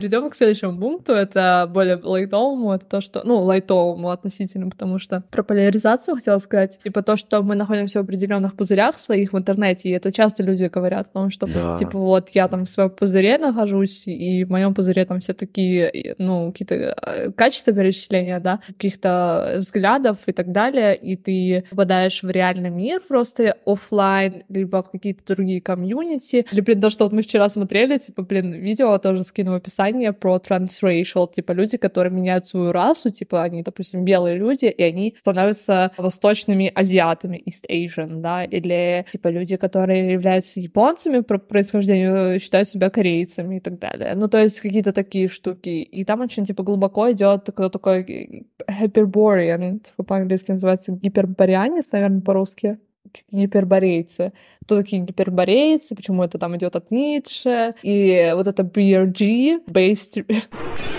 Перейдем 0.00 0.30
к 0.30 0.36
следующему 0.36 0.78
пункту. 0.78 1.12
Это 1.12 1.68
более 1.68 1.96
лайтовому. 1.96 2.72
Это 2.72 2.86
то, 2.86 3.00
что... 3.00 3.22
Ну, 3.24 3.42
лайтовому 3.42 4.10
относительно, 4.10 4.70
потому 4.70 5.00
что 5.00 5.24
про 5.32 5.42
поляризацию 5.42 6.14
хотела 6.14 6.38
сказать. 6.38 6.78
Типа 6.84 7.02
то, 7.02 7.16
что 7.16 7.42
мы 7.42 7.56
находимся 7.56 7.98
в 7.98 8.04
определенных 8.04 8.54
пузырях 8.54 9.00
своих 9.00 9.32
в 9.32 9.36
интернете, 9.36 9.88
и 9.88 9.92
это 9.92 10.12
часто 10.12 10.44
люди 10.44 10.66
говорят 10.66 11.08
о 11.08 11.12
том, 11.14 11.30
что, 11.30 11.48
да. 11.48 11.76
типа, 11.76 11.98
вот 11.98 12.28
я 12.28 12.46
там 12.46 12.64
в 12.64 12.68
своем 12.68 12.90
пузыре 12.90 13.38
нахожусь, 13.38 14.06
и 14.06 14.44
в 14.44 14.50
моем 14.50 14.72
пузыре 14.72 15.04
там 15.04 15.18
все 15.18 15.32
такие, 15.32 16.14
ну, 16.18 16.52
какие-то 16.52 16.74
э, 16.76 17.32
качества 17.32 17.72
перечисления, 17.72 18.38
да, 18.38 18.60
каких-то 18.68 19.54
взглядов 19.56 20.18
и 20.26 20.32
так 20.32 20.52
далее, 20.52 20.94
и 20.94 21.16
ты 21.16 21.64
попадаешь 21.70 22.22
в 22.22 22.30
реальный 22.30 22.70
мир 22.70 23.00
просто 23.08 23.56
офлайн, 23.66 24.44
либо 24.48 24.84
в 24.84 24.92
какие-то 24.92 25.34
другие 25.34 25.60
комьюнити. 25.60 26.46
Или, 26.52 26.60
блин, 26.60 26.80
то, 26.80 26.88
что 26.90 27.02
вот 27.02 27.12
мы 27.12 27.22
вчера 27.22 27.48
смотрели, 27.48 27.98
типа, 27.98 28.22
блин, 28.22 28.52
видео 28.52 28.96
тоже 28.98 29.24
скину 29.24 29.50
в 29.50 29.54
описании, 29.56 29.87
описание 29.88 30.12
про 30.12 30.36
transracial, 30.36 31.30
типа 31.30 31.52
люди, 31.52 31.76
которые 31.76 32.12
меняют 32.12 32.46
свою 32.46 32.72
расу, 32.72 33.10
типа 33.10 33.42
они, 33.42 33.62
допустим, 33.62 34.04
белые 34.04 34.36
люди, 34.36 34.66
и 34.66 34.82
они 34.82 35.14
становятся 35.18 35.90
восточными 35.98 36.70
азиатами, 36.74 37.42
East 37.46 37.66
Asian, 37.70 38.20
да, 38.20 38.44
или 38.44 39.04
типа 39.12 39.28
люди, 39.28 39.56
которые 39.56 40.12
являются 40.12 40.60
японцами 40.60 41.20
по 41.20 41.38
происхождению, 41.38 42.40
считают 42.40 42.68
себя 42.68 42.90
корейцами 42.90 43.56
и 43.56 43.60
так 43.60 43.78
далее. 43.78 44.14
Ну, 44.14 44.28
то 44.28 44.38
есть 44.38 44.60
какие-то 44.60 44.92
такие 44.92 45.28
штуки. 45.28 45.68
И 45.68 46.04
там 46.04 46.20
очень, 46.20 46.44
типа, 46.44 46.62
глубоко 46.62 47.10
идет 47.10 47.48
кто 47.48 47.68
такой 47.68 48.46
hyperborean, 48.68 49.80
типа 49.80 50.02
по-английски 50.04 50.52
называется 50.52 50.92
гипербореанец, 50.92 51.92
наверное, 51.92 52.20
по-русски 52.20 52.78
гиперборейцы. 53.30 54.32
Кто 54.64 54.78
такие 54.78 55.02
гиперборейцы, 55.02 55.94
почему 55.94 56.22
это 56.24 56.38
там 56.38 56.56
идет 56.56 56.76
от 56.76 56.90
Ницше, 56.90 57.74
и 57.82 58.32
вот 58.34 58.46
это 58.46 58.62
BRG, 58.62 59.64
based 59.66 60.24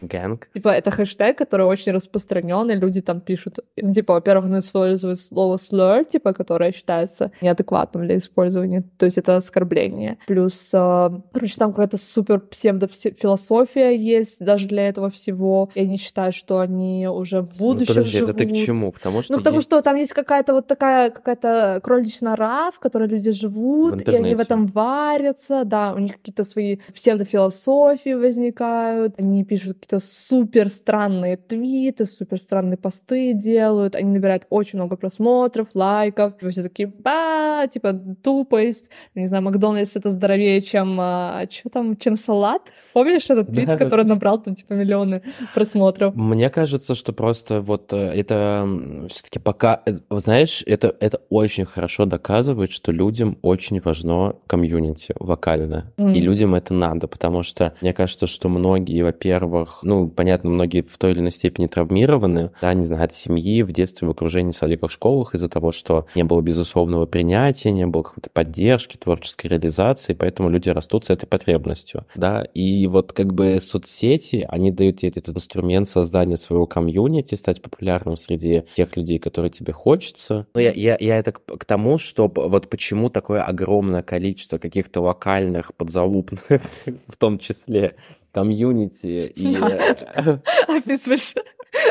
Гэнг. 0.00 0.48
Типа, 0.54 0.68
это 0.68 0.90
хэштег, 0.90 1.36
который 1.36 1.66
очень 1.66 1.92
распространенный, 1.92 2.76
люди 2.76 3.00
там 3.00 3.20
пишут, 3.20 3.58
ну, 3.76 3.92
типа, 3.92 4.14
во-первых, 4.14 4.46
он 4.46 4.58
использует 4.60 5.20
слово 5.20 5.56
slur, 5.56 6.04
типа, 6.04 6.32
которое 6.32 6.72
считается 6.72 7.32
неадекватным 7.40 8.06
для 8.06 8.16
использования, 8.16 8.84
то 8.96 9.06
есть 9.06 9.18
это 9.18 9.36
оскорбление. 9.36 10.18
Плюс, 10.26 10.70
э, 10.72 11.10
короче, 11.32 11.54
там 11.56 11.72
какая-то 11.72 11.96
супер 11.96 12.40
псевдофилософия 12.40 13.90
есть 13.90 14.44
даже 14.44 14.68
для 14.68 14.88
этого 14.88 15.10
всего, 15.10 15.70
и 15.74 15.80
они 15.80 15.98
считают, 15.98 16.34
что 16.34 16.60
они 16.60 17.08
уже 17.08 17.40
в 17.40 17.58
ну, 17.58 17.58
будущем 17.58 17.94
ну, 17.94 17.94
подожди, 17.94 18.18
живут. 18.18 18.30
это 18.30 18.38
ты 18.38 18.46
к 18.46 18.54
чему? 18.54 18.92
К 18.92 18.98
тому, 19.00 19.22
что 19.22 19.32
ну, 19.32 19.38
потому 19.38 19.56
есть... 19.56 19.68
что 19.68 19.82
там 19.82 19.96
есть 19.96 20.12
какая-то 20.12 20.52
вот 20.54 20.66
такая, 20.66 21.10
какая-то 21.10 21.80
кроличная 21.82 22.28
нора, 22.28 22.70
в 22.70 22.78
которой 22.78 23.08
люди 23.08 23.30
живут, 23.30 24.06
и 24.06 24.14
они 24.14 24.34
в 24.34 24.40
этом 24.40 24.66
варятся, 24.66 25.64
да, 25.64 25.92
у 25.94 25.98
них 25.98 26.16
какие-то 26.16 26.44
свои 26.44 26.78
псевдофилософии 26.94 28.14
возникают, 28.14 29.14
они 29.18 29.44
пишут 29.44 29.86
какие-то 29.88 30.06
супер 30.06 30.68
странные 30.68 31.36
твиты, 31.36 32.04
супер 32.04 32.38
странные 32.38 32.76
посты 32.76 33.32
делают, 33.32 33.96
они 33.96 34.12
набирают 34.12 34.46
очень 34.50 34.78
много 34.78 34.96
просмотров, 34.96 35.68
лайков, 35.74 36.34
и 36.42 36.48
все 36.50 36.62
такие, 36.62 36.88
ба, 36.88 37.66
типа, 37.72 37.92
тупость, 38.22 38.90
не 39.14 39.26
знаю, 39.26 39.42
Макдональдс 39.44 39.96
это 39.96 40.12
здоровее, 40.12 40.60
чем, 40.60 40.98
а, 41.00 41.44
что 41.50 41.70
там, 41.70 41.96
чем 41.96 42.16
салат, 42.16 42.62
помнишь 42.92 43.30
этот 43.30 43.52
твит, 43.52 43.78
который 43.78 44.04
набрал 44.04 44.42
там, 44.42 44.54
типа, 44.54 44.74
миллионы 44.74 45.22
просмотров? 45.54 46.14
Мне 46.14 46.50
кажется, 46.50 46.94
что 46.94 47.12
просто 47.12 47.60
вот 47.60 47.92
э, 47.92 47.96
это 47.96 48.68
все-таки 49.08 49.38
пока, 49.38 49.82
э, 49.86 49.94
знаешь, 50.10 50.62
это, 50.66 50.94
это 51.00 51.20
очень 51.30 51.64
хорошо 51.64 52.04
доказывает, 52.04 52.70
что 52.70 52.92
людям 52.92 53.38
очень 53.42 53.80
важно 53.80 54.34
комьюнити 54.46 55.14
вокальное, 55.18 55.92
mm. 55.96 56.14
и 56.14 56.20
людям 56.20 56.54
это 56.54 56.74
надо, 56.74 57.08
потому 57.08 57.42
что 57.42 57.72
мне 57.80 57.92
кажется, 57.92 58.26
что 58.26 58.48
многие, 58.48 59.02
во-первых, 59.02 59.77
ну, 59.82 60.08
понятно, 60.08 60.50
многие 60.50 60.82
в 60.82 60.96
той 60.98 61.12
или 61.12 61.20
иной 61.20 61.32
степени 61.32 61.66
травмированы, 61.66 62.50
да, 62.60 62.74
не 62.74 62.84
знаю, 62.84 63.04
от 63.04 63.12
семьи, 63.12 63.62
в 63.62 63.72
детстве, 63.72 64.06
в 64.08 64.10
окружении, 64.10 64.52
в 64.52 64.56
садиках, 64.56 64.90
школах 64.90 65.34
из-за 65.34 65.48
того, 65.48 65.72
что 65.72 66.06
не 66.14 66.24
было 66.24 66.40
безусловного 66.40 67.06
принятия, 67.06 67.70
не 67.70 67.86
было 67.86 68.02
какой-то 68.02 68.30
поддержки, 68.30 68.96
творческой 68.96 69.48
реализации, 69.48 70.14
поэтому 70.14 70.48
люди 70.48 70.70
растут 70.70 71.04
с 71.06 71.10
этой 71.10 71.26
потребностью, 71.26 72.06
да, 72.14 72.44
и 72.54 72.86
вот 72.86 73.12
как 73.12 73.34
бы 73.34 73.58
соцсети, 73.60 74.46
они 74.48 74.70
дают 74.70 74.98
тебе 74.98 75.10
этот 75.10 75.36
инструмент 75.36 75.88
создания 75.88 76.36
своего 76.36 76.66
комьюнити, 76.66 77.34
стать 77.34 77.62
популярным 77.62 78.16
среди 78.16 78.64
тех 78.74 78.96
людей, 78.96 79.18
которые 79.18 79.50
тебе 79.50 79.72
хочется. 79.72 80.46
Но 80.54 80.60
я, 80.60 80.72
я, 80.72 80.96
я 81.00 81.18
это 81.18 81.32
к 81.32 81.64
тому, 81.64 81.98
что 81.98 82.30
вот 82.34 82.68
почему 82.68 83.10
такое 83.10 83.42
огромное 83.42 84.02
количество 84.02 84.58
каких-то 84.58 85.00
локальных 85.00 85.74
подзалупных, 85.74 86.42
в 87.06 87.16
том 87.16 87.38
числе 87.38 87.96
комьюнити 88.38 89.32
и... 89.34 89.56
Описываешь 90.68 91.34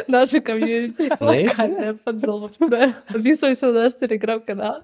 наше 0.08 0.40
комьюнити 0.40 1.12
локальное 1.20 1.94
подзалупное. 1.94 2.96
Подписывайся 3.08 3.68
на 3.68 3.84
наш 3.84 3.94
телеграм-канал. 3.96 4.84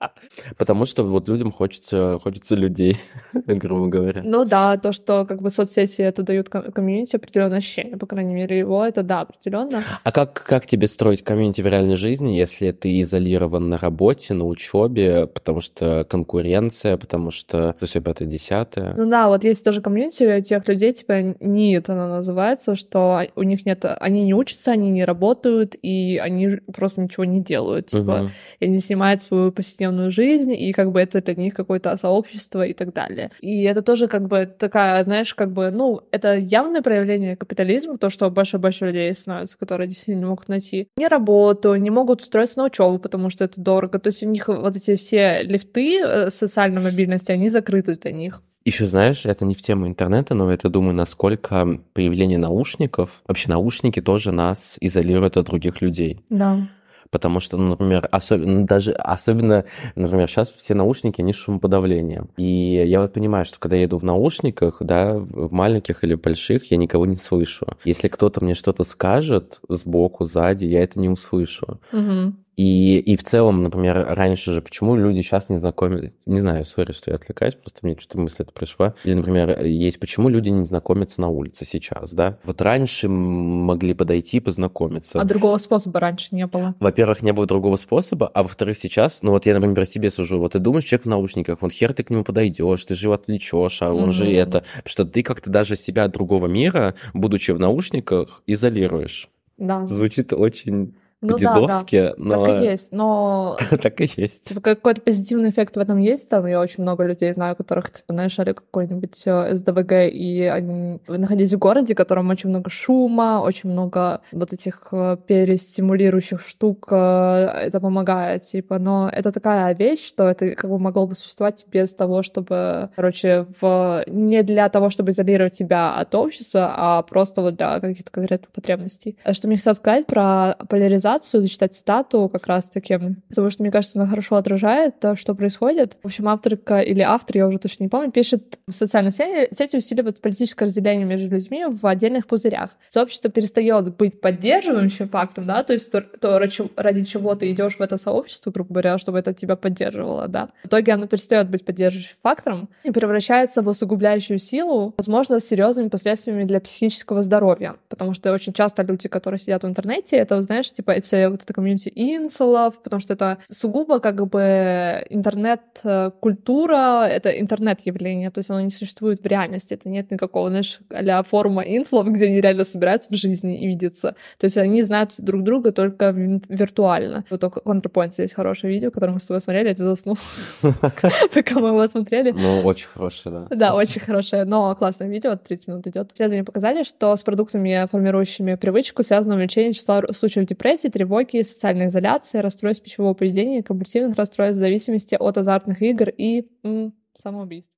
Потому 0.58 0.86
что 0.86 1.04
вот 1.04 1.28
людям 1.28 1.52
хочется, 1.52 2.18
хочется 2.22 2.56
людей, 2.56 2.96
грубо 3.46 3.88
говоря. 3.88 4.22
Ну 4.24 4.44
да, 4.44 4.76
то, 4.76 4.92
что 4.92 5.24
как 5.24 5.42
бы 5.42 5.50
соцсети 5.50 6.02
это 6.02 6.22
дают 6.22 6.48
комьюнити 6.48 7.16
определенное 7.16 7.58
ощущение, 7.58 7.96
по 7.96 8.06
крайней 8.06 8.34
мере, 8.34 8.58
его 8.58 8.84
это 8.84 9.02
да, 9.02 9.22
определенно. 9.22 9.82
А 10.02 10.12
как, 10.12 10.32
как 10.32 10.66
тебе 10.66 10.88
строить 10.88 11.22
комьюнити 11.22 11.60
в 11.60 11.66
реальной 11.66 11.96
жизни, 11.96 12.32
если 12.32 12.70
ты 12.72 13.00
изолирован 13.02 13.68
на 13.68 13.78
работе, 13.78 14.34
на 14.34 14.44
учебе, 14.46 15.26
потому 15.26 15.60
что 15.60 16.06
конкуренция, 16.08 16.96
потому 16.96 17.30
что 17.30 17.74
все 17.82 18.00
это 18.00 18.24
десятое? 18.24 18.94
Ну 18.96 19.08
да, 19.08 19.28
вот 19.28 19.44
есть 19.44 19.64
тоже 19.64 19.80
комьюнити 19.80 20.40
тех 20.42 20.66
людей, 20.68 20.92
типа 20.92 21.36
НИИТ 21.40 21.90
она 21.90 22.08
называется, 22.08 22.76
что 22.76 23.22
у 23.36 23.42
них 23.42 23.66
нет, 23.66 23.84
они 24.00 24.24
не 24.24 24.34
учатся, 24.34 24.72
они 24.72 24.90
не 24.90 25.04
работают, 25.04 25.76
и 25.80 26.18
они 26.22 26.50
просто 26.72 27.02
ничего 27.02 27.24
не 27.24 27.40
делают, 27.40 27.86
типа, 27.86 28.22
угу. 28.24 28.30
и 28.60 28.64
они 28.66 28.78
снимают 28.80 29.22
свою 29.22 29.52
повседневную 29.52 29.93
повседневную 29.94 30.10
жизнь, 30.10 30.52
и 30.52 30.72
как 30.72 30.92
бы 30.92 31.00
это 31.00 31.20
для 31.22 31.34
них 31.34 31.54
какое-то 31.54 31.96
сообщество 31.96 32.62
и 32.62 32.72
так 32.72 32.92
далее. 32.92 33.30
И 33.40 33.62
это 33.64 33.82
тоже 33.82 34.08
как 34.08 34.26
бы 34.28 34.46
такая, 34.46 35.02
знаешь, 35.04 35.34
как 35.34 35.52
бы, 35.52 35.70
ну, 35.70 36.00
это 36.10 36.34
явное 36.34 36.82
проявление 36.82 37.36
капитализма, 37.36 37.98
то, 37.98 38.10
что 38.10 38.30
больше 38.30 38.56
и 38.56 38.60
больше 38.60 38.86
людей 38.86 39.14
становится, 39.14 39.58
которые 39.58 39.88
действительно 39.88 40.20
не 40.20 40.26
могут 40.26 40.48
найти 40.48 40.88
ни 40.96 41.06
работу, 41.06 41.74
не 41.76 41.90
могут 41.90 42.22
устроиться 42.22 42.58
на 42.58 42.66
учебу, 42.66 42.98
потому 42.98 43.30
что 43.30 43.44
это 43.44 43.60
дорого. 43.60 43.98
То 43.98 44.08
есть 44.08 44.22
у 44.22 44.28
них 44.28 44.48
вот 44.48 44.76
эти 44.76 44.96
все 44.96 45.42
лифты 45.42 46.00
э, 46.00 46.30
социальной 46.30 46.82
мобильности, 46.82 47.32
они 47.32 47.50
закрыты 47.50 47.96
для 47.96 48.12
них. 48.12 48.42
Еще 48.66 48.86
знаешь, 48.86 49.26
это 49.26 49.44
не 49.44 49.54
в 49.54 49.62
тему 49.62 49.86
интернета, 49.86 50.34
но 50.34 50.50
это, 50.50 50.70
думаю, 50.70 50.94
насколько 50.94 51.78
появление 51.92 52.38
наушников, 52.38 53.22
вообще 53.28 53.50
наушники 53.50 54.00
тоже 54.00 54.32
нас 54.32 54.76
изолируют 54.80 55.36
от 55.36 55.46
других 55.46 55.82
людей. 55.82 56.20
Да 56.30 56.66
потому 57.14 57.38
что, 57.38 57.56
ну, 57.56 57.68
например, 57.68 58.08
особенно, 58.10 58.60
ну, 58.60 58.66
даже 58.66 58.90
особенно, 58.90 59.64
например, 59.94 60.28
сейчас 60.28 60.52
все 60.52 60.74
наушники, 60.74 61.20
они 61.20 61.32
с 61.32 61.36
шумоподавлением. 61.36 62.28
И 62.36 62.82
я 62.84 63.00
вот 63.00 63.12
понимаю, 63.12 63.44
что 63.44 63.60
когда 63.60 63.76
я 63.76 63.84
иду 63.84 63.98
в 63.98 64.02
наушниках, 64.02 64.78
да, 64.80 65.14
в 65.14 65.52
маленьких 65.52 66.02
или 66.02 66.16
больших, 66.16 66.72
я 66.72 66.76
никого 66.76 67.06
не 67.06 67.14
слышу. 67.14 67.68
Если 67.84 68.08
кто-то 68.08 68.44
мне 68.44 68.54
что-то 68.54 68.82
скажет 68.82 69.60
сбоку, 69.68 70.24
сзади, 70.24 70.64
я 70.64 70.82
это 70.82 70.98
не 70.98 71.08
услышу. 71.08 71.78
Угу. 71.92 72.34
И, 72.56 72.98
и 72.98 73.16
в 73.16 73.24
целом, 73.24 73.62
например, 73.62 74.06
раньше 74.10 74.52
же, 74.52 74.62
почему 74.62 74.96
люди 74.96 75.20
сейчас 75.22 75.48
не 75.48 75.56
знакомились, 75.56 76.12
не 76.26 76.40
знаю, 76.40 76.64
сори, 76.64 76.92
что 76.92 77.10
я 77.10 77.16
отвлекаюсь, 77.16 77.54
просто 77.54 77.80
мне 77.82 77.96
что-то 77.98 78.20
мысль 78.20 78.36
это 78.40 78.52
пришла. 78.52 78.94
Или, 79.04 79.14
например, 79.14 79.62
есть, 79.62 79.98
почему 79.98 80.28
люди 80.28 80.50
не 80.50 80.64
знакомятся 80.64 81.20
на 81.20 81.28
улице 81.28 81.64
сейчас, 81.64 82.12
да? 82.12 82.38
Вот 82.44 82.60
раньше 82.62 83.08
могли 83.08 83.94
подойти 83.94 84.36
и 84.36 84.40
познакомиться. 84.40 85.20
А 85.20 85.24
другого 85.24 85.58
способа 85.58 86.00
раньше 86.00 86.34
не 86.34 86.46
было? 86.46 86.74
Во-первых, 86.78 87.22
не 87.22 87.32
было 87.32 87.46
другого 87.46 87.76
способа, 87.76 88.28
а 88.28 88.42
во-вторых, 88.42 88.76
сейчас, 88.76 89.22
ну 89.22 89.32
вот 89.32 89.46
я, 89.46 89.54
например, 89.54 89.84
себе 89.84 90.10
сужу, 90.10 90.38
вот 90.38 90.52
ты 90.52 90.58
думаешь, 90.58 90.84
человек 90.84 91.06
в 91.06 91.08
наушниках, 91.08 91.58
вот 91.60 91.72
хер 91.72 91.92
ты 91.92 92.04
к 92.04 92.10
нему 92.10 92.24
подойдешь, 92.24 92.84
ты 92.84 92.94
же 92.94 93.06
его 93.06 93.14
отвлечешь, 93.14 93.82
а 93.82 93.92
он 93.92 94.10
mm-hmm. 94.10 94.12
же 94.12 94.32
это... 94.32 94.64
Что 94.84 95.04
ты 95.04 95.22
как-то 95.22 95.50
даже 95.50 95.76
себя 95.76 96.04
от 96.04 96.12
другого 96.12 96.46
мира, 96.46 96.94
будучи 97.12 97.50
в 97.50 97.58
наушниках, 97.58 98.42
изолируешь. 98.46 99.28
Да. 99.56 99.86
Звучит 99.86 100.32
очень 100.32 100.94
ну, 101.24 101.32
по-дедовски, 101.34 102.02
да, 102.02 102.08
да. 102.08 102.36
но... 102.36 102.46
Так 102.46 102.62
и 102.62 102.64
есть, 102.66 102.92
но... 102.92 103.56
так 103.82 104.00
и 104.00 104.10
есть. 104.16 104.44
Типа 104.44 104.60
какой-то 104.60 105.00
позитивный 105.00 105.50
эффект 105.50 105.76
в 105.76 105.80
этом 105.80 105.98
есть, 105.98 106.28
там 106.28 106.46
я 106.46 106.60
очень 106.60 106.82
много 106.82 107.04
людей 107.04 107.32
знаю, 107.32 107.56
которых, 107.56 107.90
типа, 107.90 108.12
нашли 108.12 108.52
какой-нибудь 108.52 109.22
э, 109.26 109.54
СДВГ, 109.54 109.92
и 110.12 110.42
они 110.44 111.00
находились 111.08 111.52
в 111.52 111.58
городе, 111.58 111.94
в 111.94 111.96
котором 111.96 112.30
очень 112.30 112.50
много 112.50 112.70
шума, 112.70 113.40
очень 113.42 113.70
много 113.70 114.20
вот 114.32 114.52
этих 114.52 114.88
э, 114.92 115.16
перестимулирующих 115.26 116.40
штук, 116.40 116.88
э, 116.90 116.94
это 116.94 117.80
помогает, 117.80 118.44
типа, 118.44 118.78
но 118.78 119.08
это 119.12 119.32
такая 119.32 119.74
вещь, 119.74 120.06
что 120.06 120.28
это 120.28 120.50
как 120.54 120.70
бы 120.70 120.78
могло 120.78 121.06
бы 121.06 121.14
существовать 121.14 121.64
без 121.70 121.94
того, 121.94 122.22
чтобы, 122.22 122.90
короче, 122.96 123.46
в... 123.60 124.04
не 124.06 124.42
для 124.42 124.68
того, 124.68 124.90
чтобы 124.90 125.10
изолировать 125.10 125.54
себя 125.54 125.94
от 125.94 126.14
общества, 126.14 126.72
а 126.76 127.02
просто 127.02 127.42
вот 127.42 127.56
для 127.56 127.80
каких-то 127.80 128.10
конкретных 128.10 128.50
потребностей. 128.50 129.16
Что 129.32 129.48
мне 129.48 129.56
хотелось 129.56 129.78
сказать 129.78 130.06
про 130.06 130.56
поляризацию, 130.68 131.13
цитацию, 131.18 131.42
зачитать 131.42 131.74
цитату 131.74 132.28
как 132.28 132.46
раз-таки, 132.46 132.98
потому 133.28 133.50
что, 133.50 133.62
мне 133.62 133.70
кажется, 133.70 133.98
она 133.98 134.08
хорошо 134.08 134.36
отражает 134.36 135.00
то, 135.00 135.16
что 135.16 135.34
происходит. 135.34 135.96
В 136.02 136.06
общем, 136.06 136.28
авторка 136.28 136.80
или 136.80 137.00
автор, 137.00 137.36
я 137.36 137.46
уже 137.46 137.58
точно 137.58 137.84
не 137.84 137.88
помню, 137.88 138.10
пишет, 138.10 138.58
в 138.66 138.72
сети 138.72 139.76
усиливают 139.76 140.20
политическое 140.20 140.66
разделение 140.66 141.06
между 141.06 141.30
людьми 141.30 141.64
в 141.66 141.86
отдельных 141.86 142.26
пузырях. 142.26 142.70
Сообщество 142.88 143.30
перестает 143.30 143.96
быть 143.96 144.20
поддерживающим 144.20 145.08
фактом, 145.08 145.46
да, 145.46 145.62
то 145.62 145.72
есть 145.72 145.90
то, 145.90 146.00
то 146.00 146.38
ради 146.38 147.04
чего 147.04 147.34
ты 147.34 147.50
идешь 147.50 147.76
в 147.76 147.80
это 147.80 147.98
сообщество, 147.98 148.50
грубо 148.50 148.74
говоря, 148.74 148.98
чтобы 148.98 149.18
это 149.18 149.32
тебя 149.34 149.56
поддерживало, 149.56 150.28
да. 150.28 150.50
В 150.62 150.66
итоге 150.66 150.92
оно 150.92 151.06
перестает 151.06 151.48
быть 151.48 151.64
поддерживающим 151.64 152.16
фактором 152.22 152.68
и 152.82 152.90
превращается 152.90 153.62
в 153.62 153.68
усугубляющую 153.68 154.38
силу, 154.38 154.94
возможно, 154.96 155.38
с 155.38 155.44
серьезными 155.44 155.88
последствиями 155.88 156.44
для 156.44 156.60
психического 156.60 157.22
здоровья, 157.22 157.76
потому 157.88 158.14
что 158.14 158.32
очень 158.32 158.52
часто 158.52 158.82
люди, 158.82 159.08
которые 159.08 159.38
сидят 159.38 159.62
в 159.62 159.66
интернете, 159.66 160.16
это, 160.16 160.40
знаешь, 160.42 160.72
типа 160.72 160.92
вся 161.04 161.30
вот 161.30 161.42
эта 161.42 161.52
комьюнити 161.52 161.92
инсулов, 161.94 162.82
потому 162.82 163.00
что 163.00 163.14
это 163.14 163.38
сугубо 163.48 164.00
как 164.00 164.26
бы 164.26 165.04
интернет-культура, 165.08 167.06
это 167.06 167.30
интернет-явление, 167.30 168.30
то 168.30 168.38
есть 168.38 168.50
оно 168.50 168.60
не 168.60 168.70
существует 168.70 169.22
в 169.22 169.26
реальности, 169.26 169.74
это 169.74 169.88
нет 169.88 170.10
никакого, 170.10 170.48
знаешь, 170.48 170.80
а 170.90 171.22
форума 171.22 171.62
инсулов, 171.62 172.08
где 172.08 172.26
они 172.26 172.40
реально 172.40 172.64
собираются 172.64 173.10
в 173.10 173.14
жизни 173.14 173.60
и 173.60 173.66
видятся. 173.66 174.16
То 174.38 174.44
есть 174.46 174.56
они 174.56 174.82
знают 174.82 175.14
друг 175.18 175.42
друга 175.42 175.72
только 175.72 176.10
виртуально. 176.10 177.24
Вот 177.30 177.40
только 177.40 177.60
ContraPoint 177.60 178.12
есть 178.18 178.34
хорошее 178.34 178.72
видео, 178.72 178.90
которое 178.90 179.12
мы 179.12 179.20
с 179.20 179.26
тобой 179.26 179.40
смотрели, 179.40 179.68
я 179.68 179.74
заснул, 179.74 180.18
пока 180.62 181.60
мы 181.60 181.68
его 181.68 181.86
смотрели. 181.88 182.32
Ну, 182.32 182.60
очень 182.62 182.88
хорошее, 182.88 183.46
да. 183.50 183.56
Да, 183.56 183.74
очень 183.74 184.00
хорошее, 184.00 184.44
но 184.44 184.74
классное 184.74 185.08
видео, 185.08 185.36
30 185.36 185.68
минут 185.68 185.86
идет. 185.86 186.12
Исследования 186.14 186.44
показали, 186.44 186.82
что 186.82 187.16
с 187.16 187.22
продуктами, 187.22 187.86
формирующими 187.90 188.54
привычку, 188.54 189.02
связано 189.02 189.34
увеличение 189.34 189.72
числа 189.72 190.02
случаев 190.12 190.46
депрессии, 190.46 190.83
тревоги, 190.88 191.42
социальной 191.42 191.86
изоляции, 191.86 192.38
расстройств 192.38 192.82
пищевого 192.82 193.14
поведения, 193.14 193.62
компульсивных 193.62 194.16
расстройств 194.16 194.58
зависимости 194.58 195.16
от 195.18 195.38
азартных 195.38 195.82
игр 195.82 196.08
и 196.08 196.48
м, 196.62 196.94
самоубийств. 197.14 197.72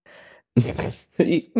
И 1.18 1.50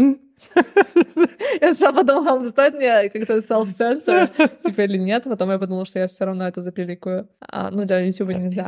я 1.61 1.75
сначала 1.75 1.97
подумала, 1.97 2.49
стоит 2.49 2.75
мне 2.75 3.09
как-то 3.09 3.39
self-censor, 3.39 4.29
типа 4.65 4.83
или 4.83 4.99
нет, 4.99 5.25
потом 5.25 5.51
я 5.51 5.59
подумала, 5.59 5.87
что 5.87 5.99
я 5.99 6.07
все 6.07 6.25
равно 6.25 6.47
это 6.47 6.61
запиликую. 6.61 7.29
А, 7.41 7.71
ну, 7.71 7.85
для 7.85 8.01
YouTube 8.01 8.29
нельзя. 8.31 8.67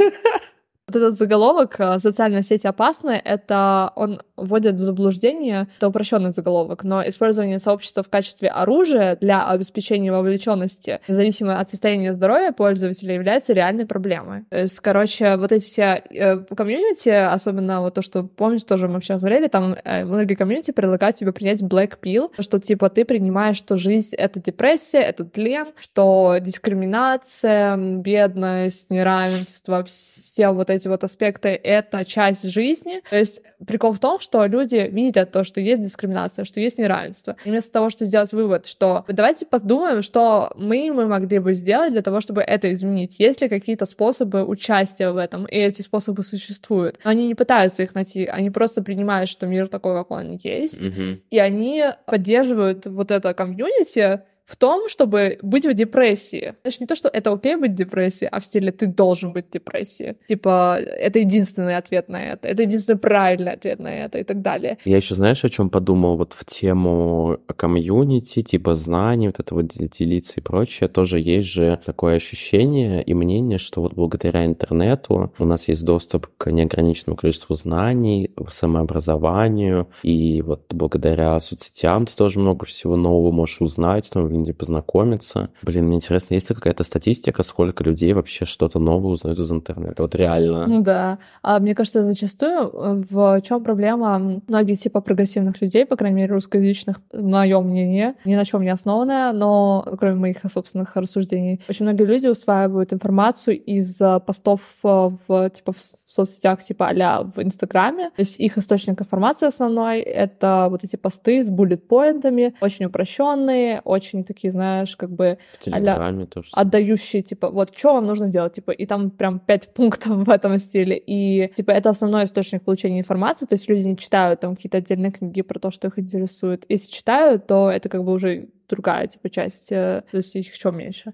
Вот 0.89 0.97
этот 0.97 1.18
заголовок 1.18 1.76
э, 1.78 1.99
«Социальные 1.99 2.43
сети 2.43 2.66
опасны»— 2.66 3.20
это 3.24 3.93
он 3.95 4.22
вводит 4.39 4.76
в 4.76 4.78
заблуждение, 4.78 5.68
это 5.76 5.89
упрощенный 5.89 6.30
заголовок, 6.30 6.82
но 6.82 7.07
использование 7.07 7.59
сообщества 7.59 8.03
в 8.03 8.09
качестве 8.09 8.49
оружия 8.49 9.16
для 9.20 9.47
обеспечения 9.47 10.11
вовлеченности, 10.11 11.01
независимо 11.07 11.61
от 11.61 11.68
состояния 11.68 12.14
здоровья 12.14 12.53
пользователя, 12.53 13.14
является 13.14 13.53
реальной 13.53 13.84
проблемой. 13.84 14.45
То 14.49 14.61
есть, 14.61 14.80
короче, 14.80 15.36
вот 15.36 15.53
эти 15.53 15.66
все 15.66 16.03
э, 16.11 16.39
комьюнити, 16.39 17.11
особенно 17.11 17.82
вот 17.82 17.93
то, 17.93 18.01
что, 18.01 18.22
помните, 18.22 18.64
тоже 18.64 18.89
мы 18.89 19.03
сейчас 19.03 19.20
говорили, 19.20 19.49
там 19.49 19.76
э, 19.84 20.07
многие 20.07 20.36
комьюнити 20.36 20.70
предлагают 20.70 21.16
тебе 21.16 21.32
принять 21.32 21.61
black 21.61 21.99
pill, 22.03 22.30
что 22.39 22.59
типа 22.59 22.89
ты 22.89 23.05
принимаешь, 23.05 23.59
что 23.59 23.76
жизнь— 23.76 24.14
это 24.16 24.41
депрессия, 24.41 25.01
это 25.01 25.24
тлен, 25.24 25.66
что 25.78 26.36
дискриминация, 26.41 27.76
бедность, 27.76 28.91
неравенство, 28.91 29.84
все 29.84 30.51
вот 30.51 30.70
эти 30.70 30.77
вот 30.86 31.04
аспекты— 31.04 31.48
это 31.62 32.04
часть 32.04 32.48
жизни. 32.48 33.02
То 33.08 33.16
есть 33.16 33.42
прикол 33.66 33.92
в 33.92 33.98
том, 33.98 34.20
что 34.20 34.44
люди 34.46 34.88
видят 34.90 35.32
то, 35.32 35.44
что 35.44 35.60
есть 35.60 35.82
дискриминация, 35.82 36.44
что 36.44 36.60
есть 36.60 36.78
неравенство. 36.78 37.36
И 37.44 37.50
вместо 37.50 37.72
того, 37.72 37.90
чтобы 37.90 38.08
сделать 38.08 38.32
вывод, 38.32 38.66
что 38.66 39.04
давайте 39.08 39.46
подумаем, 39.46 40.02
что 40.02 40.52
мы, 40.56 40.90
мы 40.92 41.06
могли 41.06 41.38
бы 41.38 41.54
сделать 41.54 41.92
для 41.92 42.02
того, 42.02 42.20
чтобы 42.20 42.42
это 42.42 42.72
изменить. 42.72 43.18
Есть 43.18 43.40
ли 43.40 43.48
какие-то 43.48 43.86
способы 43.86 44.44
участия 44.44 45.10
в 45.10 45.16
этом? 45.16 45.46
И 45.46 45.56
эти 45.56 45.82
способы 45.82 46.22
существуют. 46.22 46.98
Но 47.04 47.10
они 47.10 47.26
не 47.26 47.34
пытаются 47.34 47.82
их 47.82 47.94
найти, 47.94 48.26
они 48.26 48.50
просто 48.50 48.82
принимают, 48.82 49.28
что 49.30 49.46
мир 49.46 49.68
такой, 49.68 49.94
какой 49.94 50.24
он 50.24 50.38
есть. 50.42 50.84
Мгм. 50.84 51.20
И 51.30 51.38
они 51.38 51.84
поддерживают 52.06 52.86
вот 52.86 53.10
это 53.10 53.34
комьюнити 53.34 54.20
в 54.49 54.57
том, 54.57 54.88
чтобы 54.88 55.38
быть 55.42 55.66
в 55.66 55.74
депрессии. 55.74 56.55
Значит, 56.62 56.80
не 56.80 56.86
то, 56.86 56.94
что 56.94 57.09
это 57.09 57.32
окей 57.32 57.57
быть 57.57 57.72
в 57.72 57.74
депрессии, 57.74 58.28
а 58.30 58.40
в 58.40 58.44
стиле 58.44 58.72
ты 58.72 58.86
должен 58.86 59.32
быть 59.32 59.49
в 59.49 59.51
депрессии. 59.51 60.16
Типа, 60.26 60.78
это 60.80 61.18
единственный 61.18 61.76
ответ 61.76 62.09
на 62.09 62.32
это, 62.32 62.49
это 62.49 62.62
единственный 62.62 62.99
правильный 62.99 63.53
ответ 63.53 63.78
на 63.78 63.88
это 63.88 64.18
и 64.18 64.24
так 64.24 64.40
далее. 64.40 64.78
Я 64.84 64.96
еще, 64.96 65.14
знаешь, 65.14 65.44
о 65.44 65.51
чем 65.51 65.68
подумал? 65.68 66.16
Вот 66.16 66.32
в 66.32 66.44
тему 66.46 67.38
комьюнити, 67.57 68.42
типа 68.42 68.74
знаний, 68.74 69.26
вот 69.26 69.38
это 69.38 69.55
вот 69.55 69.66
делиться 69.66 70.34
и 70.38 70.40
прочее, 70.40 70.88
тоже 70.88 71.20
есть 71.20 71.49
же 71.49 71.78
такое 71.84 72.16
ощущение 72.16 73.03
и 73.03 73.12
мнение, 73.12 73.59
что 73.59 73.82
вот 73.82 73.92
благодаря 73.92 74.46
интернету 74.46 75.32
у 75.38 75.44
нас 75.44 75.68
есть 75.68 75.84
доступ 75.84 76.28
к 76.38 76.51
неограниченному 76.51 77.16
количеству 77.16 77.55
знаний, 77.55 78.30
самообразованию, 78.49 79.88
и 80.03 80.40
вот 80.40 80.62
благодаря 80.70 81.38
соцсетям 81.40 82.07
ты 82.07 82.16
тоже 82.16 82.40
много 82.40 82.64
всего 82.64 82.96
нового 82.96 83.30
можешь 83.30 83.61
узнать, 83.61 84.09
людьми 84.41 84.53
познакомиться. 84.53 85.51
Блин, 85.62 85.86
мне 85.86 85.97
интересно, 85.97 86.34
есть 86.34 86.49
ли 86.51 86.55
какая-то 86.55 86.84
статистика, 86.84 87.43
сколько 87.43 87.84
людей 87.84 88.12
вообще 88.12 88.45
что-то 88.45 88.78
новое 88.78 89.12
узнают 89.12 89.39
из 89.39 89.51
интернета? 89.51 90.03
Вот 90.03 90.14
реально. 90.14 90.82
Да. 90.82 91.18
А 91.43 91.59
мне 91.59 91.74
кажется, 91.74 92.05
зачастую 92.05 92.70
э, 92.72 93.03
в 93.11 93.41
чем 93.43 93.62
проблема 93.62 94.41
многих 94.47 94.78
типа 94.80 95.01
прогрессивных 95.01 95.61
людей, 95.61 95.86
по 95.86 95.97
крайней 95.97 96.16
мере, 96.16 96.34
русскоязычных, 96.34 97.01
мое 97.12 97.61
мнение, 97.61 98.14
ни 98.24 98.34
на 98.34 98.45
чем 98.45 98.62
не 98.62 98.70
основанное, 98.70 99.32
но 99.32 99.84
кроме 99.99 100.16
моих 100.16 100.39
собственных 100.53 100.97
рассуждений. 100.97 101.61
Очень 101.68 101.86
многие 101.86 102.05
люди 102.05 102.26
усваивают 102.26 102.93
информацию 102.93 103.61
из 103.62 104.01
э, 104.01 104.20
постов 104.20 104.61
э, 104.84 105.11
в 105.28 105.51
типа 105.51 105.72
в 105.72 106.07
в 106.09 106.12
соцсетях 106.12 106.62
типа 106.62 106.88
а 106.88 107.22
в 107.22 107.38
Инстаграме. 107.42 108.11
То 108.11 108.20
есть 108.20 108.40
их 108.40 108.56
источник 108.56 109.00
информации 109.00 109.46
основной— 109.46 110.00
это 110.00 110.68
вот 110.70 110.82
эти 110.82 110.96
посты 110.96 111.44
с 111.44 111.50
буллет-поинтами, 111.50 112.54
очень 112.61 112.86
упрощенные, 112.86 113.82
очень 113.84 114.24
такие, 114.24 114.50
знаешь, 114.50 114.96
как 114.96 115.11
бы 115.11 115.38
В 115.59 115.64
Телеграме 115.64 116.26
тоже. 116.26 116.48
отдающие, 116.52 117.22
типа, 117.22 117.50
вот 117.50 117.76
что 117.76 117.94
вам 117.94 118.06
нужно 118.06 118.28
сделать, 118.28 118.54
типа, 118.54 118.70
и 118.70 118.86
там 118.86 119.11
прям 119.11 119.38
пять 119.38 119.72
пунктов 119.74 120.12
в 120.26 120.30
этом 120.30 120.59
стиле, 120.59 120.96
и, 120.96 121.52
типа, 121.54 121.72
это 121.72 121.90
основной 121.90 122.24
источник 122.24 122.62
получения 122.62 123.00
информации, 123.00 123.46
то 123.46 123.54
есть 123.54 123.68
люди 123.68 123.86
не 123.86 123.96
читают 123.96 124.40
там 124.40 124.56
какие-то 124.56 124.78
отдельные 124.78 125.12
книги 125.12 125.42
про 125.42 125.59
то, 125.59 125.70
что 125.70 125.88
их 125.88 125.98
интересует. 125.98 126.64
Если 126.68 126.90
читают, 126.90 127.46
то 127.46 127.70
это 127.70 127.88
как 127.88 128.02
бы 128.02 128.12
уже 128.12 128.48
другая, 128.68 129.06
типа, 129.06 129.28
часть, 129.30 129.72
э, 129.72 130.02
то 130.11 130.16
есть 130.16 130.34
их 130.34 130.54
еще 130.54 130.70
меньше. 130.72 131.12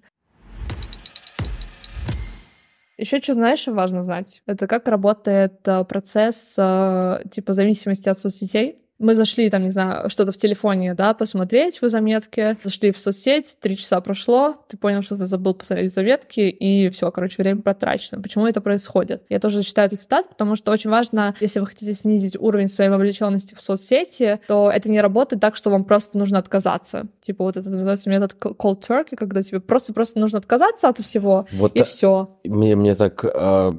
Еще 2.97 3.21
что 3.21 3.35
знаешь, 3.35 3.67
важно 3.67 4.05
знать, 4.05 4.43
это 4.47 4.69
как 4.69 4.87
работает 4.87 5.67
э, 5.67 5.85
процесс 5.85 6.55
э, 6.57 7.23
типа 7.31 7.53
зависимости 7.53 8.09
от 8.09 8.21
соцсетей. 8.21 8.84
Мы 9.01 9.17
зашли, 9.17 9.51
там, 9.51 9.65
не 9.65 9.71
знаю, 9.71 10.09
что-то 10.09 10.31
в 10.31 10.37
телефоне, 10.37 10.95
да, 10.95 11.15
посмотреть 11.15 11.83
в 11.83 11.89
заметке, 11.89 12.57
зашли 12.63 12.93
в 12.93 12.99
соцсеть, 12.99 13.57
три 13.61 13.77
часа 13.77 14.01
прошло, 14.01 14.65
ты 14.69 14.77
понял, 14.77 15.03
что 15.03 15.17
ты 15.17 15.27
забыл 15.27 15.55
посмотреть 15.55 15.93
заметки, 15.93 16.41
и 16.41 16.89
все, 16.91 17.11
короче, 17.11 17.43
время 17.43 17.61
потрачено. 17.61 18.23
Почему 18.23 18.47
это 18.47 18.61
происходит? 18.61 19.25
Я 19.29 19.41
тоже 19.41 19.63
читаю 19.65 19.89
эту 19.89 19.97
цитату, 19.97 20.29
потому 20.29 20.55
что 20.55 20.71
очень 20.71 20.91
важно, 20.91 21.35
если 21.41 21.59
вы 21.59 21.67
хотите 21.67 21.93
снизить 21.93 22.37
уровень 22.39 22.69
своей 22.69 22.89
вовлеченности 22.91 23.55
в 23.55 23.61
соцсети, 23.61 24.39
то 24.47 24.71
это 24.73 24.89
не 24.89 25.01
работает 25.01 25.41
так, 25.43 25.57
что 25.57 25.71
вам 25.71 25.85
просто 25.85 26.17
нужно 26.17 26.39
отказаться. 26.39 27.09
Типа 27.21 27.43
вот 27.45 27.57
это 27.57 27.69
называется 27.71 28.09
метод 28.11 28.37
cold 28.41 28.81
turkey, 28.87 29.17
когда 29.17 29.43
тебе 29.43 29.59
просто-просто 29.61 30.21
нужно 30.21 30.39
отказаться 30.39 30.89
от 30.89 31.01
всего, 31.01 31.47
Вот 31.53 31.75
и 31.75 31.81
та- 31.81 31.85
все. 31.85 32.39
Мне, 32.45 32.77
мне 32.77 32.95
так 32.95 33.25
э, 33.25 33.73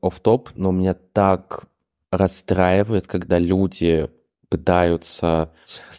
оф-топ, 0.00 0.50
но 0.56 0.72
меня 0.72 0.94
так 0.94 1.64
расстраивает, 2.10 3.06
когда 3.06 3.38
люди 3.38 4.08
пытаются... 4.48 5.50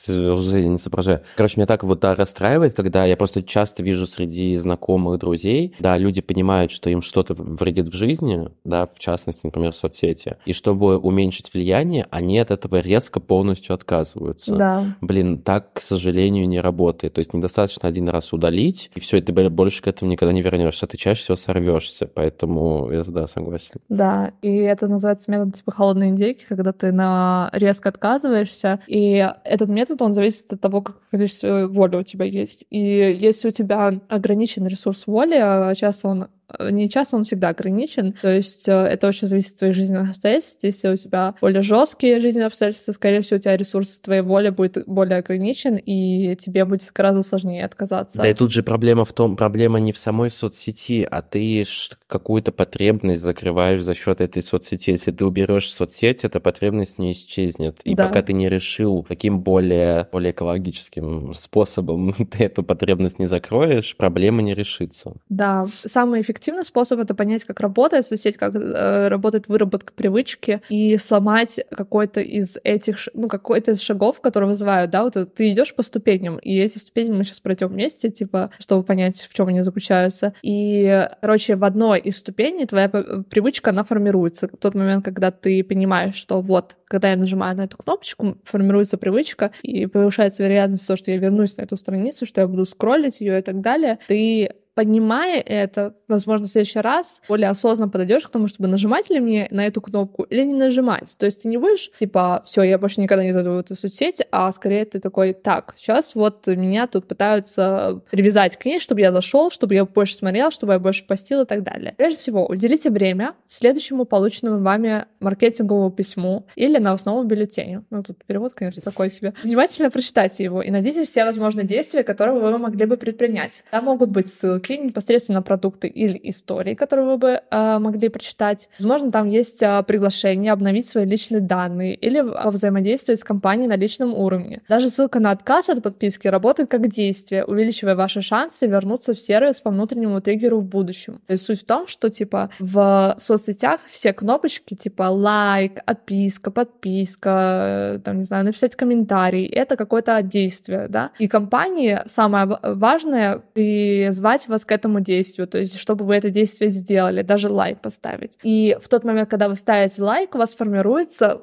Уже 0.07 0.63
не 0.63 0.77
соображаю. 0.77 1.21
Короче, 1.35 1.55
меня 1.57 1.67
так 1.67 1.83
вот 1.83 1.99
да, 1.99 2.15
расстраивает, 2.15 2.73
когда 2.73 3.05
я 3.05 3.15
просто 3.15 3.43
часто 3.43 3.83
вижу 3.83 4.07
среди 4.07 4.55
знакомых 4.57 5.19
друзей, 5.19 5.75
да, 5.79 5.97
люди 5.97 6.21
понимают, 6.21 6.71
что 6.71 6.89
им 6.89 7.01
что-то 7.01 7.33
вредит 7.33 7.87
в 7.87 7.93
жизни, 7.93 8.49
да, 8.63 8.87
в 8.87 8.97
частности, 8.99 9.45
например, 9.45 9.73
соцсети, 9.73 10.37
и 10.45 10.53
чтобы 10.53 10.97
уменьшить 10.97 11.53
влияние, 11.53 12.07
они 12.09 12.39
от 12.39 12.51
этого 12.51 12.79
резко 12.79 13.19
полностью 13.19 13.75
отказываются. 13.75 14.55
Да. 14.55 14.85
Блин, 15.01 15.41
так, 15.41 15.73
к 15.73 15.81
сожалению, 15.81 16.47
не 16.47 16.59
работает. 16.59 17.13
То 17.13 17.19
есть 17.19 17.33
недостаточно 17.33 17.87
один 17.87 18.09
раз 18.09 18.33
удалить, 18.33 18.91
и 18.95 18.99
все, 18.99 19.17
и 19.17 19.21
ты 19.21 19.33
больше 19.49 19.81
к 19.81 19.87
этому 19.87 20.11
никогда 20.11 20.33
не 20.33 20.41
вернешься. 20.41 20.87
Ты 20.87 20.97
чаще 20.97 21.23
всего 21.23 21.35
сорвешься. 21.35 22.07
Поэтому 22.07 22.89
я 22.91 23.03
да, 23.03 23.27
согласен. 23.27 23.79
Да, 23.89 24.33
и 24.41 24.55
это 24.55 24.87
называется 24.87 25.31
метод 25.31 25.55
типа 25.55 25.71
холодной 25.71 26.09
индейки, 26.09 26.43
когда 26.47 26.73
ты 26.73 26.91
на 26.91 27.49
резко 27.53 27.89
отказываешься, 27.89 28.38
и 28.87 29.27
этот 29.43 29.69
метод, 29.69 30.01
он 30.01 30.13
зависит 30.13 30.51
от 30.53 30.61
того, 30.61 30.81
какое 30.81 31.01
количество 31.11 31.67
воли 31.67 31.97
у 31.97 32.03
тебя 32.03 32.25
есть. 32.25 32.65
И 32.69 32.79
если 32.79 33.49
у 33.49 33.51
тебя 33.51 33.99
ограничен 34.09 34.67
ресурс 34.67 35.07
воли, 35.07 35.35
а 35.35 35.73
часто 35.75 36.07
он 36.07 36.27
не 36.71 36.89
часто, 36.89 37.15
он 37.15 37.25
всегда 37.25 37.49
ограничен. 37.49 38.13
То 38.13 38.33
есть 38.33 38.67
э, 38.67 38.71
это 38.71 39.07
очень 39.07 39.27
зависит 39.27 39.53
от 39.53 39.59
твоих 39.59 39.75
жизненных 39.75 40.09
обстоятельств. 40.09 40.63
Если 40.63 40.89
у 40.89 40.95
тебя 40.95 41.35
более 41.41 41.61
жесткие 41.61 42.19
жизненные 42.19 42.47
обстоятельства, 42.47 42.91
скорее 42.91 43.21
всего, 43.21 43.37
у 43.37 43.39
тебя 43.39 43.55
ресурс 43.55 43.99
твоей 43.99 44.21
воли 44.21 44.49
будет 44.49 44.83
более 44.87 45.19
ограничен, 45.19 45.75
и 45.75 46.35
тебе 46.35 46.65
будет 46.65 46.91
гораздо 46.93 47.23
сложнее 47.23 47.63
отказаться. 47.65 48.17
Да 48.17 48.29
и 48.29 48.33
тут 48.33 48.51
же 48.51 48.63
проблема 48.63 49.05
в 49.05 49.13
том, 49.13 49.35
проблема 49.35 49.79
не 49.79 49.91
в 49.91 49.97
самой 49.97 50.31
соцсети, 50.31 51.07
а 51.09 51.21
ты 51.21 51.65
какую-то 52.07 52.51
потребность 52.51 53.21
закрываешь 53.21 53.81
за 53.81 53.93
счет 53.93 54.21
этой 54.21 54.41
соцсети. 54.41 54.91
Если 54.91 55.11
ты 55.11 55.25
уберешь 55.25 55.71
соцсеть, 55.71 56.23
эта 56.23 56.39
потребность 56.39 56.97
не 56.97 57.11
исчезнет. 57.11 57.79
И 57.83 57.93
Да. 57.95 58.07
пока 58.07 58.23
ты 58.23 58.33
не 58.33 58.49
решил, 58.49 59.03
каким 59.03 59.41
более, 59.41 60.07
более 60.11 60.31
экологическим 60.31 61.33
способом 61.35 62.13
ты 62.31 62.45
эту 62.45 62.63
потребность 62.63 63.19
не 63.19 63.27
закроешь, 63.27 63.95
проблема 63.95 64.41
не 64.41 64.55
решится. 64.55 65.13
Да, 65.29 65.67
самый 65.85 66.21
эффективный 66.21 66.38
способ 66.63 66.99
это 66.99 67.15
понять, 67.15 67.43
как 67.43 67.59
работает 67.59 68.05
соцсеть, 68.05 68.37
как 68.37 68.55
э, 68.55 69.07
работает 69.07 69.47
выработка 69.47 69.93
привычки 69.93 70.61
и 70.69 70.97
сломать 70.97 71.59
какой-то 71.71 72.21
из 72.21 72.57
этих, 72.63 72.97
ну, 73.13 73.27
какой-то 73.27 73.71
из 73.71 73.81
шагов, 73.81 74.21
которые 74.21 74.49
вызывают, 74.49 74.91
да, 74.91 75.03
вот 75.03 75.15
ты 75.33 75.51
идешь 75.51 75.73
по 75.73 75.83
ступеням, 75.83 76.37
и 76.37 76.57
эти 76.57 76.77
ступени 76.77 77.11
мы 77.11 77.23
сейчас 77.23 77.39
пройдем 77.39 77.69
вместе, 77.69 78.09
типа, 78.09 78.51
чтобы 78.59 78.83
понять, 78.83 79.27
в 79.29 79.33
чем 79.33 79.47
они 79.47 79.61
заключаются. 79.61 80.33
И, 80.41 81.07
короче, 81.21 81.55
в 81.55 81.63
одной 81.63 81.99
из 81.99 82.17
ступеней 82.17 82.65
твоя 82.65 82.89
привычка, 82.89 83.71
она 83.71 83.83
формируется. 83.83 84.47
В 84.47 84.57
тот 84.57 84.75
момент, 84.75 85.05
когда 85.05 85.31
ты 85.31 85.63
понимаешь, 85.63 86.15
что 86.15 86.41
вот, 86.41 86.75
когда 86.85 87.11
я 87.11 87.17
нажимаю 87.17 87.55
на 87.57 87.61
эту 87.63 87.77
кнопочку, 87.77 88.37
формируется 88.43 88.97
привычка, 88.97 89.51
и 89.61 89.85
повышается 89.85 90.43
вероятность 90.43 90.87
того, 90.87 90.97
что 90.97 91.11
я 91.11 91.17
вернусь 91.17 91.57
на 91.57 91.63
эту 91.63 91.77
страницу, 91.77 92.25
что 92.25 92.41
я 92.41 92.47
буду 92.47 92.65
скроллить 92.65 93.21
ее 93.21 93.39
и 93.39 93.41
так 93.41 93.61
далее, 93.61 93.99
ты 94.07 94.51
понимая 94.75 95.41
это, 95.41 95.95
возможно, 96.07 96.47
в 96.47 96.51
следующий 96.51 96.79
раз 96.79 97.21
более 97.27 97.49
осознанно 97.49 97.91
подойдешь 97.91 98.23
к 98.23 98.29
тому, 98.29 98.47
чтобы 98.47 98.69
нажимать 98.69 99.09
ли 99.09 99.19
мне 99.19 99.47
на 99.51 99.65
эту 99.65 99.81
кнопку 99.81 100.23
или 100.23 100.43
не 100.43 100.53
нажимать. 100.53 101.15
То 101.17 101.25
есть 101.25 101.43
ты 101.43 101.49
не 101.49 101.57
будешь, 101.57 101.91
типа, 101.99 102.43
все, 102.45 102.63
я 102.63 102.77
больше 102.77 103.01
никогда 103.01 103.23
не 103.23 103.33
зайду 103.33 103.51
в 103.51 103.57
эту 103.57 103.75
соцсеть, 103.75 104.21
а 104.31 104.51
скорее 104.51 104.85
ты 104.85 104.99
такой, 104.99 105.33
так, 105.33 105.75
сейчас 105.77 106.15
вот 106.15 106.47
меня 106.47 106.87
тут 106.87 107.07
пытаются 107.07 108.01
привязать 108.11 108.57
к 108.57 108.65
ней, 108.65 108.79
чтобы 108.79 109.01
я 109.01 109.11
зашел, 109.11 109.51
чтобы 109.51 109.75
я 109.75 109.85
больше 109.85 110.15
смотрел, 110.15 110.51
чтобы 110.51 110.73
я 110.73 110.79
больше 110.79 111.05
постил 111.05 111.41
и 111.41 111.45
так 111.45 111.63
далее. 111.63 111.93
Прежде 111.97 112.19
всего, 112.19 112.45
уделите 112.47 112.89
время 112.89 113.33
следующему 113.47 114.05
полученному 114.05 114.63
вами 114.63 115.05
маркетинговому 115.19 115.91
письму 115.91 116.45
или 116.55 116.77
новостному 116.77 117.23
бюллетеню. 117.23 117.85
Ну, 117.89 118.03
тут 118.03 118.23
перевод, 118.25 118.53
конечно, 118.53 118.81
такой 118.81 119.09
себе. 119.09 119.33
Внимательно 119.43 119.89
прочитайте 119.89 120.43
его 120.43 120.61
и 120.61 120.71
найдите 120.71 121.03
все 121.03 121.25
возможные 121.25 121.65
действия, 121.65 122.03
которые 122.03 122.39
вы 122.39 122.57
могли 122.57 122.85
бы 122.85 122.97
предпринять. 122.97 123.63
Там 123.71 123.85
могут 123.85 124.11
быть 124.11 124.31
ссылки, 124.31 124.68
ссылки 124.69 124.85
непосредственно 124.85 125.41
продукты 125.41 125.87
или 125.87 126.19
истории, 126.23 126.75
которые 126.75 127.05
вы 127.05 127.17
бы 127.17 127.41
э, 127.49 127.79
могли 127.79 128.09
прочитать. 128.09 128.69
Возможно, 128.79 129.11
там 129.11 129.29
есть 129.29 129.61
э, 129.61 129.83
приглашение 129.83 130.51
обновить 130.51 130.87
свои 130.87 131.05
личные 131.05 131.41
данные 131.41 131.95
или 131.95 132.21
взаимодействовать 132.49 133.19
с 133.19 133.23
компанией 133.23 133.67
на 133.67 133.77
личном 133.77 134.13
уровне. 134.13 134.61
Даже 134.69 134.89
ссылка 134.89 135.19
на 135.19 135.31
отказ 135.31 135.69
от 135.69 135.81
подписки 135.81 136.27
работает 136.27 136.69
как 136.69 136.87
действие, 136.87 137.45
увеличивая 137.45 137.95
ваши 137.95 138.21
шансы 138.21 138.67
вернуться 138.67 139.13
в 139.13 139.19
сервис 139.19 139.61
по 139.61 139.71
внутреннему 139.71 140.21
триггеру 140.21 140.59
в 140.59 140.65
будущем. 140.65 141.21
То 141.27 141.33
есть 141.33 141.45
суть 141.45 141.61
в 141.61 141.65
том, 141.65 141.87
что 141.87 142.09
типа 142.09 142.49
в 142.59 143.15
соцсетях 143.19 143.79
все 143.89 144.13
кнопочки 144.13 144.75
типа 144.75 145.03
лайк, 145.03 145.79
отписка, 145.85 146.51
подписка, 146.51 148.01
там, 148.03 148.17
не 148.17 148.23
знаю, 148.23 148.45
написать 148.45 148.75
комментарий, 148.75 149.45
это 149.45 149.75
какое-то 149.75 150.21
действие, 150.21 150.87
да. 150.89 151.11
И 151.19 151.27
компании 151.27 151.99
самое 152.05 152.59
важное 152.63 153.41
призвать 153.53 154.47
вас 154.49 154.65
к 154.65 154.71
этому 154.71 154.99
действию, 154.99 155.47
то 155.47 155.57
есть 155.57 155.77
чтобы 155.79 156.05
вы 156.05 156.15
это 156.15 156.29
действие 156.29 156.71
сделали, 156.71 157.21
даже 157.21 157.49
лайк 157.49 157.81
поставить. 157.81 158.37
И 158.43 158.77
в 158.81 158.87
тот 158.89 159.03
момент, 159.03 159.29
когда 159.29 159.49
вы 159.49 159.55
ставите 159.55 160.01
лайк, 160.01 160.35
у 160.35 160.37
вас 160.37 160.55
формируется 160.55 161.41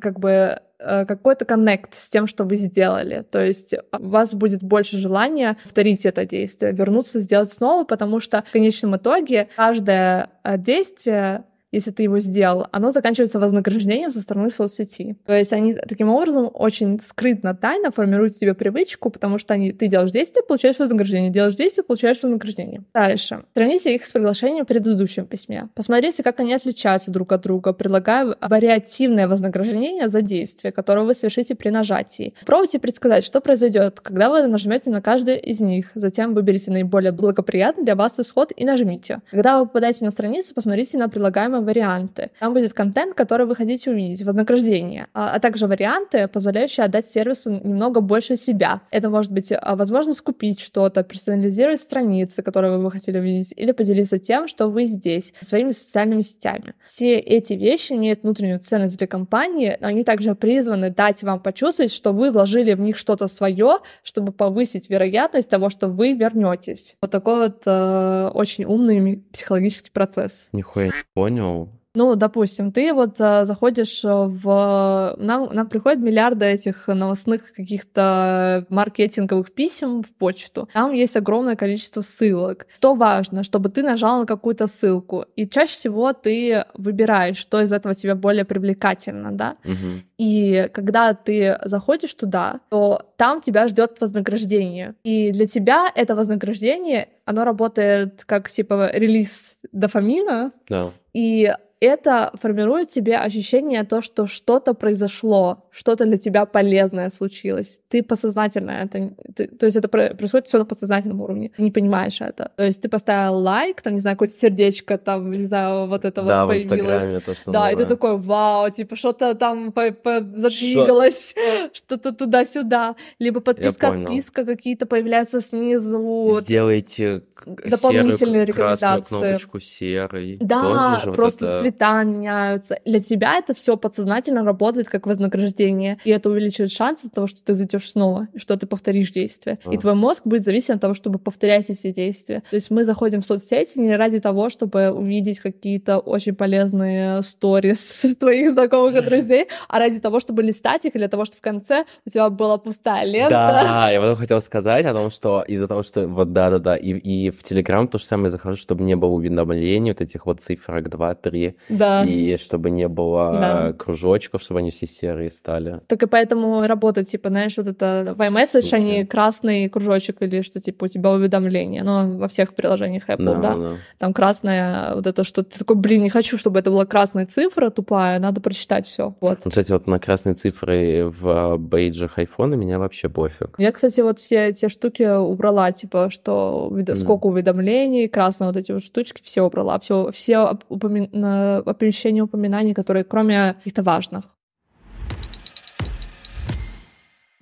как 0.00 0.18
бы 0.18 0.60
э, 0.78 1.04
какой-то 1.06 1.44
коннект 1.44 1.94
с 1.94 2.08
тем, 2.08 2.26
что 2.26 2.44
вы 2.44 2.56
сделали. 2.56 3.24
То 3.30 3.44
есть 3.44 3.74
у 3.74 4.08
вас 4.08 4.34
будет 4.34 4.62
больше 4.62 4.98
желания 4.98 5.56
повторить 5.62 6.06
это 6.06 6.24
действие, 6.24 6.72
вернуться, 6.72 7.20
сделать 7.20 7.52
снова, 7.52 7.84
потому 7.84 8.20
что 8.20 8.44
в 8.46 8.52
конечном 8.52 8.96
итоге 8.96 9.48
каждое 9.56 10.30
э, 10.44 10.58
действие 10.58 11.44
если 11.70 11.90
ты 11.90 12.04
его 12.04 12.18
сделал, 12.18 12.66
оно 12.72 12.90
заканчивается 12.90 13.38
вознаграждением 13.38 14.10
со 14.10 14.20
стороны 14.20 14.50
соцсети. 14.50 15.16
То 15.26 15.36
есть 15.36 15.52
они 15.52 15.74
таким 15.74 16.08
образом 16.08 16.50
очень 16.52 16.98
скрытно, 17.00 17.54
тайно 17.54 17.90
формируют 17.90 18.36
себе 18.36 18.54
привычку, 18.54 19.10
потому 19.10 19.38
что 19.38 19.54
они, 19.54 19.72
ты 19.72 19.86
делаешь 19.86 20.10
действие, 20.10 20.44
получаешь 20.44 20.78
вознаграждение, 20.78 21.30
делаешь 21.30 21.56
действие, 21.56 21.84
получаешь 21.84 22.22
вознаграждение. 22.22 22.84
Дальше. 22.94 23.44
Сравните 23.54 23.94
их 23.94 24.06
с 24.06 24.12
приглашением 24.12 24.64
в 24.64 24.68
предыдущем 24.68 25.26
письме. 25.26 25.68
Посмотрите, 25.74 26.22
как 26.22 26.40
они 26.40 26.54
отличаются 26.54 27.10
друг 27.10 27.32
от 27.32 27.42
друга, 27.42 27.72
предлагая 27.72 28.34
вариативное 28.40 29.28
вознаграждение 29.28 30.08
за 30.08 30.22
действие, 30.22 30.72
которое 30.72 31.04
вы 31.04 31.14
совершите 31.14 31.54
при 31.54 31.68
нажатии. 31.68 32.34
Пробуйте 32.46 32.78
предсказать, 32.78 33.24
что 33.24 33.40
произойдет, 33.40 34.00
когда 34.00 34.30
вы 34.30 34.46
нажмете 34.46 34.90
на 34.90 35.02
каждый 35.02 35.38
из 35.38 35.60
них. 35.60 35.90
Затем 35.94 36.34
выберите 36.34 36.70
наиболее 36.70 37.12
благоприятный 37.12 37.84
для 37.84 37.94
вас 37.94 38.18
исход 38.18 38.52
и 38.56 38.64
нажмите. 38.64 39.20
Когда 39.30 39.60
вы 39.60 39.66
попадаете 39.66 40.04
на 40.04 40.10
страницу, 40.10 40.54
посмотрите 40.54 40.96
на 40.96 41.08
предлагаемое 41.08 41.57
самые 41.58 41.66
варианты. 41.66 42.30
Там 42.40 42.54
будет 42.54 42.72
контент, 42.72 43.14
который 43.14 43.46
вы 43.46 43.56
хотите 43.56 43.90
увидеть, 43.90 44.22
вознаграждение, 44.22 45.06
а, 45.14 45.34
а 45.34 45.40
также 45.40 45.66
варианты, 45.66 46.28
позволяющие 46.28 46.84
отдать 46.84 47.06
сервису 47.06 47.50
немного 47.50 48.00
больше 48.00 48.36
себя. 48.36 48.80
Это 48.90 49.10
может 49.10 49.32
быть 49.32 49.52
а, 49.52 49.76
возможность 49.76 50.20
купить 50.20 50.60
что-то, 50.60 51.02
персонализировать 51.02 51.80
страницы, 51.80 52.42
которые 52.42 52.76
вы 52.76 52.84
бы 52.84 52.90
хотели 52.90 53.18
увидеть, 53.18 53.52
или 53.56 53.72
поделиться 53.72 54.18
тем, 54.18 54.48
что 54.48 54.68
вы 54.68 54.86
здесь, 54.86 55.32
своими 55.40 55.72
социальными 55.72 56.22
сетями. 56.22 56.74
Все 56.86 57.18
эти 57.18 57.54
вещи 57.54 57.92
имеют 57.92 58.22
внутреннюю 58.22 58.60
ценность 58.60 58.98
для 58.98 59.06
компании, 59.06 59.76
но 59.80 59.88
они 59.88 60.04
также 60.04 60.34
призваны 60.34 60.90
дать 60.90 61.22
вам 61.22 61.40
почувствовать, 61.40 61.92
что 61.92 62.12
вы 62.12 62.30
вложили 62.30 62.74
в 62.74 62.80
них 62.80 62.96
что-то 62.96 63.28
свое, 63.28 63.78
чтобы 64.02 64.32
повысить 64.32 64.90
вероятность 64.90 65.50
того, 65.50 65.70
что 65.70 65.88
вы 65.88 66.12
вернетесь. 66.12 66.96
Вот 67.00 67.10
такой 67.10 67.38
вот 67.38 67.62
э, 67.66 68.30
очень 68.34 68.64
умный 68.64 69.24
психологический 69.32 69.90
процесс. 69.90 70.48
Нихуя 70.52 70.86
не 70.86 70.92
понял 71.14 71.47
original 71.48 71.77
Ну, 71.98 72.14
допустим, 72.14 72.70
ты 72.70 72.94
вот 72.94 73.20
а, 73.20 73.44
заходишь 73.44 74.04
в... 74.04 75.14
Нам, 75.18 75.48
нам 75.52 75.68
приходят 75.68 75.98
миллиарды 75.98 76.46
этих 76.46 76.86
новостных 76.86 77.52
каких-то 77.52 78.64
маркетинговых 78.68 79.50
писем 79.50 80.04
в 80.04 80.10
почту. 80.10 80.68
Там 80.72 80.92
есть 80.92 81.16
огромное 81.16 81.56
количество 81.56 82.02
ссылок. 82.02 82.68
Что 82.76 82.94
важно, 82.94 83.42
чтобы 83.42 83.68
ты 83.68 83.82
нажал 83.82 84.20
на 84.20 84.26
какую-то 84.26 84.68
ссылку. 84.68 85.24
И 85.34 85.48
чаще 85.48 85.72
всего 85.72 86.12
ты 86.12 86.66
выбираешь, 86.74 87.36
что 87.36 87.60
из 87.60 87.72
этого 87.72 87.96
тебе 87.96 88.14
более 88.14 88.44
привлекательно, 88.44 89.32
да? 89.32 89.56
Угу. 89.64 90.02
И 90.18 90.70
когда 90.72 91.14
ты 91.14 91.58
заходишь 91.64 92.14
туда, 92.14 92.60
то 92.70 93.10
там 93.16 93.40
тебя 93.40 93.66
ждет 93.66 94.00
вознаграждение. 94.00 94.94
И 95.02 95.32
для 95.32 95.48
тебя 95.48 95.90
это 95.92 96.14
вознаграждение, 96.14 97.08
оно 97.24 97.42
работает 97.42 98.22
как 98.24 98.48
типа 98.48 98.90
релиз 98.92 99.58
дофамина. 99.72 100.52
Да. 100.68 100.92
И 101.12 101.52
это 101.80 102.32
формирует 102.34 102.88
тебе 102.88 103.16
ощущение 103.16 103.84
то, 103.84 104.02
что 104.02 104.26
что-то 104.26 104.74
произошло, 104.74 105.64
что-то 105.70 106.04
для 106.04 106.18
тебя 106.18 106.44
полезное 106.46 107.10
случилось. 107.10 107.80
Ты 107.88 108.02
подсознательно 108.02 108.70
это... 108.70 109.14
Ты, 109.34 109.46
то 109.46 109.66
есть 109.66 109.76
это 109.76 109.88
происходит 109.88 110.46
все 110.46 110.58
на 110.58 110.64
подсознательном 110.64 111.20
уровне. 111.20 111.52
Ты 111.56 111.62
не 111.62 111.70
понимаешь 111.70 112.20
это. 112.20 112.52
То 112.56 112.64
есть 112.64 112.82
ты 112.82 112.88
поставил 112.88 113.36
лайк, 113.36 113.82
там, 113.82 113.94
не 113.94 114.00
знаю, 114.00 114.16
какое-то 114.16 114.34
сердечко, 114.34 114.98
там, 114.98 115.30
не 115.30 115.46
знаю, 115.46 115.86
вот 115.86 116.04
это 116.04 116.22
да, 116.22 116.46
вот 116.46 116.52
появилось. 116.52 117.22
То, 117.22 117.34
что 117.34 117.50
да, 117.52 117.60
новое. 117.60 117.72
и 117.72 117.76
ты 117.76 117.84
такой, 117.84 118.18
вау, 118.18 118.70
типа 118.70 118.96
что-то 118.96 119.34
там 119.34 119.72
по 119.72 119.92
по 119.92 120.20
задвигалось, 120.20 121.34
что-то 121.72 122.12
туда-сюда. 122.12 122.96
Либо 123.18 123.40
подписка, 123.40 123.90
отписка 123.90 124.44
какие-то 124.44 124.86
появляются 124.86 125.40
снизу. 125.40 126.38
Сделайте 126.40 127.22
дополнительные 127.46 128.16
серый, 128.18 128.44
рекомендации. 128.46 129.08
кнопочку 129.08 129.60
серый. 129.60 130.38
Да, 130.40 131.02
просто 131.14 131.48
это... 131.48 131.58
цвета 131.68 132.02
меняются. 132.02 132.78
Для 132.84 133.00
тебя 133.00 133.38
это 133.38 133.54
все 133.54 133.76
подсознательно 133.76 134.44
работает 134.44 134.88
как 134.88 135.06
вознаграждение, 135.06 135.98
и 136.04 136.10
это 136.10 136.30
увеличивает 136.30 136.72
шансы 136.72 137.08
того, 137.08 137.26
что 137.26 137.42
ты 137.42 137.54
зайдешь 137.54 137.90
снова, 137.90 138.28
что 138.36 138.56
ты 138.56 138.66
повторишь 138.66 139.10
действие. 139.10 139.58
А. 139.64 139.72
И 139.72 139.78
твой 139.78 139.94
мозг 139.94 140.22
будет 140.24 140.44
зависеть 140.44 140.70
от 140.70 140.80
того, 140.80 140.94
чтобы 140.94 141.18
повторять 141.18 141.70
эти 141.70 141.92
действия. 141.92 142.42
То 142.50 142.56
есть 142.56 142.70
мы 142.70 142.84
заходим 142.84 143.20
в 143.20 143.26
соцсети 143.26 143.78
не 143.78 143.96
ради 143.96 144.20
того, 144.20 144.50
чтобы 144.50 144.90
увидеть 144.90 145.40
какие-то 145.40 145.98
очень 145.98 146.34
полезные 146.34 147.22
сторис 147.22 148.06
твоих 148.20 148.52
знакомых 148.52 148.96
и 148.96 149.04
друзей, 149.04 149.48
а 149.68 149.78
ради 149.78 150.00
того, 150.00 150.20
чтобы 150.20 150.42
листать 150.42 150.84
их, 150.84 150.94
или 150.94 151.02
для 151.02 151.08
того, 151.08 151.24
чтобы 151.24 151.38
в 151.38 151.42
конце 151.42 151.84
у 152.06 152.10
тебя 152.10 152.28
была 152.30 152.58
пустая 152.58 153.04
лента. 153.04 153.30
Да, 153.30 153.90
я 153.90 154.00
потом 154.00 154.16
хотел 154.16 154.40
сказать 154.40 154.84
о 154.86 154.92
том, 154.92 155.10
что 155.10 155.42
из-за 155.42 155.68
того, 155.68 155.82
что 155.82 156.06
вот 156.06 156.32
да-да-да, 156.32 156.76
и, 156.76 156.92
и 156.92 157.30
в 157.30 157.42
Телеграм 157.42 157.88
то 157.88 157.98
же 157.98 158.04
самое 158.04 158.30
захожу, 158.30 158.56
чтобы 158.56 158.84
не 158.84 158.96
было 158.96 159.10
уведомлений 159.10 159.90
вот 159.90 160.00
этих 160.00 160.26
вот 160.26 160.40
цифрок 160.40 160.88
2, 160.88 161.14
3, 161.14 161.56
да. 161.68 162.04
и 162.04 162.36
чтобы 162.36 162.70
не 162.70 162.88
было 162.88 163.38
да. 163.40 163.72
кружочков, 163.72 164.42
чтобы 164.42 164.60
они 164.60 164.70
все 164.70 164.86
серые 164.86 165.30
стали. 165.30 165.80
Так 165.86 166.02
и 166.02 166.06
поэтому 166.06 166.66
работает, 166.66 167.08
типа, 167.08 167.28
знаешь, 167.28 167.56
вот 167.56 167.68
это 167.68 168.14
в 168.16 168.20
iMessage, 168.20 168.72
они 168.74 169.04
красный 169.04 169.68
кружочек 169.68 170.22
или 170.22 170.42
что, 170.42 170.60
типа, 170.60 170.84
у 170.84 170.88
тебя 170.88 171.10
уведомление, 171.10 171.82
но 171.82 172.08
во 172.08 172.28
всех 172.28 172.54
приложениях 172.54 173.08
Apple, 173.08 173.40
да, 173.40 173.40
да? 173.40 173.54
да. 173.56 173.76
Там 173.98 174.12
красная 174.12 174.94
вот 174.94 175.06
это, 175.06 175.24
что 175.24 175.42
ты 175.42 175.58
такой, 175.58 175.76
блин, 175.76 176.02
не 176.02 176.10
хочу, 176.10 176.38
чтобы 176.38 176.58
это 176.58 176.70
была 176.70 176.86
красная 176.86 177.26
цифра 177.26 177.70
тупая, 177.70 178.18
надо 178.18 178.40
прочитать 178.40 178.86
все. 178.86 179.14
Вот. 179.20 179.40
Кстати, 179.44 179.72
вот 179.72 179.86
на 179.86 179.98
красные 179.98 180.34
цифры 180.34 181.04
в 181.08 181.56
бейджах 181.58 182.18
айфона 182.18 182.54
меня 182.54 182.78
вообще 182.78 183.08
пофиг. 183.08 183.54
Я, 183.58 183.72
кстати, 183.72 184.00
вот 184.00 184.18
все 184.18 184.48
эти 184.48 184.68
штуки 184.68 185.02
убрала, 185.02 185.72
типа, 185.72 186.10
что 186.10 186.68
mm. 186.72 186.96
сколько 186.96 187.26
уведомлений, 187.26 188.08
красные 188.08 188.48
вот 188.48 188.56
эти 188.56 188.72
вот 188.72 188.82
штучки, 188.82 189.20
все 189.24 189.42
убрала, 189.42 189.78
все, 189.78 190.10
все 190.12 190.58
упомя 190.68 191.08
оповещения 191.56 192.22
упоминаний, 192.22 192.74
которые 192.74 193.04
кроме 193.04 193.54
каких-то 193.54 193.82
важных. 193.82 194.24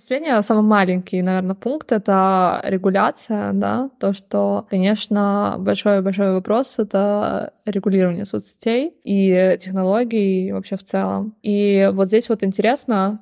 Последний, 0.08 0.40
самый 0.42 0.62
маленький, 0.62 1.20
наверное, 1.20 1.56
пункт— 1.56 1.90
это 1.90 2.60
регуляция, 2.62 3.50
да, 3.52 3.90
то, 3.98 4.12
что, 4.12 4.64
конечно, 4.70 5.56
большой-большой 5.58 6.34
вопрос— 6.34 6.76
это 6.78 7.52
регулирование 7.64 8.24
соцсетей 8.24 8.94
и 9.02 9.56
технологий 9.58 10.52
вообще 10.52 10.76
в 10.76 10.84
целом. 10.84 11.34
И 11.42 11.90
вот 11.92 12.06
здесь 12.06 12.28
вот 12.28 12.44
интересно, 12.44 13.20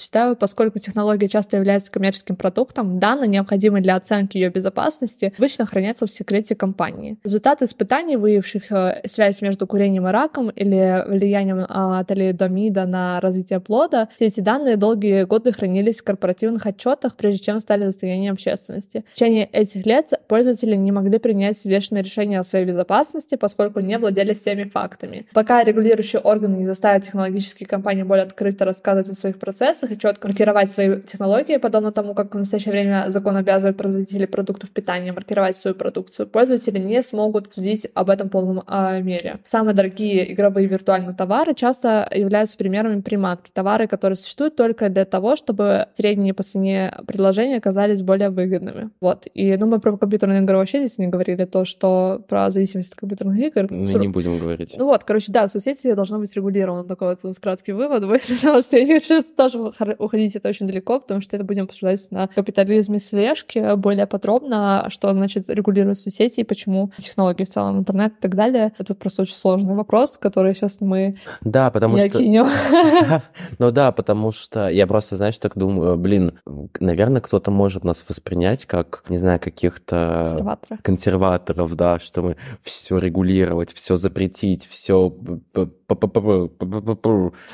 читаю, 0.00 0.34
поскольку 0.34 0.78
технология 0.78 1.28
часто 1.28 1.58
является 1.58 1.90
коммерческим 1.90 2.36
продуктом, 2.36 2.98
данные, 2.98 3.28
необходимые 3.28 3.82
для 3.82 3.96
оценки 3.96 4.38
ее 4.38 4.48
безопасности, 4.48 5.34
обычно 5.36 5.66
хранятся 5.66 6.06
в 6.06 6.10
секрете 6.10 6.54
компании. 6.54 7.18
Результаты 7.22 7.66
испытаний, 7.66 8.16
выявивших 8.16 8.72
э, 8.72 9.02
связь 9.04 9.42
между 9.42 9.66
курением 9.66 10.08
и 10.08 10.10
раком 10.10 10.48
или 10.48 11.04
влиянием 11.06 11.66
а, 11.68 12.02
талидомида 12.04 12.86
на 12.86 13.20
развитие 13.20 13.60
плода, 13.60 14.08
все 14.14 14.26
эти 14.26 14.40
данные 14.40 14.76
долгие 14.76 15.24
годы 15.24 15.52
хранились 15.52 15.97
в 16.00 16.04
корпоративных 16.04 16.66
отчетах, 16.66 17.16
прежде 17.16 17.44
чем 17.44 17.60
стали 17.60 17.84
достоянием 17.84 18.34
общественности. 18.34 19.04
В 19.12 19.14
течение 19.14 19.46
этих 19.46 19.86
лет 19.86 20.12
пользователи 20.28 20.76
не 20.76 20.92
могли 20.92 21.18
принять 21.18 21.56
взвешенное 21.56 22.02
решение 22.02 22.40
о 22.40 22.44
своей 22.44 22.64
безопасности, 22.64 23.34
поскольку 23.34 23.80
не 23.80 23.98
владели 23.98 24.34
всеми 24.34 24.64
фактами. 24.64 25.26
Пока 25.32 25.62
регулирующие 25.64 26.20
органы 26.20 26.56
не 26.56 26.66
заставят 26.66 27.04
технологические 27.04 27.66
компании 27.66 28.02
более 28.02 28.24
открыто 28.24 28.64
рассказывать 28.64 29.10
о 29.10 29.14
своих 29.14 29.38
процессах 29.38 29.90
и 29.92 29.98
четко 29.98 30.28
маркировать 30.28 30.72
свои 30.72 31.00
технологии, 31.02 31.56
подобно 31.56 31.92
тому, 31.92 32.14
как 32.14 32.34
в 32.34 32.38
настоящее 32.38 32.72
время 32.72 33.06
закон 33.08 33.36
обязывает 33.36 33.76
производителей 33.76 34.26
продуктов 34.26 34.70
питания 34.70 35.12
маркировать 35.12 35.56
свою 35.56 35.74
продукцию, 35.74 36.26
пользователи 36.26 36.78
не 36.78 37.02
смогут 37.02 37.52
судить 37.54 37.88
об 37.94 38.10
этом 38.10 38.28
в 38.28 38.30
полном 38.30 38.62
э, 38.66 39.00
мере. 39.02 39.38
Самые 39.48 39.74
дорогие 39.74 40.32
игровые 40.32 40.66
виртуальные 40.66 41.14
товары 41.14 41.54
часто 41.54 42.08
являются 42.14 42.56
примерами 42.56 43.00
приманки. 43.00 43.50
Товары, 43.52 43.86
которые 43.86 44.16
существуют 44.16 44.56
только 44.56 44.88
для 44.88 45.04
того, 45.04 45.36
чтобы 45.36 45.87
средние 45.96 46.34
по 46.34 46.42
цене 46.42 46.94
предложения 47.06 47.56
оказались 47.56 48.02
более 48.02 48.30
выгодными. 48.30 48.90
Вот. 49.00 49.26
И 49.34 49.56
ну, 49.56 49.66
мы 49.66 49.80
про 49.80 49.96
компьютерные 49.96 50.42
игры 50.42 50.56
вообще 50.56 50.80
здесь 50.80 50.98
не 50.98 51.08
говорили, 51.08 51.44
то, 51.44 51.64
что 51.64 52.22
про 52.28 52.50
зависимость 52.50 52.92
от 52.92 52.98
компьютерных 52.98 53.38
игр. 53.38 53.66
Мы 53.70 53.92
не 53.92 54.08
будем 54.08 54.38
говорить. 54.38 54.74
Ну 54.76 54.86
вот, 54.86 55.04
короче, 55.04 55.32
да, 55.32 55.48
соцсети 55.48 55.92
должно 55.92 56.18
быть 56.18 56.34
регулировано. 56.34 56.84
Такой 56.84 57.16
вот 57.22 57.38
краткий 57.38 57.72
вывод. 57.72 58.02
Потому 58.40 58.62
что 58.62 58.76
я 58.76 58.84
не 58.84 58.94
хочу 58.94 59.22
тоже 59.36 59.58
уходить 59.98 60.36
это 60.36 60.48
очень 60.48 60.66
далеко, 60.66 61.00
потому 61.00 61.20
что 61.20 61.36
это 61.36 61.44
будем 61.44 61.64
обсуждать 61.64 62.10
на 62.10 62.26
капитализме 62.26 62.98
слежки 62.98 63.76
более 63.76 64.06
подробно, 64.06 64.86
что 64.88 65.12
значит 65.12 65.48
регулировать 65.50 65.98
соцсети 65.98 66.40
и 66.40 66.44
почему 66.44 66.90
технологии 66.98 67.44
в 67.44 67.48
целом, 67.48 67.78
интернет 67.78 68.12
и 68.18 68.20
так 68.20 68.34
далее. 68.34 68.72
Это 68.78 68.94
просто 68.94 69.22
очень 69.22 69.34
сложный 69.34 69.74
вопрос, 69.74 70.18
который 70.18 70.54
сейчас 70.54 70.80
мы 70.80 71.16
да, 71.40 71.70
потому 71.70 71.96
не 71.96 72.08
что... 72.08 72.18
окинем. 72.18 72.48
Ну 73.58 73.70
да, 73.70 73.92
потому 73.92 74.32
что 74.32 74.68
я 74.68 74.86
просто, 74.86 75.16
знаешь, 75.16 75.38
так 75.38 75.56
думаю, 75.56 75.77
блин, 75.96 76.38
наверное, 76.80 77.20
кто-то 77.20 77.50
может 77.50 77.84
нас 77.84 78.04
воспринять 78.08 78.66
как, 78.66 79.04
не 79.08 79.18
знаю, 79.18 79.40
каких-то 79.40 80.24
Консерваторы. 80.26 80.80
консерваторов, 80.82 81.76
да, 81.76 81.98
что 81.98 82.22
мы 82.22 82.36
все 82.60 82.98
регулировать, 82.98 83.72
все 83.72 83.96
запретить, 83.96 84.66
все 84.66 85.14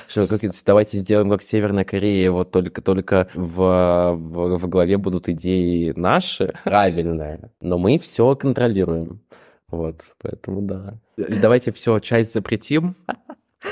что 0.08 0.26
как, 0.26 0.40
давайте 0.66 0.98
сделаем 0.98 1.30
как 1.30 1.42
Северная 1.42 1.84
Корея, 1.84 2.30
вот 2.30 2.50
только 2.50 2.82
только 2.82 3.28
в, 3.34 4.16
в, 4.16 4.58
в 4.58 4.68
голове 4.68 4.98
будут 4.98 5.28
идеи 5.28 5.92
наши 5.96 6.54
правильные, 6.64 7.50
но 7.60 7.78
мы 7.78 7.98
все 7.98 8.34
контролируем. 8.36 9.20
Вот, 9.68 10.02
поэтому 10.22 10.62
да. 10.62 10.94
Давайте 11.16 11.72
все, 11.72 11.98
часть 11.98 12.32
запретим, 12.32 12.94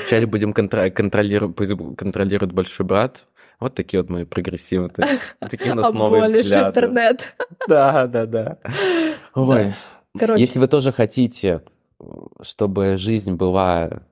часть 0.09 0.25
будем 0.25 0.53
контр- 0.53 0.91
контролировать, 0.91 1.55
контролирует 1.97 2.51
большой 2.51 2.85
брат, 2.85 3.25
вот 3.59 3.75
такие 3.75 4.01
вот 4.01 4.09
мы 4.09 4.25
прогрессивные. 4.25 5.19
Такие 5.39 5.71
у 5.71 5.75
нас 5.75 5.93
новые 5.93 6.25
взгляды. 6.25 6.69
интернет. 6.69 7.33
Да, 7.67 8.07
да, 8.07 8.25
да. 8.25 8.57
Ой. 9.35 9.73
Короче. 10.17 10.41
Если 10.41 10.59
вы 10.59 10.67
тоже 10.67 10.91
хотите, 10.91 11.63
чтобы 12.41 12.97
жизнь 12.97 13.33
была 13.33 14.03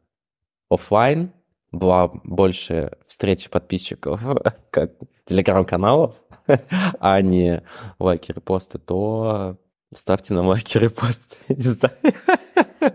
офлайн, 0.70 1.32
была 1.72 2.10
больше 2.24 2.92
встречи 3.08 3.50
подписчиков, 3.50 4.22
как 4.72 4.92
телеграм-каналов, 5.26 6.16
а 7.00 7.22
не 7.22 7.64
лайки, 8.00 8.32
репосты, 8.32 8.78
то 8.80 9.58
ставьте 9.94 10.34
нам 10.34 10.48
лайки, 10.48 10.78
репосты, 10.78 11.38
не 11.50 11.56
знаю. 11.56 11.96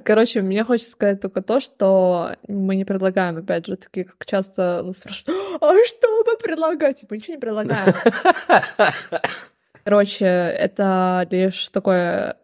Короче, 0.04 0.42
мне 0.42 0.64
хочется 0.64 0.90
сказать 0.92 1.20
только 1.20 1.42
то, 1.42 1.60
что 1.60 2.34
мы 2.48 2.74
не 2.76 2.84
предлагаем, 2.84 3.36
опять 3.36 3.66
же, 3.66 3.76
такие, 3.76 4.04
как 4.04 4.24
часто 4.26 4.82
нас 4.84 4.98
спрашивают, 4.98 5.62
а 5.62 5.72
что 5.86 6.24
вы 6.36 6.48
предлагаете? 6.48 7.06
Мы 7.08 7.16
ничего 7.16 7.34
не 7.34 7.40
предлагаем. 7.40 7.94
Короче, 9.86 10.24
это 10.24 11.28
лишь 11.30 11.68
такой 11.68 11.96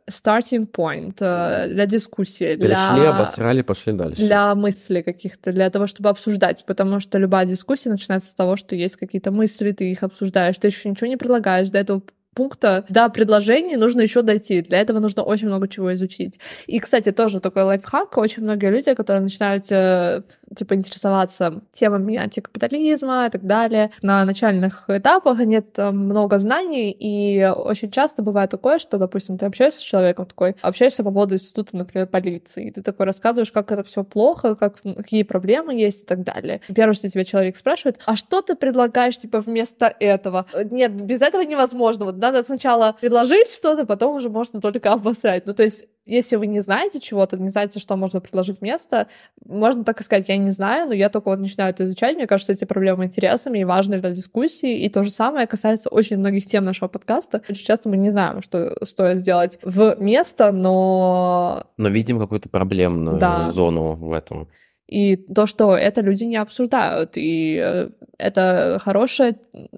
starting 0.08 0.70
point 0.70 1.16
э, 1.18 1.66
для 1.70 1.86
дискуссии. 1.86 2.54
Пришли, 2.54 2.66
для... 2.68 3.10
обосрали, 3.10 3.62
пошли 3.62 3.94
дальше. 3.94 4.22
Для 4.22 4.54
мыслей 4.54 5.02
каких-то, 5.02 5.50
для 5.50 5.68
того, 5.68 5.88
чтобы 5.88 6.10
обсуждать, 6.10 6.64
потому 6.64 7.00
что 7.00 7.18
любая 7.18 7.44
дискуссия 7.44 7.90
начинается 7.90 8.30
с 8.30 8.34
того, 8.34 8.56
что 8.56 8.76
есть 8.76 8.94
какие-то 8.94 9.32
мысли, 9.32 9.72
ты 9.72 9.90
их 9.90 10.04
обсуждаешь, 10.04 10.56
ты 10.58 10.68
еще 10.68 10.88
ничего 10.88 11.08
не 11.08 11.16
предлагаешь, 11.16 11.70
до 11.70 11.80
этого 11.80 12.02
пункта 12.34 12.84
до 12.88 13.08
предложений 13.08 13.76
нужно 13.76 14.00
еще 14.00 14.22
дойти. 14.22 14.62
Для 14.62 14.78
этого 14.78 14.98
нужно 14.98 15.22
очень 15.22 15.48
много 15.48 15.68
чего 15.68 15.92
изучить. 15.94 16.38
И, 16.66 16.78
кстати, 16.80 17.12
тоже 17.12 17.40
такой 17.40 17.62
лайфхак. 17.64 18.16
Очень 18.18 18.42
многие 18.42 18.70
люди, 18.70 18.94
которые 18.94 19.22
начинают 19.22 19.70
э, 19.70 20.22
типа 20.54 20.74
интересоваться 20.74 21.62
темами 21.72 22.16
антикапитализма 22.16 23.26
и 23.26 23.30
так 23.30 23.44
далее, 23.46 23.90
на 24.02 24.24
начальных 24.24 24.84
этапах 24.88 25.38
нет 25.40 25.78
э, 25.78 25.90
много 25.90 26.38
знаний, 26.38 26.94
и 26.98 27.44
очень 27.44 27.90
часто 27.90 28.22
бывает 28.22 28.50
такое, 28.50 28.78
что, 28.78 28.98
допустим, 28.98 29.38
ты 29.38 29.46
общаешься 29.46 29.80
с 29.80 29.82
человеком 29.82 30.26
такой, 30.26 30.56
общаешься 30.62 31.02
по 31.02 31.10
поводу 31.10 31.34
института, 31.34 31.76
например, 31.76 32.06
полиции, 32.06 32.68
и 32.68 32.70
ты 32.70 32.82
такой 32.82 33.06
рассказываешь, 33.06 33.52
как 33.52 33.72
это 33.72 33.84
все 33.84 34.04
плохо, 34.04 34.54
как, 34.54 34.80
какие 34.82 35.22
проблемы 35.22 35.74
есть 35.74 36.02
и 36.02 36.06
так 36.06 36.22
далее. 36.22 36.60
Первое, 36.74 36.94
что 36.94 37.08
тебя 37.08 37.24
человек 37.24 37.56
спрашивает, 37.56 37.98
а 38.06 38.16
что 38.16 38.42
ты 38.42 38.54
предлагаешь, 38.54 39.18
типа, 39.18 39.40
вместо 39.40 39.94
этого? 39.98 40.46
Нет, 40.70 40.92
без 40.92 41.22
этого 41.22 41.42
невозможно. 41.42 42.04
Вот 42.04 42.18
надо 42.22 42.42
сначала 42.44 42.96
предложить 43.00 43.50
что-то, 43.50 43.84
потом 43.84 44.16
уже 44.16 44.30
можно 44.30 44.60
только 44.60 44.92
обосрать. 44.92 45.46
Ну, 45.46 45.54
то 45.54 45.62
есть 45.62 45.84
если 46.04 46.36
вы 46.36 46.46
не 46.48 46.60
знаете 46.60 46.98
чего-то, 46.98 47.36
не 47.36 47.50
знаете, 47.50 47.78
что 47.78 47.96
можно 47.96 48.20
предложить 48.20 48.60
вместо, 48.60 49.06
можно 49.44 49.84
так 49.84 50.00
и 50.00 50.04
сказать, 50.04 50.28
я 50.28 50.36
не 50.36 50.50
знаю, 50.50 50.88
но 50.88 50.94
я 50.94 51.08
только 51.08 51.28
вот 51.28 51.38
начинаю 51.38 51.70
это 51.70 51.84
изучать, 51.84 52.16
мне 52.16 52.26
кажется, 52.26 52.52
эти 52.52 52.64
проблемы 52.64 53.04
интересными 53.04 53.60
и 53.60 53.64
важны 53.64 54.00
для 54.00 54.10
дискуссии, 54.10 54.80
и 54.80 54.88
то 54.88 55.04
же 55.04 55.10
самое 55.10 55.46
касается 55.46 55.88
очень 55.90 56.16
многих 56.16 56.46
тем 56.46 56.64
нашего 56.64 56.88
подкаста. 56.88 57.42
Очень 57.48 57.66
часто 57.66 57.88
мы 57.88 57.96
не 57.96 58.10
знаем, 58.10 58.42
что 58.42 58.84
стоит 58.84 59.18
сделать 59.18 59.58
в 59.62 59.96
место, 60.00 60.50
но... 60.50 61.66
Но 61.76 61.88
видим 61.88 62.18
какую-то 62.18 62.48
проблемную 62.48 63.18
да. 63.18 63.50
зону 63.50 63.94
в 63.94 64.12
этом. 64.12 64.48
И 64.86 65.16
то, 65.16 65.46
что 65.46 65.76
это 65.76 66.00
люди 66.00 66.24
не 66.24 66.36
обсуждают. 66.36 67.12
И 67.16 67.60
э, 67.62 67.90
это 68.18 68.80
хорошая 68.84 69.36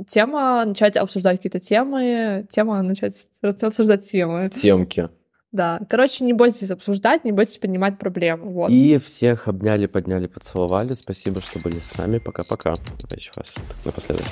тема, 0.09 0.65
начать 0.65 0.97
обсуждать 0.97 1.37
какие-то 1.37 1.61
темы, 1.61 2.47
тема 2.51 2.83
начать 2.83 3.29
обсуждать 3.43 4.11
темы. 4.11 4.51
Темки. 4.51 5.09
Да, 5.53 5.81
короче, 5.89 6.25
не 6.25 6.33
бойтесь 6.33 6.73
обсуждать, 6.73 7.25
не 7.25 7.31
бойтесь 7.31 7.59
поднимать 7.59 7.97
проблемы. 7.97 8.51
Вот. 8.51 8.71
И 8.73 8.99
всех 8.99 9.47
обняли, 9.47 9.87
подняли, 9.87 10.27
поцеловали. 10.27 10.95
Спасибо, 10.95 11.41
что 11.41 11.61
были 11.61 11.79
с 11.79 11.97
нами. 11.97 12.19
Пока-пока. 12.19 12.75
Еще 13.15 13.31
раз 13.37 13.55
напоследок. 13.85 14.27